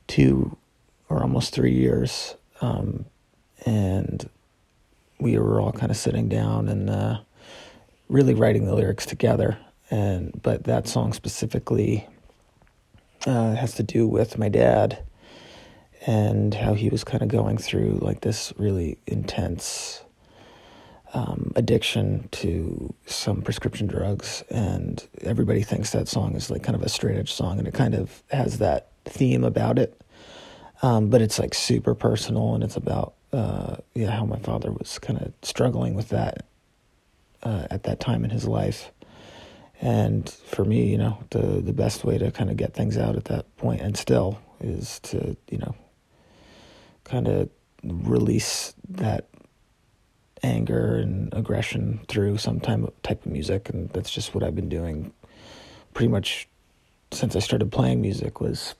two 0.09 0.57
or 1.13 1.23
almost 1.23 1.53
three 1.53 1.75
years, 1.75 2.37
um, 2.63 3.05
and 3.67 4.29
we 5.21 5.39
were 5.39 5.61
all 5.61 5.73
kind 5.73 5.91
of 5.91 5.97
sitting 5.97 6.29
down 6.29 6.69
and 6.69 6.89
uh, 6.89 7.21
really 8.09 8.35
writing 8.35 8.65
the 8.65 8.75
lyrics 8.75 9.05
together. 9.05 9.59
And 9.91 10.41
but 10.43 10.65
that 10.65 10.89
song 10.89 11.13
specifically 11.13 12.09
uh, 13.27 13.55
has 13.55 13.75
to 13.75 13.83
do 13.83 14.09
with 14.09 14.39
my 14.39 14.49
dad 14.49 15.05
and 16.07 16.55
how 16.55 16.73
he 16.73 16.89
was 16.89 17.05
kind 17.05 17.23
of 17.23 17.29
going 17.29 17.59
through 17.59 17.99
like 18.01 18.23
this 18.23 18.53
really 18.57 18.97
intense 19.07 20.03
um, 21.13 21.53
addiction 21.57 22.29
to 22.33 22.93
some 23.05 23.43
prescription 23.43 23.87
drugs, 23.87 24.43
and 24.49 25.07
everybody 25.21 25.63
thinks 25.63 25.91
that 25.91 26.09
song 26.09 26.35
is 26.35 26.51
like 26.51 26.63
kind 26.63 26.75
of 26.75 26.83
a 26.83 26.89
straight 26.89 27.19
edge 27.19 27.31
song, 27.31 27.59
and 27.59 27.69
it 27.69 27.75
kind 27.75 27.95
of 27.95 28.23
has 28.31 28.59
that 28.59 28.89
theme 29.05 29.45
about 29.45 29.79
it. 29.79 30.02
Um, 30.83 31.11
but 31.11 31.23
it's 31.23 31.39
like 31.39 31.55
super 31.55 31.95
personal, 31.95 32.55
and 32.55 32.65
it's 32.65 32.77
about 32.77 33.15
uh, 33.33 33.77
yeah 33.95 34.11
how 34.11 34.25
my 34.25 34.39
father 34.39 34.73
was 34.73 34.99
kind 34.99 35.21
of 35.21 35.33
struggling 35.43 35.95
with 35.95 36.09
that 36.11 36.45
uh, 37.43 37.67
at 37.71 37.85
that 37.85 38.01
time 38.01 38.25
in 38.25 38.31
his 38.31 38.47
life. 38.47 38.91
And 39.81 40.29
for 40.29 40.65
me, 40.65 40.91
you 40.91 40.99
know, 40.99 41.19
the 41.31 41.61
the 41.61 41.73
best 41.73 42.05
way 42.05 42.19
to 42.19 42.31
kind 42.31 42.51
of 42.51 42.57
get 42.57 42.75
things 42.75 42.99
out 42.99 43.17
at 43.17 43.27
that 43.27 43.57
point, 43.57 43.81
and 43.81 43.97
still, 43.97 44.39
is 44.61 44.99
to 45.05 45.37
you 45.49 45.59
know, 45.59 45.75
kind 47.05 47.29
of 47.29 47.49
release 47.85 48.75
that 48.89 49.29
anger 50.43 50.97
and 50.97 51.33
aggression 51.33 52.01
through 52.09 52.37
some 52.37 52.59
type 52.59 52.83
of, 52.83 53.03
type 53.03 53.25
of 53.25 53.31
music, 53.33 53.69
and 53.69 53.89
that's 53.91 54.11
just 54.11 54.35
what 54.35 54.43
I've 54.43 54.57
been 54.57 54.69
doing 54.69 55.13
pretty 55.95 56.09
much 56.09 56.49
since 57.13 57.37
I 57.37 57.41
started 57.41 57.71
playing 57.71 58.01
music 58.01 58.41
was 58.41 58.75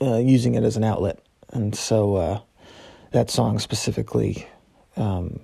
uh, 0.00 0.18
using 0.18 0.54
it 0.54 0.64
as 0.64 0.76
an 0.76 0.84
outlet, 0.84 1.20
and 1.50 1.74
so 1.74 2.16
uh, 2.16 2.40
that 3.12 3.30
song 3.30 3.58
specifically 3.58 4.46
um, 4.96 5.40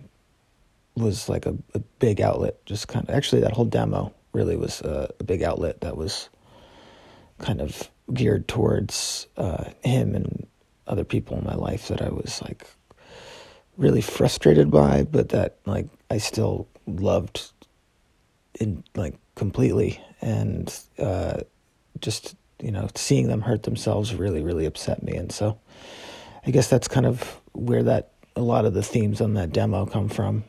was 0.97 1.29
like 1.29 1.47
a, 1.47 1.57
a, 1.75 1.81
big 1.99 2.21
outlet. 2.21 2.65
Just 2.67 2.89
kind 2.89 3.09
of 3.09 3.15
actually 3.15 3.41
that 3.43 3.53
whole 3.53 3.65
demo 3.65 4.13
really 4.33 4.57
was 4.57 4.81
a, 4.83 5.13
a 5.21 5.25
big 5.25 5.43
outlet 5.43 5.81
that 5.81 5.97
was 5.97 6.29
kind 7.39 7.61
of 7.61 7.91
geared 8.13 8.47
towards 8.49 9.27
uh, 9.37 9.65
him 9.83 10.15
and 10.15 10.47
other 10.87 11.05
people 11.05 11.39
in 11.39 11.45
my 11.45 11.55
life 11.55 11.89
that 11.89 12.03
I 12.03 12.11
was 12.11 12.43
like 12.43 12.67
really 13.77 14.03
frustrated 14.03 14.71
by, 14.71 15.05
but 15.05 15.31
that 15.31 15.59
like 15.67 15.89
I 16.11 16.19
still 16.19 16.69
loved 16.87 17.53
in 18.61 18.85
like 18.95 19.15
completely, 19.35 20.01
and 20.21 20.73
uh, 20.99 21.41
just 22.01 22.37
you 22.63 22.71
know 22.71 22.89
seeing 22.95 23.29
them 23.29 23.43
hurt 23.43 23.63
themselves 23.65 24.15
really 24.15 24.43
really 24.43 24.67
upset 24.67 25.03
me, 25.03 25.17
and 25.17 25.33
so 25.33 25.59
I 26.47 26.51
guess 26.51 26.69
that's 26.69 26.89
kind 26.89 27.07
of 27.07 27.41
where 27.53 27.83
that 27.83 28.13
a 28.37 28.43
lot 28.43 28.65
of 28.65 28.75
the 28.75 28.83
themes 28.83 29.21
on 29.21 29.35
that 29.35 29.53
demo 29.53 29.87
come 29.87 30.09
from, 30.09 30.45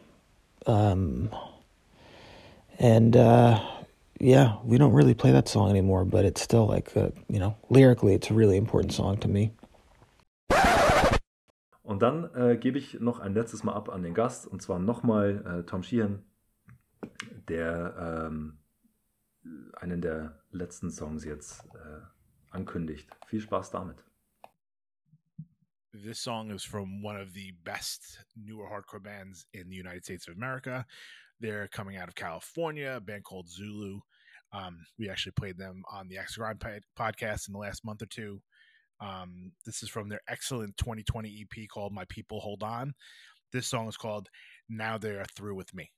um, 0.65 1.29
and 2.79 3.15
uh, 3.15 3.59
yeah, 4.19 4.55
we 4.63 4.77
don't 4.77 4.93
really 4.93 5.13
play 5.13 5.31
that 5.31 5.47
song 5.47 5.69
anymore, 5.69 6.05
but 6.05 6.25
it's 6.25 6.41
still 6.41 6.65
like 6.65 6.95
a, 6.95 7.11
you 7.29 7.39
know 7.39 7.55
lyrically 7.69 8.13
it's 8.13 8.29
a 8.29 8.33
really 8.33 8.57
important 8.57 8.93
song 8.93 9.17
to 9.17 9.27
me. 9.27 9.51
Und 11.83 12.01
dann 12.01 12.33
äh, 12.33 12.57
gebe 12.57 12.79
ich 12.79 12.99
noch 12.99 13.19
ein 13.19 13.35
letztes 13.35 13.63
Mal 13.63 13.73
ab 13.73 13.89
an 13.89 14.01
den 14.01 14.15
Gast, 14.15 14.47
und 14.47 14.61
zwar 14.61 14.79
nochmal 14.79 15.43
äh, 15.45 15.63
Tom 15.69 15.83
Sheehan, 15.83 16.23
der 17.47 17.93
ähm, 18.25 18.57
einen 19.79 20.01
der 20.01 20.33
letzten 20.55 20.91
Songs 20.91 21.25
jetzt 21.25 21.63
äh, 21.75 22.01
ankündigt. 22.51 23.09
Viel 23.27 23.41
Spaß 23.41 23.71
damit. 23.71 24.03
This 25.91 26.19
song 26.19 26.51
is 26.51 26.63
from 26.63 27.01
one 27.01 27.15
of 27.15 27.33
the 27.33 27.53
best 27.63 28.25
newer 28.35 28.67
hardcore 28.69 29.01
bands 29.01 29.47
in 29.53 29.69
the 29.69 29.75
United 29.75 30.03
States 30.03 30.27
of 30.27 30.35
America. 30.35 30.85
They're 31.39 31.69
coming 31.69 31.97
out 31.97 32.09
of 32.09 32.15
California, 32.15 32.95
a 32.97 33.01
band 33.01 33.23
called 33.23 33.49
Zulu. 33.49 34.01
Um, 34.51 34.85
we 34.97 35.09
actually 35.09 35.33
played 35.33 35.57
them 35.57 35.83
on 35.91 36.07
the 36.07 36.17
X 36.17 36.35
Grind 36.35 36.59
podcast 36.97 37.47
in 37.47 37.53
the 37.53 37.59
last 37.59 37.85
month 37.85 38.01
or 38.01 38.07
two. 38.07 38.41
Um, 38.99 39.51
this 39.65 39.83
is 39.83 39.89
from 39.89 40.09
their 40.09 40.21
excellent 40.27 40.77
2020 40.77 41.45
EP 41.45 41.67
called 41.67 41.93
My 41.93 42.05
People 42.05 42.39
Hold 42.39 42.63
On. 42.63 42.93
This 43.51 43.67
song 43.67 43.87
is 43.87 43.97
called 43.97 44.29
Now 44.69 44.97
They 44.97 45.11
Are 45.11 45.25
Through 45.35 45.55
With 45.55 45.73
Me. 45.73 45.91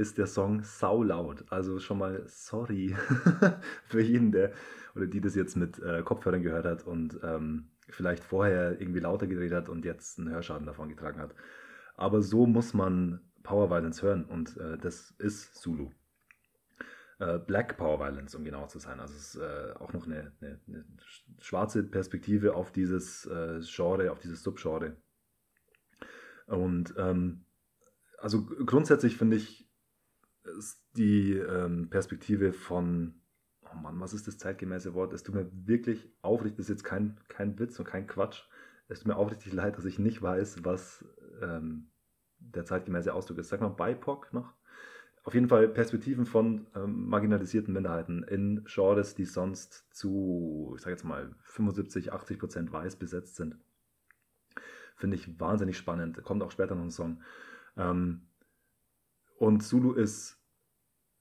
Ist 0.00 0.16
der 0.16 0.26
Song 0.26 0.62
saulaut. 0.64 1.44
Also 1.50 1.78
schon 1.78 1.98
mal 1.98 2.22
sorry 2.26 2.96
für 3.84 4.00
jeden, 4.00 4.32
der 4.32 4.52
oder 4.96 5.06
die 5.06 5.20
das 5.20 5.34
jetzt 5.34 5.56
mit 5.56 5.78
äh, 5.78 6.02
Kopfhörern 6.02 6.42
gehört 6.42 6.64
hat 6.64 6.84
und 6.84 7.20
ähm, 7.22 7.70
vielleicht 7.88 8.24
vorher 8.24 8.80
irgendwie 8.80 9.00
lauter 9.00 9.26
gedreht 9.26 9.52
hat 9.52 9.68
und 9.68 9.84
jetzt 9.84 10.18
einen 10.18 10.30
Hörschaden 10.30 10.66
davon 10.66 10.88
getragen 10.88 11.20
hat. 11.20 11.34
Aber 11.96 12.22
so 12.22 12.46
muss 12.46 12.72
man 12.72 13.20
Power 13.42 13.70
Violence 13.70 14.02
hören 14.02 14.24
und 14.24 14.56
äh, 14.56 14.78
das 14.78 15.12
ist 15.18 15.54
Zulu. 15.56 15.90
Äh, 17.18 17.38
Black 17.38 17.76
Power 17.76 18.00
Violence, 18.00 18.34
um 18.34 18.42
genau 18.42 18.66
zu 18.66 18.78
sein. 18.78 19.00
Also 19.00 19.14
es 19.14 19.34
ist 19.34 19.42
äh, 19.42 19.74
auch 19.78 19.92
noch 19.92 20.06
eine, 20.06 20.32
eine, 20.40 20.60
eine 20.66 20.84
schwarze 21.40 21.82
Perspektive 21.82 22.54
auf 22.54 22.72
dieses 22.72 23.26
äh, 23.26 23.60
Genre, 23.60 24.10
auf 24.10 24.18
dieses 24.18 24.42
Subgenre. 24.42 24.96
Und 26.46 26.94
ähm, 26.96 27.44
also 28.18 28.44
grundsätzlich 28.44 29.16
finde 29.16 29.36
ich 29.36 29.69
die 30.96 31.34
ähm, 31.34 31.88
Perspektive 31.90 32.52
von, 32.52 33.14
oh 33.62 33.76
Mann, 33.76 34.00
was 34.00 34.14
ist 34.14 34.26
das 34.26 34.38
zeitgemäße 34.38 34.94
Wort? 34.94 35.12
Es 35.12 35.22
tut 35.22 35.34
mir 35.34 35.50
wirklich 35.52 36.12
aufrichtig, 36.22 36.56
das 36.56 36.66
ist 36.66 36.70
jetzt 36.70 36.84
kein, 36.84 37.18
kein 37.28 37.58
Witz 37.58 37.78
und 37.78 37.84
kein 37.84 38.06
Quatsch. 38.06 38.42
Es 38.88 39.00
tut 39.00 39.08
mir 39.08 39.16
aufrichtig 39.16 39.52
leid, 39.52 39.76
dass 39.76 39.84
ich 39.84 39.98
nicht 39.98 40.20
weiß, 40.20 40.64
was 40.64 41.04
ähm, 41.40 41.90
der 42.38 42.64
zeitgemäße 42.64 43.12
Ausdruck 43.12 43.38
ist. 43.38 43.48
Sag 43.48 43.60
mal 43.60 43.68
BIPOC 43.68 44.32
noch? 44.32 44.54
Auf 45.22 45.34
jeden 45.34 45.48
Fall 45.48 45.68
Perspektiven 45.68 46.24
von 46.24 46.66
ähm, 46.74 47.08
marginalisierten 47.08 47.74
Minderheiten 47.74 48.22
in 48.22 48.64
Genres, 48.64 49.14
die 49.14 49.26
sonst 49.26 49.86
zu, 49.94 50.72
ich 50.76 50.82
sage 50.82 50.92
jetzt 50.92 51.04
mal, 51.04 51.34
75, 51.42 52.12
80 52.12 52.38
Prozent 52.38 52.72
weiß 52.72 52.96
besetzt 52.96 53.36
sind. 53.36 53.56
Finde 54.96 55.16
ich 55.16 55.38
wahnsinnig 55.38 55.76
spannend. 55.76 56.22
Kommt 56.24 56.42
auch 56.42 56.50
später 56.50 56.74
noch 56.74 56.82
ein 56.82 56.90
Song. 56.90 57.22
Ähm, 57.76 58.22
und 59.38 59.62
Zulu 59.62 59.92
ist, 59.92 60.39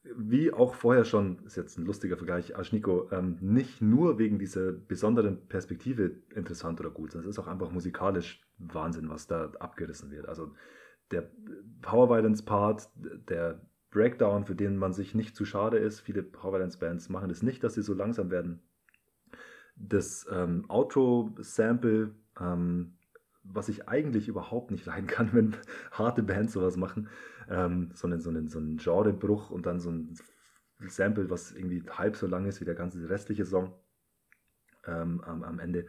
wie 0.04 0.54
auch 0.54 0.76
vorher 0.76 1.04
schon, 1.04 1.39
ist 1.45 1.58
jetzt 1.58 1.78
ein 1.78 1.86
lustiger 1.86 2.18
Vergleich, 2.18 2.56
Ashniko, 2.56 3.10
ähm, 3.12 3.38
nicht 3.41 3.82
nur 3.82 4.18
wegen 4.18 4.39
dieser 4.39 4.72
besonderen 4.72 5.47
Perspektive 5.47 6.12
interessant 6.34 6.80
oder 6.80 6.89
gut, 6.89 7.12
sondern 7.12 7.30
es 7.30 7.38
ist 7.38 7.43
auch 7.43 7.47
einfach 7.47 7.72
musikalisch 7.72 8.41
Wahnsinn, 8.58 9.10
was 9.10 9.28
da 9.28 9.52
abgerissen 9.60 10.12
wird. 10.12 10.28
Also 10.28 10.52
der 11.12 11.30
Power 11.82 12.10
Violence 12.10 12.43
Part, 12.43 12.89
der 12.95 13.62
Breakdown, 13.91 14.45
für 14.45 14.56
den 14.56 14.78
man 14.78 14.93
sich 14.93 15.16
nicht 15.16 15.36
zu 15.36 15.45
schade 15.45 15.78
ist. 15.78 16.00
Viele 16.02 16.24
Power 16.24 16.54
Violence 16.54 16.78
Bands 16.78 17.10
machen 17.10 17.30
es 17.30 17.39
das 17.39 17.43
nicht, 17.43 17.64
dass 17.64 17.74
sie 17.74 17.82
so 17.82 17.93
langsam 17.93 18.32
werden. 18.32 18.62
Das 19.76 20.28
ähm, 20.32 20.66
Outro-Sample, 20.68 22.14
ähm, 22.39 22.93
was 23.52 23.70
ich 23.70 23.88
eigentlich 23.89 24.28
überhaupt 24.28 24.72
nicht 24.72 24.86
leiden 24.86 25.08
kann, 25.08 25.30
wenn 25.34 25.56
harte 25.91 26.24
Bands 26.24 26.54
sowas 26.54 26.78
machen, 26.78 27.10
ähm, 27.50 27.91
sondern 27.93 28.20
so 28.20 28.30
einen, 28.30 28.47
so 28.47 28.60
einen 28.60 28.78
Genrebruch 28.78 29.50
und 29.50 29.66
dann 29.66 29.80
so 29.80 29.89
ein 29.89 30.18
Sample, 30.88 31.30
was 31.30 31.52
irgendwie 31.52 31.84
halb 31.89 32.16
so 32.16 32.28
lang 32.28 32.45
ist 32.45 32.62
wie 32.62 32.66
der 32.66 32.76
ganze 32.76 33.10
restliche 33.10 33.45
Song 33.45 33.74
ähm, 34.86 35.22
am, 35.22 35.43
am, 35.43 35.60
Ende. 35.60 35.88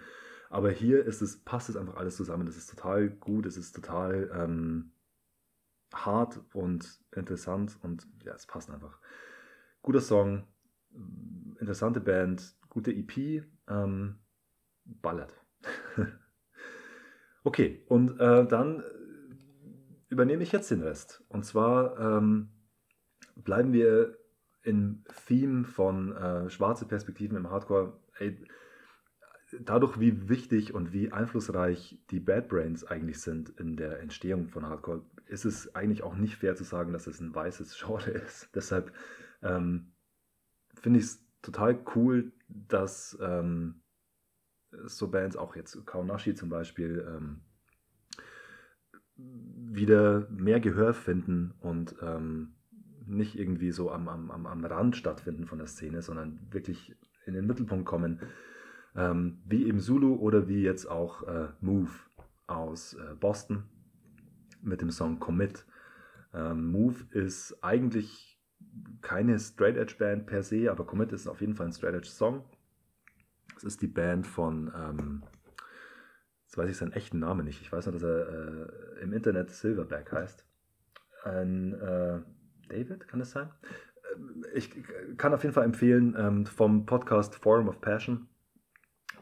Aber 0.48 0.70
hier 0.70 1.04
ist 1.04 1.22
es, 1.22 1.44
passt 1.44 1.68
es 1.68 1.76
einfach 1.76 1.96
alles 1.96 2.16
zusammen. 2.16 2.46
Das 2.46 2.56
ist 2.56 2.70
total 2.70 3.08
gut, 3.08 3.46
es 3.46 3.56
ist 3.56 3.72
total 3.72 4.30
ähm, 4.34 4.92
hart 5.94 6.40
und 6.52 7.00
interessant 7.14 7.78
und 7.82 8.06
ja, 8.24 8.34
es 8.34 8.46
passt 8.46 8.70
einfach. 8.70 8.98
Guter 9.82 10.00
Song, 10.00 10.46
interessante 11.60 12.00
Band, 12.00 12.56
gute 12.68 12.92
EP, 12.92 13.44
ähm, 13.68 14.18
ballert. 14.84 15.34
okay, 17.44 17.82
und 17.88 18.18
äh, 18.20 18.46
dann 18.46 18.82
übernehme 20.08 20.42
ich 20.42 20.52
jetzt 20.52 20.70
den 20.70 20.82
Rest. 20.82 21.22
Und 21.28 21.44
zwar 21.44 21.98
ähm, 21.98 22.50
bleiben 23.36 23.72
wir 23.72 24.18
im 24.62 25.04
Theme 25.26 25.64
von 25.64 26.14
äh, 26.14 26.50
schwarze 26.50 26.84
Perspektiven 26.84 27.36
im 27.36 27.50
Hardcore. 27.50 27.98
Ey, 28.18 28.36
dadurch, 29.60 29.98
wie 29.98 30.28
wichtig 30.28 30.74
und 30.74 30.92
wie 30.92 31.12
einflussreich 31.12 31.98
die 32.10 32.20
Bad 32.20 32.48
Brains 32.48 32.84
eigentlich 32.84 33.20
sind 33.20 33.50
in 33.50 33.76
der 33.76 34.00
Entstehung 34.00 34.48
von 34.48 34.66
Hardcore, 34.66 35.02
ist 35.26 35.44
es 35.44 35.74
eigentlich 35.74 36.02
auch 36.02 36.16
nicht 36.16 36.36
fair 36.36 36.56
zu 36.56 36.64
sagen, 36.64 36.92
dass 36.92 37.06
es 37.06 37.20
ein 37.20 37.34
weißes 37.34 37.78
Genre 37.78 38.10
ist. 38.26 38.50
Deshalb 38.54 38.92
ähm, 39.42 39.92
finde 40.74 40.98
ich 40.98 41.06
es 41.06 41.26
total 41.42 41.82
cool, 41.94 42.32
dass 42.48 43.16
ähm, 43.20 43.82
so 44.86 45.08
Bands, 45.08 45.36
auch 45.36 45.56
jetzt 45.56 45.84
Kaunashi 45.86 46.34
zum 46.34 46.48
Beispiel, 46.48 47.06
ähm, 47.08 47.40
wieder 49.16 50.28
mehr 50.30 50.60
Gehör 50.60 50.94
finden 50.94 51.54
und 51.60 51.94
ähm, 52.02 52.54
nicht 53.06 53.38
irgendwie 53.38 53.70
so 53.70 53.90
am, 53.90 54.08
am, 54.08 54.46
am 54.46 54.64
Rand 54.64 54.96
stattfinden 54.96 55.46
von 55.46 55.58
der 55.58 55.66
Szene, 55.66 56.02
sondern 56.02 56.40
wirklich 56.50 56.96
in 57.26 57.34
den 57.34 57.46
Mittelpunkt 57.46 57.86
kommen. 57.86 58.20
Ähm, 58.96 59.42
wie 59.44 59.66
eben 59.66 59.80
Zulu 59.80 60.14
oder 60.16 60.48
wie 60.48 60.62
jetzt 60.62 60.86
auch 60.86 61.22
äh, 61.26 61.48
Move 61.60 61.90
aus 62.46 62.94
äh, 62.94 63.14
Boston 63.14 63.64
mit 64.62 64.80
dem 64.80 64.90
Song 64.90 65.18
Commit. 65.18 65.64
Ähm, 66.34 66.70
Move 66.70 67.04
ist 67.10 67.62
eigentlich 67.62 68.40
keine 69.00 69.38
Straight 69.38 69.76
Edge 69.76 69.94
Band 69.98 70.26
per 70.26 70.42
se, 70.42 70.70
aber 70.70 70.84
Commit 70.84 71.12
ist 71.12 71.28
auf 71.28 71.40
jeden 71.40 71.54
Fall 71.54 71.66
ein 71.66 71.72
Straight 71.72 71.94
Edge 71.94 72.08
Song. 72.08 72.44
Es 73.60 73.64
ist 73.64 73.82
die 73.82 73.88
Band 73.88 74.26
von, 74.26 74.72
ähm, 74.74 75.22
jetzt 76.44 76.56
weiß 76.56 76.70
ich 76.70 76.76
seinen 76.76 76.92
echten 76.92 77.18
Namen 77.18 77.44
nicht, 77.44 77.60
ich 77.60 77.70
weiß 77.70 77.86
nur, 77.86 77.92
dass 77.92 78.02
er 78.02 78.28
äh, 78.28 79.02
im 79.02 79.12
Internet 79.12 79.50
Silverback 79.50 80.12
heißt. 80.12 80.46
Ein 81.24 81.74
äh, 81.74 82.20
David, 82.68 83.06
kann 83.06 83.20
das 83.20 83.32
sein? 83.32 83.50
Ähm, 84.14 84.44
ich 84.54 84.70
kann 85.18 85.34
auf 85.34 85.42
jeden 85.42 85.54
Fall 85.54 85.64
empfehlen 85.64 86.16
ähm, 86.18 86.46
vom 86.46 86.86
Podcast 86.86 87.34
Forum 87.34 87.68
of 87.68 87.80
Passion 87.80 88.30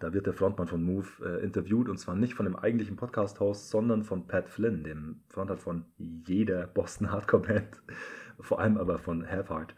da 0.01 0.12
wird 0.12 0.26
der 0.26 0.32
Frontmann 0.32 0.68
von 0.68 0.82
Move 0.82 1.09
äh, 1.24 1.43
interviewt 1.43 1.89
und 1.89 1.99
zwar 1.99 2.14
nicht 2.14 2.34
von 2.34 2.47
dem 2.47 2.57
eigentlichen 2.57 2.97
Podcast-Host, 2.97 3.70
sondern 3.70 4.05
von 4.05 4.26
Pat 4.26 4.49
Flynn, 4.49 4.84
dem 4.84 5.22
Frontmann 5.28 5.59
von 5.59 5.84
jeder 5.97 6.66
Boston 6.66 7.11
Hardcore-Band, 7.11 7.82
vor 8.41 8.61
allem 8.61 8.78
aber 8.78 8.99
von 8.99 9.28
Half 9.28 9.51
Heart. 9.51 9.74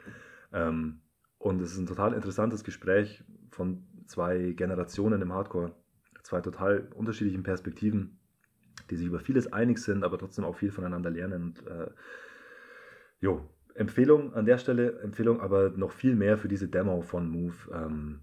Ähm, 0.53 1.01
und 1.39 1.63
es 1.63 1.73
ist 1.73 1.79
ein 1.79 1.87
total 1.87 2.13
interessantes 2.13 2.65
Gespräch 2.65 3.25
von 3.51 3.87
zwei 4.11 4.53
Generationen 4.53 5.23
im 5.23 5.33
Hardcore, 5.33 5.73
zwei 6.23 6.41
total 6.41 6.89
unterschiedlichen 6.95 7.43
Perspektiven, 7.43 8.19
die 8.91 8.97
sich 8.97 9.07
über 9.07 9.21
vieles 9.21 9.53
einig 9.53 9.79
sind, 9.79 10.05
aber 10.05 10.19
trotzdem 10.19 10.45
auch 10.45 10.57
viel 10.57 10.73
voneinander 10.73 11.11
lernen. 11.11 11.43
Und, 11.43 11.67
äh, 11.67 11.91
jo, 13.21 13.49
Empfehlung 13.75 14.35
an 14.35 14.47
der 14.47 14.59
Stelle, 14.59 15.01
Empfehlung 15.01 15.41
aber 15.41 15.71
noch 15.71 15.93
viel 15.93 16.17
mehr 16.17 16.37
für 16.37 16.49
diese 16.49 16.69
Demo 16.69 17.03
von 17.03 17.31
Move. 17.31 17.55
Ähm, 17.73 18.21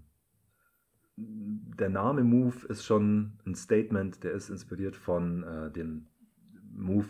der 1.16 1.88
Name 1.88 2.22
Move 2.22 2.66
ist 2.68 2.84
schon 2.84 3.38
ein 3.46 3.54
Statement, 3.54 4.22
der 4.22 4.32
ist 4.32 4.50
inspiriert 4.50 4.94
von 4.94 5.42
äh, 5.42 5.70
dem 5.72 6.06
Move, 6.74 7.08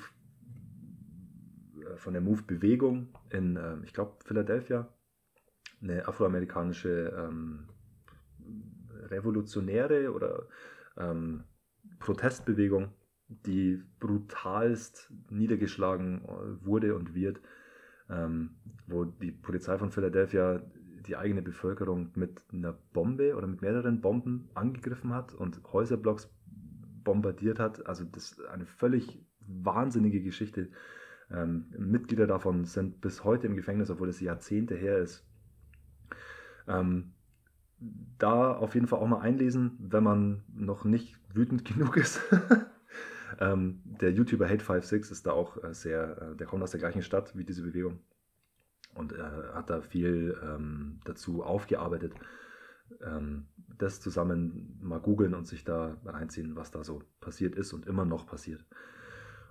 äh, 1.81 1.97
von 1.97 2.13
der 2.13 2.23
Move-Bewegung 2.23 3.09
in, 3.31 3.57
äh, 3.57 3.77
ich 3.85 3.93
glaube, 3.93 4.17
Philadelphia. 4.25 4.89
Eine 5.83 6.09
afroamerikanische 6.09 7.13
ähm, 7.17 7.69
revolutionäre 9.11 10.13
oder 10.13 10.47
ähm, 10.97 11.45
Protestbewegung, 11.99 12.93
die 13.29 13.83
brutalst 14.01 15.13
niedergeschlagen 15.31 16.25
äh, 16.25 16.65
wurde 16.65 16.95
und 16.95 17.15
wird, 17.15 17.41
ähm, 18.11 18.57
wo 18.87 19.05
die 19.05 19.33
Polizei 19.33 19.79
von 19.79 19.91
Philadelphia 19.91 20.63
die 21.07 21.17
eigene 21.17 21.43
Bevölkerung 21.43 22.11
mit 22.15 22.43
einer 22.53 22.73
Bombe 22.93 23.37
oder 23.37 23.47
mit 23.47 23.63
mehreren 23.63 24.01
Bomben 24.01 24.51
angegriffen 24.55 25.15
hat 25.15 25.35
und 25.35 25.61
Häuserblocks 25.73 26.31
bombardiert 27.05 27.59
hat. 27.59 27.87
Also 27.87 28.05
das 28.05 28.33
ist 28.33 28.45
eine 28.47 28.67
völlig 28.67 29.25
wahnsinnige 29.41 30.21
Geschichte. 30.23 30.69
Ähm, 31.31 31.67
Mitglieder 31.79 32.27
davon 32.27 32.65
sind 32.65 33.01
bis 33.01 33.25
heute 33.25 33.47
im 33.47 33.57
Gefängnis, 33.57 33.91
obwohl 33.91 34.09
es 34.09 34.21
Jahrzehnte 34.21 34.75
her 34.75 34.99
ist. 34.99 35.27
Ähm, 36.67 37.15
da 38.19 38.53
auf 38.53 38.75
jeden 38.75 38.87
Fall 38.87 38.99
auch 38.99 39.07
mal 39.07 39.21
einlesen, 39.21 39.77
wenn 39.79 40.03
man 40.03 40.43
noch 40.53 40.85
nicht 40.85 41.19
wütend 41.35 41.65
genug 41.75 41.97
ist. 41.97 42.21
ähm, 43.41 43.81
der 43.85 44.13
YouTuber 44.13 44.47
Hate56 44.47 45.13
ist 45.13 45.27
da 45.27 45.33
auch 45.33 45.63
äh, 45.63 45.75
sehr, 45.75 46.33
äh, 46.33 46.37
der 46.37 46.47
kommt 46.47 46.63
aus 46.63 46.73
der 46.73 46.81
gleichen 46.81 47.03
Stadt 47.03 47.37
wie 47.37 47.45
diese 47.45 47.63
Bewegung 47.63 48.01
und 48.95 49.13
äh, 49.13 49.23
hat 49.55 49.71
da 49.71 49.81
viel 49.81 50.37
ähm, 50.43 51.01
dazu 51.05 51.43
aufgearbeitet. 51.43 52.13
Ähm, 53.03 53.47
das 53.77 54.01
zusammen 54.01 54.79
mal 54.83 54.99
googeln 54.99 55.35
und 55.35 55.47
sich 55.47 55.65
da 55.65 55.99
reinziehen, 56.05 56.57
was 56.57 56.71
da 56.71 56.83
so 56.83 57.03
passiert 57.21 57.55
ist 57.55 57.73
und 57.73 57.87
immer 57.87 58.05
noch 58.05 58.27
passiert. 58.27 58.65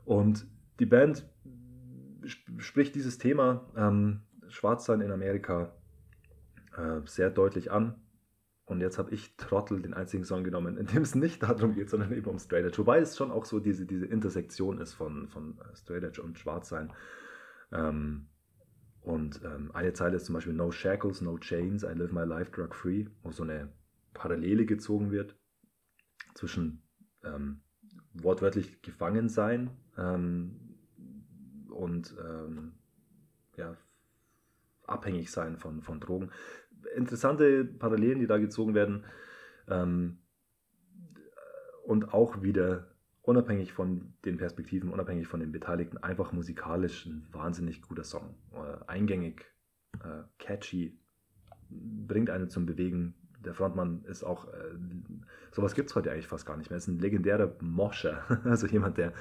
Und 0.05 0.47
die 0.79 0.85
Band 0.85 1.25
sp 2.27 2.43
spricht 2.57 2.95
dieses 2.95 3.17
Thema 3.17 3.69
ähm, 3.75 4.21
Schwarzsein 4.49 5.01
in 5.01 5.11
Amerika 5.11 5.73
äh, 6.75 7.01
sehr 7.05 7.29
deutlich 7.29 7.71
an. 7.71 7.95
Und 8.67 8.81
jetzt 8.81 8.97
habe 8.97 9.11
ich 9.11 9.37
Trottel 9.37 9.81
den 9.81 9.93
einzigen 9.93 10.25
Song 10.25 10.43
genommen, 10.43 10.77
in 10.77 10.87
dem 10.87 11.01
es 11.01 11.15
nicht 11.15 11.41
darum 11.41 11.73
geht, 11.73 11.89
sondern 11.89 12.11
eben 12.11 12.29
um 12.29 12.37
Straight 12.37 12.65
Edge. 12.65 12.77
Wobei 12.79 12.99
es 12.99 13.15
schon 13.15 13.31
auch 13.31 13.45
so 13.45 13.61
diese, 13.61 13.85
diese 13.85 14.05
Intersektion 14.05 14.79
ist 14.79 14.93
von, 14.93 15.29
von 15.29 15.57
Straight 15.73 16.03
Edge 16.03 16.21
und 16.21 16.37
Schwarzsein. 16.37 16.91
Ähm, 17.71 18.27
und 19.01 19.41
ähm, 19.45 19.71
eine 19.73 19.93
Zeile 19.93 20.17
ist 20.17 20.25
zum 20.25 20.33
Beispiel 20.35 20.53
No 20.53 20.69
Shackles, 20.69 21.21
No 21.21 21.37
Chains, 21.37 21.83
I 21.83 21.93
live 21.93 22.11
my 22.11 22.25
life 22.25 22.51
drug 22.51 22.75
free, 22.75 23.05
wo 23.23 23.31
so 23.31 23.43
eine 23.43 23.71
Parallele 24.13 24.65
gezogen 24.65 25.11
wird 25.11 25.37
zwischen 26.35 26.83
ähm, 27.23 27.61
wortwörtlich 28.13 28.81
gefangen 28.81 29.29
sein 29.29 29.69
ähm, 29.97 30.59
und 31.69 32.13
ähm, 32.21 32.73
ja, 33.55 33.77
abhängig 34.83 35.31
sein 35.31 35.57
von, 35.57 35.81
von 35.81 36.01
Drogen. 36.01 36.31
Interessante 36.95 37.65
Parallelen, 37.65 38.19
die 38.19 38.27
da 38.27 38.37
gezogen 38.37 38.73
werden. 38.73 39.05
Ähm, 39.67 40.19
und 41.85 42.13
auch 42.13 42.41
wieder 42.41 42.87
unabhängig 43.21 43.73
von 43.73 44.13
den 44.25 44.37
Perspektiven, 44.37 44.89
unabhängig 44.89 45.27
von 45.27 45.39
den 45.39 45.51
Beteiligten, 45.51 45.97
einfach 45.97 46.31
musikalisch 46.31 47.05
ein 47.05 47.27
wahnsinnig 47.31 47.81
guter 47.81 48.03
Song. 48.03 48.35
Äh, 48.53 48.85
eingängig, 48.87 49.45
äh, 50.03 50.23
catchy, 50.37 50.97
bringt 51.69 52.29
einen 52.29 52.49
zum 52.49 52.65
Bewegen. 52.65 53.15
Der 53.43 53.53
Frontmann 53.53 54.03
ist 54.05 54.23
auch, 54.23 54.47
äh, 54.47 54.75
sowas 55.51 55.75
gibt 55.75 55.89
es 55.89 55.95
heute 55.95 56.11
eigentlich 56.11 56.27
fast 56.27 56.45
gar 56.45 56.57
nicht 56.57 56.69
mehr. 56.69 56.77
Ist 56.77 56.87
ein 56.87 56.99
legendärer 56.99 57.53
Moscher, 57.61 58.23
also 58.45 58.67
jemand, 58.67 58.97
der 58.97 59.13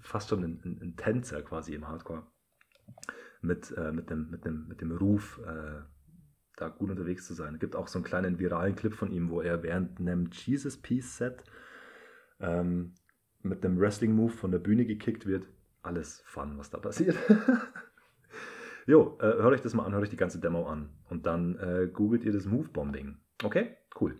fast 0.00 0.28
schon 0.28 0.44
ein, 0.44 0.60
ein, 0.64 0.78
ein 0.82 0.96
Tänzer 0.96 1.42
quasi 1.42 1.74
im 1.74 1.88
Hardcore 1.88 2.22
mit, 3.40 3.74
äh, 3.76 3.92
mit, 3.92 4.10
dem, 4.10 4.30
mit, 4.30 4.44
dem, 4.44 4.68
mit 4.68 4.80
dem 4.80 4.92
Ruf, 4.92 5.40
äh, 5.46 5.80
da 6.60 6.68
gut 6.68 6.90
unterwegs 6.90 7.26
zu 7.26 7.34
sein. 7.34 7.54
Es 7.54 7.60
gibt 7.60 7.76
auch 7.76 7.88
so 7.88 7.98
einen 7.98 8.04
kleinen 8.04 8.38
viralen 8.38 8.76
Clip 8.76 8.94
von 8.94 9.10
ihm, 9.10 9.30
wo 9.30 9.40
er 9.40 9.62
während 9.62 9.98
einem 9.98 10.28
Jesus 10.30 10.76
Piece 10.76 11.16
Set 11.16 11.44
ähm, 12.40 12.94
mit 13.42 13.64
einem 13.64 13.78
Wrestling-Move 13.78 14.32
von 14.32 14.50
der 14.50 14.58
Bühne 14.58 14.84
gekickt 14.84 15.26
wird. 15.26 15.46
Alles 15.82 16.22
Fun, 16.26 16.58
was 16.58 16.70
da 16.70 16.78
passiert. 16.78 17.16
jo, 18.86 19.16
äh, 19.20 19.22
hört 19.22 19.54
euch 19.54 19.62
das 19.62 19.74
mal 19.74 19.84
an, 19.84 19.92
hört 19.92 20.02
euch 20.02 20.10
die 20.10 20.16
ganze 20.16 20.40
Demo 20.40 20.66
an. 20.66 20.90
Und 21.08 21.26
dann 21.26 21.56
äh, 21.56 21.88
googelt 21.90 22.24
ihr 22.24 22.32
das 22.32 22.46
Move-Bombing. 22.46 23.16
Okay, 23.42 23.76
cool. 24.00 24.16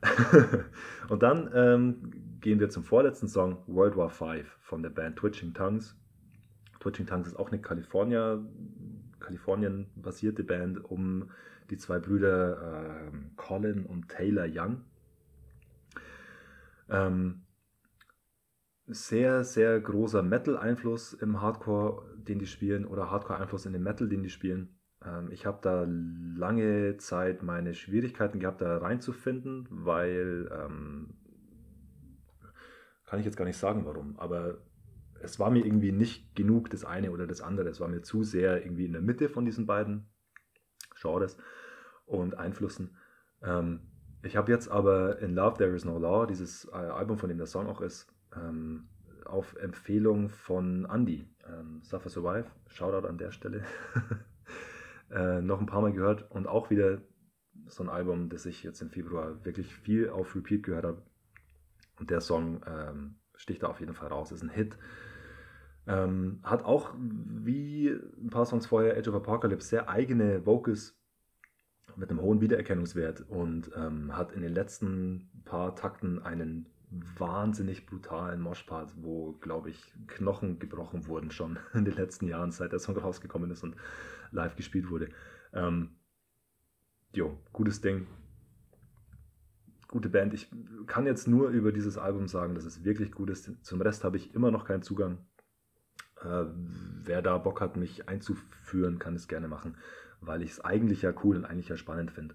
und 1.08 1.22
dann 1.22 1.50
ähm, 1.54 2.38
gehen 2.40 2.60
wir 2.60 2.68
zum 2.68 2.84
vorletzten 2.84 3.28
Song, 3.28 3.64
World 3.66 3.96
War 3.96 4.10
V 4.10 4.34
von 4.60 4.82
der 4.82 4.90
Band 4.90 5.16
Twitching 5.16 5.54
Tongues. 5.54 5.96
Twitching 6.80 7.06
Tongues 7.06 7.28
ist 7.28 7.36
auch 7.36 7.48
eine 7.50 7.60
California, 7.60 8.44
Kalifornien-basierte 9.20 10.44
Band 10.44 10.84
um 10.84 11.30
die 11.70 11.76
zwei 11.76 11.98
Brüder 11.98 13.10
äh, 13.10 13.10
Colin 13.36 13.84
und 13.84 14.08
Taylor 14.08 14.46
Young. 14.48 14.82
Ähm, 16.88 17.42
sehr, 18.86 19.44
sehr 19.44 19.78
großer 19.78 20.22
Metal-Einfluss 20.22 21.12
im 21.12 21.42
Hardcore, 21.42 22.02
den 22.16 22.38
die 22.38 22.46
spielen, 22.46 22.86
oder 22.86 23.10
Hardcore-Einfluss 23.10 23.66
in 23.66 23.74
den 23.74 23.82
Metal, 23.82 24.08
den 24.08 24.22
die 24.22 24.30
spielen. 24.30 24.78
Ähm, 25.04 25.30
ich 25.30 25.44
habe 25.44 25.58
da 25.60 25.86
lange 25.86 26.96
Zeit 26.96 27.42
meine 27.42 27.74
Schwierigkeiten 27.74 28.40
gehabt, 28.40 28.62
da 28.62 28.78
reinzufinden, 28.78 29.66
weil, 29.70 30.50
ähm, 30.50 31.14
kann 33.04 33.20
ich 33.20 33.26
jetzt 33.26 33.36
gar 33.36 33.44
nicht 33.44 33.58
sagen, 33.58 33.84
warum, 33.84 34.18
aber 34.18 34.58
es 35.22 35.38
war 35.38 35.50
mir 35.50 35.64
irgendwie 35.64 35.92
nicht 35.92 36.34
genug 36.34 36.70
das 36.70 36.84
eine 36.84 37.10
oder 37.10 37.26
das 37.26 37.40
andere. 37.40 37.68
Es 37.68 37.80
war 37.80 37.88
mir 37.88 38.02
zu 38.02 38.22
sehr 38.22 38.64
irgendwie 38.64 38.84
in 38.84 38.92
der 38.92 39.02
Mitte 39.02 39.28
von 39.28 39.44
diesen 39.44 39.66
beiden 39.66 40.08
Genres 41.00 41.36
und 42.06 42.36
Einflüssen. 42.36 42.96
Ähm, 43.42 43.80
ich 44.22 44.36
habe 44.36 44.50
jetzt 44.50 44.68
aber 44.68 45.18
in 45.20 45.34
Love 45.34 45.58
There 45.58 45.74
Is 45.74 45.84
No 45.84 45.98
Law, 45.98 46.26
dieses 46.26 46.66
äh, 46.66 46.76
Album, 46.76 47.18
von 47.18 47.28
dem 47.28 47.38
der 47.38 47.46
Song 47.46 47.66
auch 47.66 47.80
ist, 47.80 48.12
ähm, 48.34 48.88
auf 49.24 49.54
Empfehlung 49.56 50.28
von 50.28 50.86
Andy, 50.90 51.28
ähm, 51.46 51.80
Suffer 51.82 52.08
Survive, 52.08 52.46
Shoutout 52.66 53.06
an 53.06 53.18
der 53.18 53.30
Stelle, 53.30 53.62
äh, 55.10 55.40
noch 55.40 55.60
ein 55.60 55.66
paar 55.66 55.82
Mal 55.82 55.92
gehört 55.92 56.30
und 56.30 56.46
auch 56.46 56.70
wieder 56.70 57.00
so 57.66 57.82
ein 57.82 57.88
Album, 57.88 58.28
das 58.28 58.46
ich 58.46 58.62
jetzt 58.62 58.80
im 58.80 58.90
Februar 58.90 59.44
wirklich 59.44 59.74
viel 59.74 60.08
auf 60.08 60.34
Repeat 60.34 60.62
gehört 60.62 60.84
habe. 60.84 61.02
Und 61.98 62.10
der 62.10 62.20
Song 62.20 62.62
ähm, 62.66 63.16
sticht 63.34 63.62
da 63.62 63.68
auf 63.68 63.80
jeden 63.80 63.94
Fall 63.94 64.08
raus, 64.08 64.32
ist 64.32 64.42
ein 64.42 64.48
Hit. 64.48 64.78
Ähm, 65.88 66.40
hat 66.42 66.64
auch, 66.64 66.94
wie 66.98 67.88
ein 67.88 68.28
paar 68.28 68.44
Songs 68.44 68.66
vorher, 68.66 68.96
Edge 68.96 69.08
of 69.08 69.16
Apocalypse, 69.16 69.68
sehr 69.68 69.88
eigene 69.88 70.44
Vocals 70.44 70.94
mit 71.96 72.10
einem 72.10 72.20
hohen 72.20 72.42
Wiedererkennungswert 72.42 73.22
und 73.28 73.70
ähm, 73.74 74.14
hat 74.14 74.32
in 74.32 74.42
den 74.42 74.52
letzten 74.52 75.30
paar 75.46 75.74
Takten 75.74 76.22
einen 76.22 76.66
wahnsinnig 76.90 77.86
brutalen 77.86 78.40
Moshpart, 78.40 78.92
wo, 78.96 79.32
glaube 79.40 79.70
ich, 79.70 79.94
Knochen 80.06 80.58
gebrochen 80.58 81.06
wurden 81.06 81.30
schon 81.30 81.58
in 81.74 81.84
den 81.84 81.94
letzten 81.94 82.28
Jahren, 82.28 82.50
seit 82.50 82.72
der 82.72 82.78
Song 82.78 82.96
rausgekommen 82.96 83.50
ist 83.50 83.62
und 83.62 83.74
live 84.30 84.56
gespielt 84.56 84.90
wurde. 84.90 85.08
Ähm, 85.52 85.96
jo, 87.12 87.38
gutes 87.52 87.80
Ding. 87.80 88.06
Gute 89.88 90.10
Band. 90.10 90.34
Ich 90.34 90.50
kann 90.86 91.06
jetzt 91.06 91.26
nur 91.26 91.48
über 91.48 91.72
dieses 91.72 91.96
Album 91.96 92.28
sagen, 92.28 92.54
dass 92.54 92.66
es 92.66 92.84
wirklich 92.84 93.10
gut 93.10 93.30
ist. 93.30 93.64
Zum 93.64 93.80
Rest 93.80 94.04
habe 94.04 94.18
ich 94.18 94.34
immer 94.34 94.50
noch 94.50 94.66
keinen 94.66 94.82
Zugang. 94.82 95.18
Äh, 96.24 96.44
wer 97.04 97.22
da 97.22 97.38
Bock 97.38 97.60
hat, 97.60 97.76
mich 97.76 98.08
einzuführen, 98.08 98.98
kann 98.98 99.14
es 99.14 99.28
gerne 99.28 99.48
machen, 99.48 99.76
weil 100.20 100.42
ich 100.42 100.50
es 100.50 100.60
eigentlich 100.64 101.02
ja 101.02 101.12
cool 101.24 101.36
und 101.36 101.44
eigentlich 101.44 101.68
ja 101.68 101.76
spannend 101.76 102.10
finde. 102.10 102.34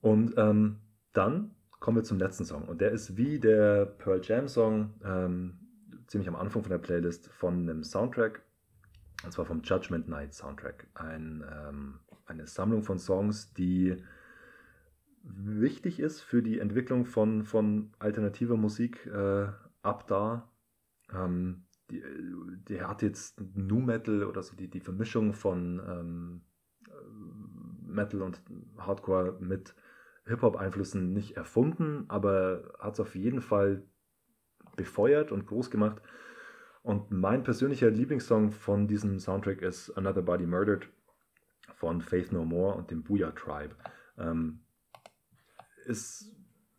Und 0.00 0.34
ähm, 0.36 0.78
dann 1.12 1.54
kommen 1.80 1.98
wir 1.98 2.04
zum 2.04 2.18
letzten 2.18 2.44
Song. 2.44 2.68
Und 2.68 2.80
der 2.80 2.92
ist 2.92 3.16
wie 3.16 3.38
der 3.38 3.86
Pearl 3.86 4.20
Jam 4.22 4.48
Song, 4.48 4.94
ähm, 5.04 5.58
ziemlich 6.06 6.28
am 6.28 6.36
Anfang 6.36 6.62
von 6.62 6.70
der 6.70 6.78
Playlist, 6.78 7.28
von 7.28 7.60
einem 7.60 7.84
Soundtrack. 7.84 8.42
Und 9.24 9.32
zwar 9.32 9.44
vom 9.44 9.62
Judgment 9.62 10.08
Night 10.08 10.34
Soundtrack. 10.34 10.86
Ein, 10.94 11.44
ähm, 11.50 12.00
eine 12.26 12.46
Sammlung 12.46 12.82
von 12.82 12.98
Songs, 12.98 13.52
die 13.54 13.96
wichtig 15.22 16.00
ist 16.00 16.20
für 16.20 16.42
die 16.42 16.58
Entwicklung 16.58 17.04
von, 17.04 17.44
von 17.44 17.92
alternativer 17.98 18.56
Musik 18.56 19.06
äh, 19.06 19.48
ab 19.82 20.06
da. 20.06 20.48
Ähm, 21.12 21.65
die, 21.90 22.02
die, 22.68 22.82
hat 22.82 23.02
jetzt 23.02 23.40
Nu 23.54 23.80
Metal 23.80 24.24
oder 24.24 24.42
so 24.42 24.56
die, 24.56 24.68
die 24.68 24.80
Vermischung 24.80 25.32
von 25.32 25.80
ähm, 25.86 26.40
Metal 27.86 28.22
und 28.22 28.42
Hardcore 28.78 29.36
mit 29.40 29.74
Hip-Hop-Einflüssen 30.26 31.12
nicht 31.12 31.36
erfunden, 31.36 32.04
aber 32.08 32.74
hat 32.78 32.94
es 32.94 33.00
auf 33.00 33.14
jeden 33.14 33.40
Fall 33.40 33.82
befeuert 34.76 35.32
und 35.32 35.46
groß 35.46 35.70
gemacht. 35.70 36.02
Und 36.82 37.10
mein 37.10 37.42
persönlicher 37.42 37.90
Lieblingssong 37.90 38.52
von 38.52 38.86
diesem 38.86 39.18
Soundtrack 39.18 39.62
ist 39.62 39.90
Another 39.96 40.22
Body 40.22 40.46
Murdered 40.46 40.88
von 41.74 42.00
Faith 42.00 42.32
No 42.32 42.44
More 42.44 42.74
und 42.74 42.90
dem 42.90 43.02
Booyah 43.02 43.32
Tribe. 43.32 43.74
Ähm, 44.18 44.60
ist 45.84 46.32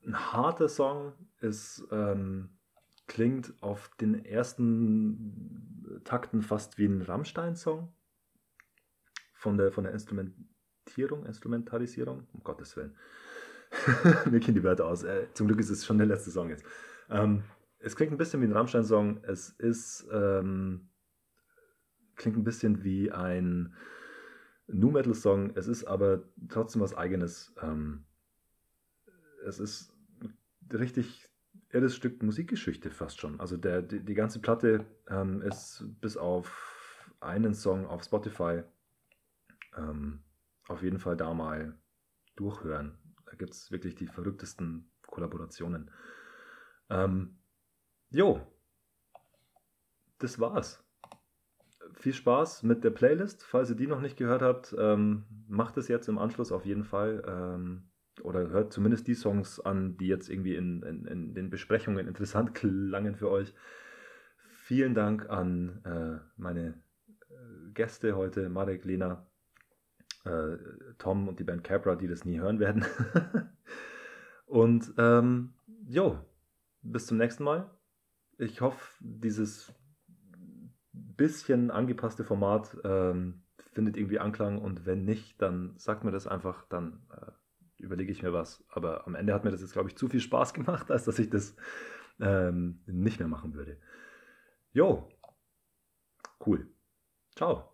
ein 0.05 0.33
harter 0.33 0.69
Song, 0.69 1.13
ist, 1.39 1.85
ähm, 1.91 2.56
klingt 3.07 3.53
auf 3.61 3.89
den 3.99 4.25
ersten 4.25 6.01
Takten 6.03 6.41
fast 6.41 6.77
wie 6.77 6.85
ein 6.85 7.01
Rammstein-Song 7.01 7.93
von 9.33 9.57
der, 9.57 9.71
von 9.71 9.83
der 9.85 9.93
Instrumentierung, 9.93 11.25
Instrumentalisierung, 11.25 12.27
um 12.33 12.43
Gottes 12.43 12.75
Willen. 12.75 12.95
Mir 14.29 14.39
gehen 14.39 14.55
die 14.55 14.63
Wörter 14.63 14.85
aus. 14.85 15.03
Äh, 15.03 15.27
zum 15.33 15.47
Glück 15.47 15.59
ist 15.59 15.69
es 15.69 15.85
schon 15.85 15.97
der 15.97 16.07
letzte 16.07 16.31
Song 16.31 16.49
jetzt. 16.49 16.65
Ähm, 17.09 17.43
es 17.79 17.95
klingt 17.95 18.11
ein 18.11 18.17
bisschen 18.17 18.41
wie 18.41 18.45
ein 18.45 18.53
Rammstein-Song. 18.53 19.23
Es 19.23 19.49
ist, 19.49 20.07
ähm, 20.11 20.89
klingt 22.15 22.37
ein 22.37 22.43
bisschen 22.43 22.83
wie 22.83 23.11
ein 23.11 23.73
Nu 24.67 24.91
Metal-Song. 24.91 25.55
Es 25.55 25.67
ist 25.67 25.85
aber 25.85 26.23
trotzdem 26.49 26.81
was 26.81 26.95
Eigenes. 26.95 27.53
Ähm, 27.61 28.05
es 29.45 29.59
ist 29.59 29.93
richtig 30.73 31.26
irres 31.77 31.95
Stück 31.95 32.23
Musikgeschichte 32.23 32.89
fast 32.89 33.19
schon. 33.19 33.39
Also 33.39 33.55
der, 33.57 33.81
die, 33.81 34.03
die 34.03 34.13
ganze 34.15 34.39
Platte 34.39 34.85
ähm, 35.09 35.41
ist 35.41 35.85
bis 36.01 36.17
auf 36.17 37.11
einen 37.19 37.53
Song 37.53 37.85
auf 37.85 38.03
Spotify 38.03 38.63
ähm, 39.75 40.23
auf 40.67 40.81
jeden 40.81 40.99
Fall 40.99 41.15
da 41.15 41.33
mal 41.33 41.77
durchhören. 42.35 42.97
Da 43.25 43.35
gibt 43.35 43.51
es 43.51 43.71
wirklich 43.71 43.95
die 43.95 44.07
verrücktesten 44.07 44.91
Kollaborationen. 45.07 45.91
Ähm, 46.89 47.37
jo, 48.09 48.41
das 50.17 50.39
war's. 50.39 50.83
Viel 51.93 52.13
Spaß 52.13 52.63
mit 52.63 52.83
der 52.83 52.89
Playlist. 52.89 53.43
Falls 53.43 53.69
ihr 53.69 53.75
die 53.75 53.87
noch 53.87 54.01
nicht 54.01 54.17
gehört 54.17 54.41
habt, 54.41 54.75
ähm, 54.77 55.25
macht 55.47 55.77
es 55.77 55.87
jetzt 55.87 56.09
im 56.09 56.17
Anschluss 56.17 56.51
auf 56.51 56.65
jeden 56.65 56.83
Fall. 56.83 57.23
Oder 58.27 58.49
hört 58.49 58.73
zumindest 58.73 59.07
die 59.07 59.15
Songs 59.15 59.61
an, 59.61 59.95
die 59.97 60.07
jetzt 60.07 60.29
irgendwie 60.29 60.55
in, 60.55 60.83
in, 60.83 61.05
in 61.05 61.33
den 61.33 61.49
Besprechungen 61.49 62.09
interessant 62.09 62.53
klangen 62.53 63.15
für 63.15 63.31
euch. 63.31 63.53
Vielen 64.63 64.93
Dank 64.93 65.29
an 65.29 65.81
äh, 65.85 66.19
meine 66.35 66.73
äh, 67.29 67.71
Gäste 67.73 68.17
heute, 68.17 68.49
Marek, 68.49 68.83
Lena. 68.83 69.25
äh, 70.25 70.57
Tom 70.97 71.29
und 71.29 71.39
die 71.39 71.45
Band 71.45 71.63
Capra, 71.63 71.95
die 71.95 72.09
das 72.09 72.25
nie 72.25 72.37
hören 72.37 72.59
werden. 72.59 72.85
und 74.45 74.93
ähm, 74.97 75.53
jo, 75.87 76.19
bis 76.81 77.05
zum 77.07 77.17
nächsten 77.17 77.45
Mal. 77.45 77.69
Ich 78.37 78.59
hoffe, 78.59 78.93
dieses 78.99 79.73
bisschen 80.91 81.71
angepasste 81.71 82.25
Format 82.25 82.75
ähm, 82.83 83.43
findet 83.71 83.95
irgendwie 83.95 84.19
Anklang 84.19 84.57
und 84.59 84.85
wenn 84.85 85.05
nicht, 85.05 85.41
dann 85.41 85.75
sagt 85.77 86.03
mir 86.03 86.11
das 86.11 86.27
einfach, 86.27 86.65
dann 86.67 86.99
äh, 87.09 87.31
überlege 87.79 88.11
ich 88.11 88.23
mir 88.23 88.33
was. 88.33 88.63
Aber 88.69 89.05
am 89.07 89.15
Ende 89.15 89.33
hat 89.33 89.43
mir 89.43 89.51
das 89.51 89.61
jetzt, 89.61 89.73
glaube 89.73 89.89
ich, 89.89 89.97
zu 89.97 90.07
viel 90.07 90.19
Spaß 90.21 90.53
gemacht, 90.53 90.91
als 90.91 91.05
dass 91.05 91.19
ich 91.19 91.29
das 91.29 91.55
ähm, 92.19 92.81
nicht 92.87 93.19
mehr 93.19 93.27
machen 93.27 93.53
würde. 93.53 93.79
Jo, 94.73 95.09
cool. 96.45 96.67
Ciao. 97.35 97.65